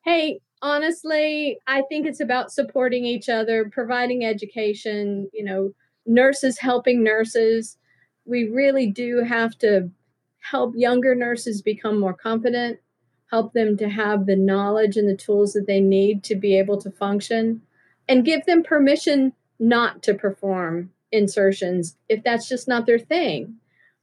Hey, 0.06 0.40
honestly, 0.62 1.58
I 1.68 1.82
think 1.90 2.06
it's 2.06 2.20
about 2.20 2.52
supporting 2.52 3.06
each 3.06 3.30
other, 3.30 3.70
providing 3.72 4.26
education, 4.26 5.30
you 5.34 5.44
know, 5.44 5.72
nurses 6.06 6.60
helping 6.60 7.04
nurses. 7.04 7.78
We 8.26 8.50
really 8.50 8.88
do 8.88 9.24
have 9.24 9.58
to 9.60 9.90
help 10.42 10.74
younger 10.76 11.16
nurses 11.16 11.62
become 11.62 12.00
more 12.00 12.14
confident, 12.14 12.80
help 13.30 13.54
them 13.54 13.78
to 13.78 13.90
have 13.90 14.26
the 14.26 14.36
knowledge 14.36 14.98
and 14.98 15.08
the 15.08 15.16
tools 15.16 15.54
that 15.54 15.68
they 15.68 15.80
need 15.80 16.24
to 16.24 16.36
be 16.36 16.58
able 16.58 16.80
to 16.82 16.92
function, 16.92 17.62
and 18.10 18.26
give 18.26 18.46
them 18.46 18.64
permission 18.64 19.34
not 19.60 20.04
to 20.04 20.14
perform 20.14 20.92
insertions 21.12 21.98
if 22.10 22.24
that's 22.24 22.50
just 22.50 22.68
not 22.68 22.86
their 22.86 23.00
thing. 23.00 23.56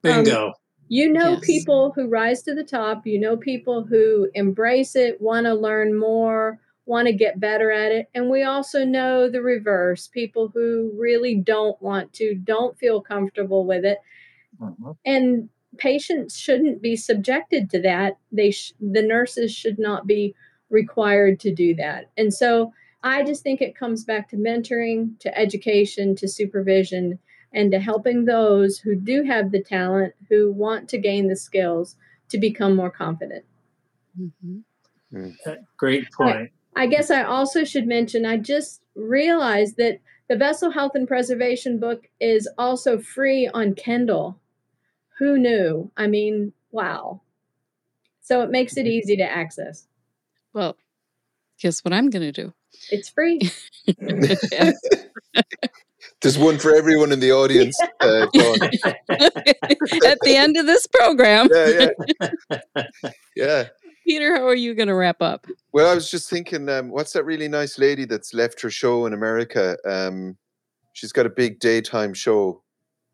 Bingo. 0.02 0.48
Um, 0.48 0.54
you 0.88 1.12
know 1.12 1.32
yes. 1.32 1.44
people 1.44 1.92
who 1.94 2.08
rise 2.08 2.42
to 2.44 2.54
the 2.54 2.64
top, 2.64 3.06
you 3.06 3.20
know 3.20 3.36
people 3.36 3.84
who 3.84 4.28
embrace 4.34 4.96
it, 4.96 5.20
want 5.20 5.44
to 5.44 5.54
learn 5.54 5.98
more, 5.98 6.58
want 6.86 7.06
to 7.06 7.12
get 7.12 7.38
better 7.38 7.70
at 7.70 7.92
it. 7.92 8.08
And 8.14 8.30
we 8.30 8.44
also 8.44 8.84
know 8.84 9.28
the 9.28 9.42
reverse 9.42 10.08
people 10.08 10.48
who 10.48 10.90
really 10.96 11.34
don't 11.36 11.80
want 11.82 12.12
to, 12.14 12.34
don't 12.36 12.78
feel 12.78 13.02
comfortable 13.02 13.66
with 13.66 13.84
it. 13.84 13.98
Mm-hmm. 14.58 14.92
And 15.04 15.50
patients 15.78 16.36
shouldn't 16.36 16.82
be 16.82 16.96
subjected 16.96 17.70
to 17.70 17.80
that. 17.82 18.18
They 18.32 18.50
sh- 18.50 18.74
the 18.80 19.02
nurses 19.02 19.54
should 19.54 19.78
not 19.78 20.06
be 20.06 20.34
required 20.70 21.40
to 21.40 21.54
do 21.54 21.74
that. 21.76 22.10
And 22.16 22.32
so 22.32 22.72
I 23.02 23.22
just 23.22 23.42
think 23.42 23.60
it 23.60 23.76
comes 23.76 24.04
back 24.04 24.28
to 24.30 24.36
mentoring, 24.36 25.18
to 25.20 25.38
education, 25.38 26.14
to 26.16 26.28
supervision, 26.28 27.18
and 27.52 27.70
to 27.72 27.78
helping 27.78 28.24
those 28.24 28.78
who 28.78 28.94
do 28.94 29.22
have 29.22 29.52
the 29.52 29.62
talent, 29.62 30.14
who 30.28 30.52
want 30.52 30.88
to 30.90 30.98
gain 30.98 31.28
the 31.28 31.36
skills 31.36 31.96
to 32.28 32.38
become 32.38 32.76
more 32.76 32.90
confident. 32.90 33.44
Mm-hmm. 34.20 34.58
Mm. 35.14 35.34
Great 35.76 36.10
point. 36.12 36.50
I, 36.76 36.82
I 36.82 36.86
guess 36.86 37.10
I 37.10 37.22
also 37.22 37.64
should 37.64 37.86
mention 37.86 38.26
I 38.26 38.36
just 38.36 38.82
realized 38.94 39.76
that 39.78 40.00
the 40.28 40.36
Vessel 40.36 40.70
Health 40.70 40.92
and 40.94 41.08
Preservation 41.08 41.78
book 41.78 42.06
is 42.20 42.48
also 42.58 42.98
free 42.98 43.48
on 43.48 43.74
Kindle. 43.74 44.38
Who 45.18 45.38
knew? 45.38 45.90
I 45.96 46.06
mean, 46.06 46.52
wow. 46.70 47.20
So 48.22 48.42
it 48.42 48.50
makes 48.50 48.76
it 48.76 48.86
easy 48.86 49.16
to 49.16 49.24
access. 49.24 49.86
Well, 50.52 50.76
guess 51.60 51.84
what 51.84 51.92
I'm 51.92 52.10
going 52.10 52.30
to 52.30 52.32
do? 52.32 52.52
It's 52.90 53.08
free. 53.08 53.40
There's 56.20 56.36
one 56.38 56.58
for 56.58 56.74
everyone 56.74 57.12
in 57.12 57.20
the 57.20 57.32
audience. 57.32 57.78
Uh, 58.00 58.26
At 60.06 60.18
the 60.22 60.36
end 60.36 60.56
of 60.56 60.66
this 60.66 60.86
program. 60.86 61.48
Yeah, 61.52 61.88
yeah. 62.20 62.84
Yeah. 63.36 63.64
Peter, 64.06 64.36
how 64.36 64.46
are 64.46 64.54
you 64.54 64.74
going 64.74 64.88
to 64.88 64.94
wrap 64.94 65.20
up? 65.20 65.46
Well, 65.72 65.90
I 65.90 65.94
was 65.94 66.10
just 66.10 66.30
thinking, 66.30 66.68
um, 66.68 66.90
what's 66.90 67.12
that 67.12 67.24
really 67.24 67.48
nice 67.48 67.78
lady 67.78 68.04
that's 68.04 68.32
left 68.32 68.60
her 68.62 68.70
show 68.70 69.06
in 69.06 69.12
America? 69.14 69.76
Um, 69.84 70.36
she's 70.92 71.12
got 71.12 71.26
a 71.26 71.30
big 71.30 71.58
daytime 71.58 72.14
show. 72.14 72.62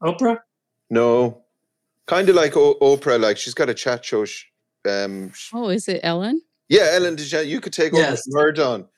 Oprah? 0.03 0.39
No, 0.91 1.44
kind 2.07 2.29
of 2.29 2.35
like 2.37 2.57
o- 2.57 2.79
Oprah. 2.81 3.21
Like 3.21 3.37
she's 3.37 3.55
got 3.55 3.69
a 3.69 3.75
chat 3.75 4.05
show. 4.05 4.25
Um, 4.89 5.33
oh, 5.53 5.69
is 5.69 5.89
it 5.89 6.01
Ellen? 6.03 6.41
Yeah, 6.69 6.89
Ellen 6.93 7.17
DeGeneres. 7.17 7.47
You 7.47 7.61
could 7.61 7.73
take 7.73 7.93
yes. 7.93 8.07
over 8.07 8.17
from 8.17 8.41
her, 8.41 8.53
Dawn. 8.53 8.89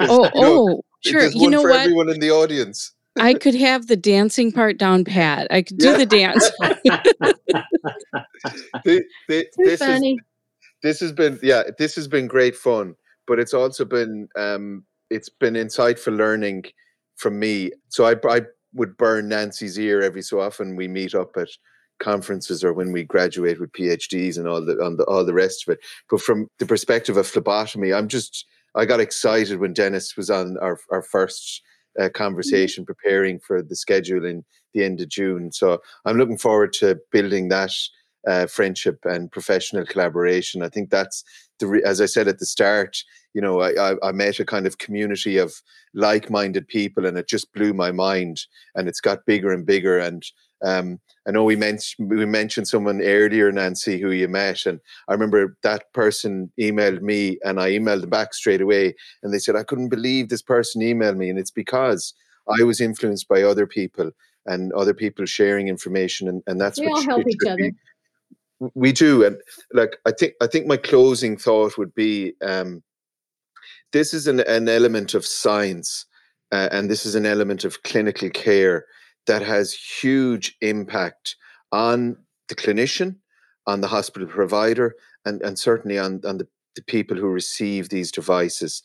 oh, 0.00 0.30
oh, 0.34 0.82
sure. 1.04 1.28
You 1.28 1.50
know 1.50 1.62
for 1.62 1.70
what? 1.70 1.80
Everyone 1.80 2.08
in 2.08 2.20
the 2.20 2.30
audience. 2.30 2.92
I 3.18 3.34
could 3.34 3.54
have 3.54 3.88
the 3.88 3.96
dancing 3.96 4.52
part 4.52 4.78
down 4.78 5.04
pat. 5.04 5.46
I 5.50 5.62
could 5.62 5.78
do 5.78 5.90
yeah. 5.90 5.96
the 5.98 6.06
dance. 6.06 6.50
the, 8.84 9.04
the, 9.28 9.46
this 9.58 9.80
funny. 9.80 10.14
Is, 10.14 10.20
this 10.82 11.00
has 11.00 11.12
been 11.12 11.38
yeah, 11.42 11.62
this 11.78 11.94
has 11.94 12.08
been 12.08 12.26
great 12.26 12.56
fun, 12.56 12.94
but 13.26 13.38
it's 13.38 13.54
also 13.54 13.84
been 13.84 14.28
um, 14.36 14.84
it's 15.10 15.28
been 15.28 15.54
insightful 15.54 16.16
learning 16.16 16.64
from 17.16 17.38
me. 17.38 17.72
So 17.88 18.06
I 18.06 18.14
I 18.28 18.42
would 18.74 18.96
burn 18.96 19.28
Nancy's 19.28 19.78
ear 19.78 20.00
every 20.00 20.22
so 20.22 20.40
often. 20.40 20.74
We 20.74 20.88
meet 20.88 21.14
up 21.14 21.36
at 21.36 21.48
conferences 22.00 22.64
or 22.64 22.72
when 22.72 22.92
we 22.92 23.04
graduate 23.04 23.60
with 23.60 23.72
PhDs 23.72 24.38
and 24.38 24.48
all 24.48 24.64
the 24.64 24.82
on 24.82 24.96
the 24.96 25.04
all 25.04 25.24
the 25.24 25.34
rest 25.34 25.66
of 25.66 25.72
it. 25.72 25.80
But 26.10 26.20
from 26.20 26.48
the 26.58 26.66
perspective 26.66 27.16
of 27.16 27.26
phlebotomy, 27.26 27.92
I'm 27.92 28.08
just 28.08 28.46
I 28.74 28.84
got 28.84 29.00
excited 29.00 29.60
when 29.60 29.72
Dennis 29.72 30.16
was 30.16 30.30
on 30.30 30.56
our 30.58 30.78
our 30.90 31.02
first 31.02 31.62
uh, 32.00 32.08
conversation 32.08 32.84
preparing 32.84 33.38
for 33.38 33.62
the 33.62 33.76
schedule 33.76 34.24
in 34.24 34.44
the 34.74 34.84
end 34.84 35.00
of 35.00 35.08
June. 35.08 35.52
So 35.52 35.80
I'm 36.04 36.16
looking 36.16 36.38
forward 36.38 36.72
to 36.74 36.98
building 37.10 37.48
that 37.48 37.72
uh, 38.26 38.46
friendship 38.46 38.98
and 39.04 39.30
professional 39.30 39.84
collaboration. 39.84 40.62
I 40.62 40.68
think 40.68 40.90
that's 40.90 41.24
the, 41.58 41.66
re- 41.66 41.82
as 41.84 42.00
I 42.00 42.06
said 42.06 42.28
at 42.28 42.38
the 42.38 42.46
start, 42.46 42.96
you 43.34 43.40
know, 43.40 43.60
I, 43.60 43.92
I, 43.92 43.94
I 44.02 44.12
met 44.12 44.40
a 44.40 44.44
kind 44.44 44.66
of 44.66 44.78
community 44.78 45.38
of 45.38 45.54
like-minded 45.94 46.68
people, 46.68 47.06
and 47.06 47.18
it 47.18 47.28
just 47.28 47.52
blew 47.52 47.72
my 47.74 47.90
mind. 47.90 48.40
And 48.74 48.88
it's 48.88 49.00
got 49.00 49.26
bigger 49.26 49.52
and 49.52 49.66
bigger. 49.66 49.98
And 49.98 50.22
um, 50.62 51.00
I 51.26 51.30
know 51.30 51.44
we 51.44 51.56
mentioned 51.56 52.10
we 52.10 52.24
mentioned 52.26 52.68
someone 52.68 53.00
earlier, 53.02 53.50
Nancy, 53.52 54.00
who 54.00 54.10
you 54.10 54.28
met, 54.28 54.66
and 54.66 54.80
I 55.08 55.12
remember 55.12 55.56
that 55.62 55.92
person 55.92 56.52
emailed 56.60 57.00
me, 57.02 57.38
and 57.44 57.60
I 57.60 57.70
emailed 57.70 58.02
them 58.02 58.10
back 58.10 58.34
straight 58.34 58.60
away, 58.60 58.94
and 59.22 59.32
they 59.32 59.38
said 59.38 59.56
I 59.56 59.64
couldn't 59.64 59.88
believe 59.88 60.28
this 60.28 60.42
person 60.42 60.82
emailed 60.82 61.16
me, 61.16 61.28
and 61.30 61.38
it's 61.38 61.50
because 61.50 62.14
I 62.48 62.62
was 62.64 62.80
influenced 62.80 63.28
by 63.28 63.42
other 63.42 63.66
people 63.66 64.10
and 64.46 64.72
other 64.72 64.94
people 64.94 65.24
sharing 65.24 65.68
information, 65.68 66.28
and, 66.28 66.42
and 66.46 66.60
that's 66.60 66.80
we 66.80 66.88
what 66.88 66.98
all 66.98 67.02
help 67.04 67.28
each 67.28 67.36
other. 67.46 67.56
Be 67.56 67.72
we 68.74 68.92
do 68.92 69.24
and 69.24 69.36
like 69.72 69.96
i 70.06 70.12
think 70.12 70.34
i 70.40 70.46
think 70.46 70.66
my 70.66 70.76
closing 70.76 71.36
thought 71.36 71.76
would 71.76 71.94
be 71.94 72.32
um, 72.42 72.82
this 73.92 74.14
is 74.14 74.26
an, 74.26 74.40
an 74.40 74.68
element 74.68 75.14
of 75.14 75.26
science 75.26 76.06
uh, 76.52 76.68
and 76.70 76.90
this 76.90 77.04
is 77.04 77.14
an 77.14 77.26
element 77.26 77.64
of 77.64 77.82
clinical 77.82 78.30
care 78.30 78.86
that 79.26 79.42
has 79.42 79.72
huge 79.72 80.56
impact 80.60 81.36
on 81.70 82.16
the 82.48 82.54
clinician 82.54 83.16
on 83.66 83.80
the 83.80 83.88
hospital 83.88 84.26
provider 84.26 84.94
and, 85.24 85.40
and 85.42 85.58
certainly 85.58 85.98
on, 85.98 86.20
on 86.24 86.38
the, 86.38 86.48
the 86.74 86.82
people 86.82 87.16
who 87.16 87.28
receive 87.28 87.88
these 87.88 88.10
devices 88.10 88.82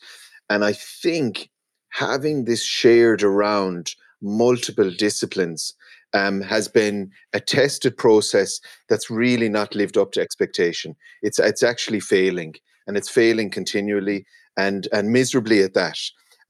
and 0.48 0.64
i 0.64 0.72
think 0.72 1.50
having 1.90 2.44
this 2.44 2.64
shared 2.64 3.22
around 3.22 3.94
multiple 4.20 4.90
disciplines 4.90 5.74
um, 6.14 6.40
has 6.40 6.68
been 6.68 7.10
a 7.32 7.40
tested 7.40 7.96
process 7.96 8.60
that's 8.88 9.10
really 9.10 9.48
not 9.48 9.74
lived 9.74 9.96
up 9.96 10.12
to 10.12 10.20
expectation. 10.20 10.96
It's 11.22 11.38
it's 11.38 11.62
actually 11.62 12.00
failing, 12.00 12.54
and 12.86 12.96
it's 12.96 13.10
failing 13.10 13.50
continually 13.50 14.26
and 14.56 14.88
and 14.92 15.12
miserably 15.12 15.62
at 15.62 15.74
that. 15.74 15.98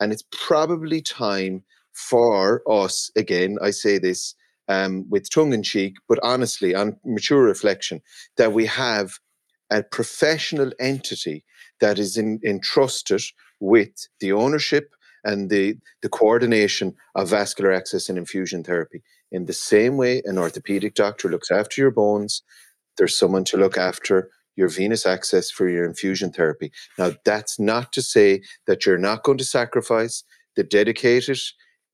And 0.01 0.12
it's 0.12 0.24
probably 0.30 1.03
time 1.03 1.64
for 1.99 2.63
us 2.71 3.11
again. 3.17 3.59
I 3.61 3.71
say 3.71 3.99
this 3.99 4.35
um, 4.69 5.05
with 5.11 5.31
tongue 5.31 5.53
in 5.53 5.63
cheek, 5.63 5.95
but 6.09 6.19
honestly, 6.23 6.75
on 6.75 6.97
mature 7.05 7.43
reflection, 7.43 8.01
that 8.37 8.53
we 8.53 8.67
have 8.67 9.13
a 9.71 9.83
professional 9.83 10.73
entity 10.79 11.45
that 11.81 11.99
is 11.99 12.17
in, 12.17 12.41
entrusted 12.45 13.23
with 13.61 14.09
the 14.21 14.33
ownership 14.33 14.95
and 15.25 15.51
the, 15.51 15.77
the 16.03 16.09
coordination 16.09 16.95
of 17.17 17.31
vascular 17.31 17.73
access 17.73 18.09
and 18.09 18.17
infusion 18.17 18.63
therapy. 18.63 19.03
In 19.33 19.47
the 19.47 19.53
same 19.53 19.97
way 19.97 20.23
an 20.25 20.39
orthopedic 20.39 20.95
doctor 20.95 21.29
looks 21.29 21.51
after 21.51 21.81
your 21.81 21.91
bones, 21.91 22.43
there's 22.97 23.17
someone 23.17 23.45
to 23.45 23.57
look 23.57 23.77
after 23.77 24.31
your 24.57 24.69
venous 24.69 25.07
access 25.07 25.51
for 25.51 25.69
your 25.69 25.85
infusion 25.85 26.33
therapy. 26.33 26.73
Now, 26.99 27.13
that's 27.25 27.59
not 27.59 27.93
to 27.93 28.03
say 28.03 28.43
that 28.67 28.87
you're 28.87 28.99
not 28.99 29.23
going 29.23 29.39
to 29.39 29.45
sacrifice 29.45 30.25
the 30.57 30.65
dedicated, 30.65 31.39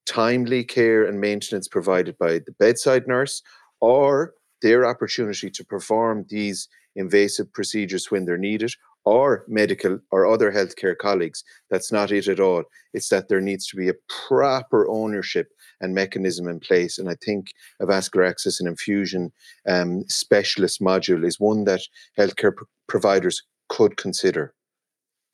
timely 0.06 0.64
care 0.64 1.04
and 1.04 1.20
maintenance 1.20 1.68
provided 1.68 2.16
by 2.18 2.38
the 2.38 2.54
bedside 2.58 3.06
nurse 3.06 3.42
or 3.80 4.34
their 4.62 4.86
opportunity 4.86 5.50
to 5.50 5.64
perform 5.64 6.24
these 6.28 6.68
invasive 6.96 7.52
procedures 7.52 8.10
when 8.10 8.24
they're 8.24 8.38
needed 8.38 8.72
or 9.04 9.44
medical 9.48 9.98
or 10.10 10.26
other 10.26 10.50
healthcare 10.50 10.96
colleagues. 10.96 11.44
That's 11.70 11.92
not 11.92 12.10
it 12.10 12.28
at 12.28 12.40
all. 12.40 12.64
It's 12.94 13.08
that 13.10 13.28
there 13.28 13.40
needs 13.40 13.66
to 13.68 13.76
be 13.76 13.88
a 13.88 13.94
proper 14.08 14.88
ownership 14.88 15.48
and 15.80 15.94
mechanism 15.94 16.48
in 16.48 16.60
place. 16.60 16.98
And 16.98 17.10
I 17.10 17.16
think 17.22 17.52
a 17.80 17.86
vascular 17.86 18.24
access 18.24 18.60
and 18.60 18.68
infusion 18.68 19.32
um, 19.68 20.04
specialist 20.08 20.80
module 20.80 21.26
is 21.26 21.38
one 21.38 21.64
that 21.64 21.82
healthcare 22.18 22.56
pr- 22.56 22.64
providers 22.88 23.42
could 23.68 23.96
consider. 23.96 24.53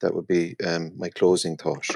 That 0.01 0.15
would 0.15 0.27
be 0.27 0.57
um, 0.67 0.93
my 0.97 1.11
closing 1.11 1.57
thought. 1.57 1.87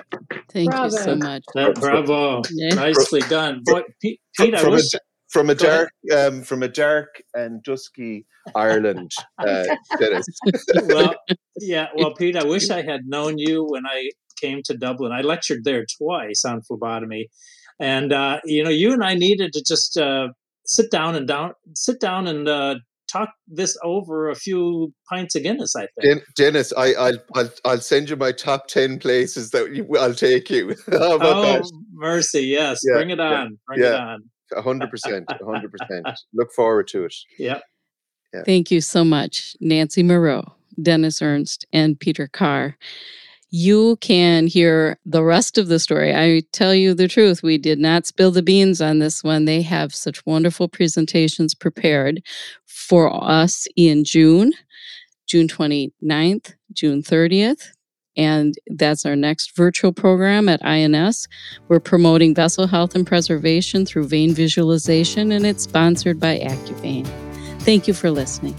Thank 0.50 0.70
Bravo. 0.70 0.84
you 0.84 1.02
so 1.02 1.16
much. 1.16 1.42
That, 1.54 1.74
bravo, 1.76 2.42
Yeah. 2.50 2.74
nicely 2.74 3.20
done. 3.20 3.62
Boy, 3.64 3.82
Pete, 4.00 4.20
Pete 4.36 4.54
I 4.54 4.60
from, 4.60 4.72
a, 4.72 4.76
wish, 4.76 4.90
from 5.30 5.50
a 5.50 5.54
dark, 5.54 5.90
um, 6.14 6.42
from 6.42 6.62
a 6.62 6.68
dark 6.68 7.22
and 7.34 7.62
dusky 7.62 8.26
Ireland, 8.54 9.10
uh, 9.38 9.64
Dennis. 9.98 10.26
well, 10.84 11.14
yeah, 11.60 11.88
well, 11.96 12.14
Pete, 12.14 12.36
I 12.36 12.44
wish 12.44 12.70
I 12.70 12.82
had 12.82 13.06
known 13.06 13.38
you 13.38 13.64
when 13.64 13.86
I 13.86 14.10
came 14.40 14.62
to 14.64 14.76
Dublin. 14.76 15.12
I 15.12 15.22
lectured 15.22 15.64
there 15.64 15.86
twice 15.98 16.44
on 16.44 16.62
phlebotomy, 16.62 17.28
and 17.80 18.12
uh, 18.12 18.40
you 18.44 18.62
know, 18.62 18.70
you 18.70 18.92
and 18.92 19.02
I 19.02 19.14
needed 19.14 19.52
to 19.54 19.62
just 19.66 19.96
uh, 19.96 20.28
sit 20.66 20.90
down 20.90 21.14
and 21.14 21.26
down, 21.26 21.52
sit 21.74 22.00
down 22.00 22.26
and 22.26 22.48
uh, 22.48 22.74
talk 23.10 23.30
this 23.46 23.76
over 23.82 24.30
a 24.30 24.34
few 24.34 24.92
pints 25.08 25.34
of 25.34 25.42
Guinness. 25.42 25.76
I 25.76 25.86
think. 26.00 26.02
Den- 26.02 26.22
Dennis, 26.36 26.72
I, 26.76 26.94
I'll, 26.94 27.18
I'll, 27.34 27.50
I'll 27.64 27.80
send 27.80 28.10
you 28.10 28.16
my 28.16 28.32
top 28.32 28.68
ten 28.68 28.98
places 28.98 29.50
that 29.50 29.74
you, 29.74 29.86
I'll 29.98 30.14
take 30.14 30.50
you. 30.50 30.74
How 30.90 31.16
about 31.16 31.36
oh, 31.36 31.42
that? 31.42 31.72
mercy! 31.92 32.42
Yes, 32.42 32.80
Yeah, 32.84 32.94
bring 32.94 33.10
it 33.10 33.18
yeah, 33.18 33.24
on. 33.24 33.58
Bring 33.66 33.80
it 33.80 33.94
on. 33.94 34.22
A 34.56 34.62
hundred 34.62 34.90
percent, 34.90 35.24
a 35.28 35.44
hundred 35.44 35.72
percent. 35.72 36.06
Look 36.34 36.52
forward 36.52 36.88
to 36.88 37.04
it. 37.04 37.14
Yep. 37.38 37.62
Thank 38.44 38.72
you 38.72 38.80
so 38.80 39.04
much, 39.04 39.56
Nancy 39.60 40.02
Moureau, 40.02 40.44
Dennis 40.82 41.22
Ernst, 41.22 41.66
and 41.72 41.98
Peter 41.98 42.26
Carr. 42.26 42.76
You 43.56 43.98
can 44.00 44.48
hear 44.48 44.98
the 45.06 45.22
rest 45.22 45.58
of 45.58 45.68
the 45.68 45.78
story. 45.78 46.12
I 46.12 46.42
tell 46.50 46.74
you 46.74 46.92
the 46.92 47.06
truth, 47.06 47.44
we 47.44 47.56
did 47.56 47.78
not 47.78 48.04
spill 48.04 48.32
the 48.32 48.42
beans 48.42 48.80
on 48.80 48.98
this 48.98 49.22
one. 49.22 49.44
They 49.44 49.62
have 49.62 49.94
such 49.94 50.26
wonderful 50.26 50.66
presentations 50.66 51.54
prepared 51.54 52.20
for 52.66 53.14
us 53.14 53.68
in 53.76 54.02
June, 54.02 54.54
June 55.28 55.46
29th, 55.46 56.54
June 56.72 57.00
30th. 57.00 57.68
And 58.16 58.56
that's 58.66 59.06
our 59.06 59.14
next 59.14 59.54
virtual 59.54 59.92
program 59.92 60.48
at 60.48 60.64
INS. 60.64 61.28
We're 61.68 61.78
promoting 61.78 62.34
vessel 62.34 62.66
health 62.66 62.96
and 62.96 63.06
preservation 63.06 63.86
through 63.86 64.08
vein 64.08 64.34
visualization, 64.34 65.30
and 65.30 65.46
it's 65.46 65.62
sponsored 65.62 66.18
by 66.18 66.40
AccuVein. 66.40 67.06
Thank 67.60 67.86
you 67.86 67.94
for 67.94 68.10
listening. 68.10 68.56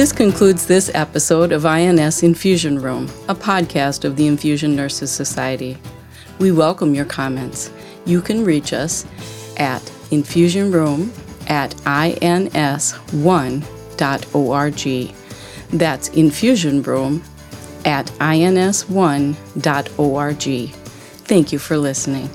This 0.00 0.12
concludes 0.12 0.64
this 0.64 0.90
episode 0.94 1.52
of 1.52 1.66
INS 1.66 2.22
Infusion 2.22 2.80
Room, 2.80 3.04
a 3.28 3.34
podcast 3.34 4.06
of 4.06 4.16
the 4.16 4.26
Infusion 4.26 4.74
Nurses 4.74 5.10
Society. 5.10 5.76
We 6.38 6.52
welcome 6.52 6.94
your 6.94 7.04
comments. 7.04 7.70
You 8.06 8.22
can 8.22 8.42
reach 8.42 8.72
us 8.72 9.04
at 9.58 9.82
infusionroom 10.10 11.10
at 11.50 11.72
ins1.org. 11.72 13.04
That's 15.70 16.08
infusionroom 16.08 17.22
at 17.84 18.06
ins1.org. 18.06 19.34
Thank 21.26 21.52
you 21.52 21.58
for 21.58 21.76
listening. 21.76 22.30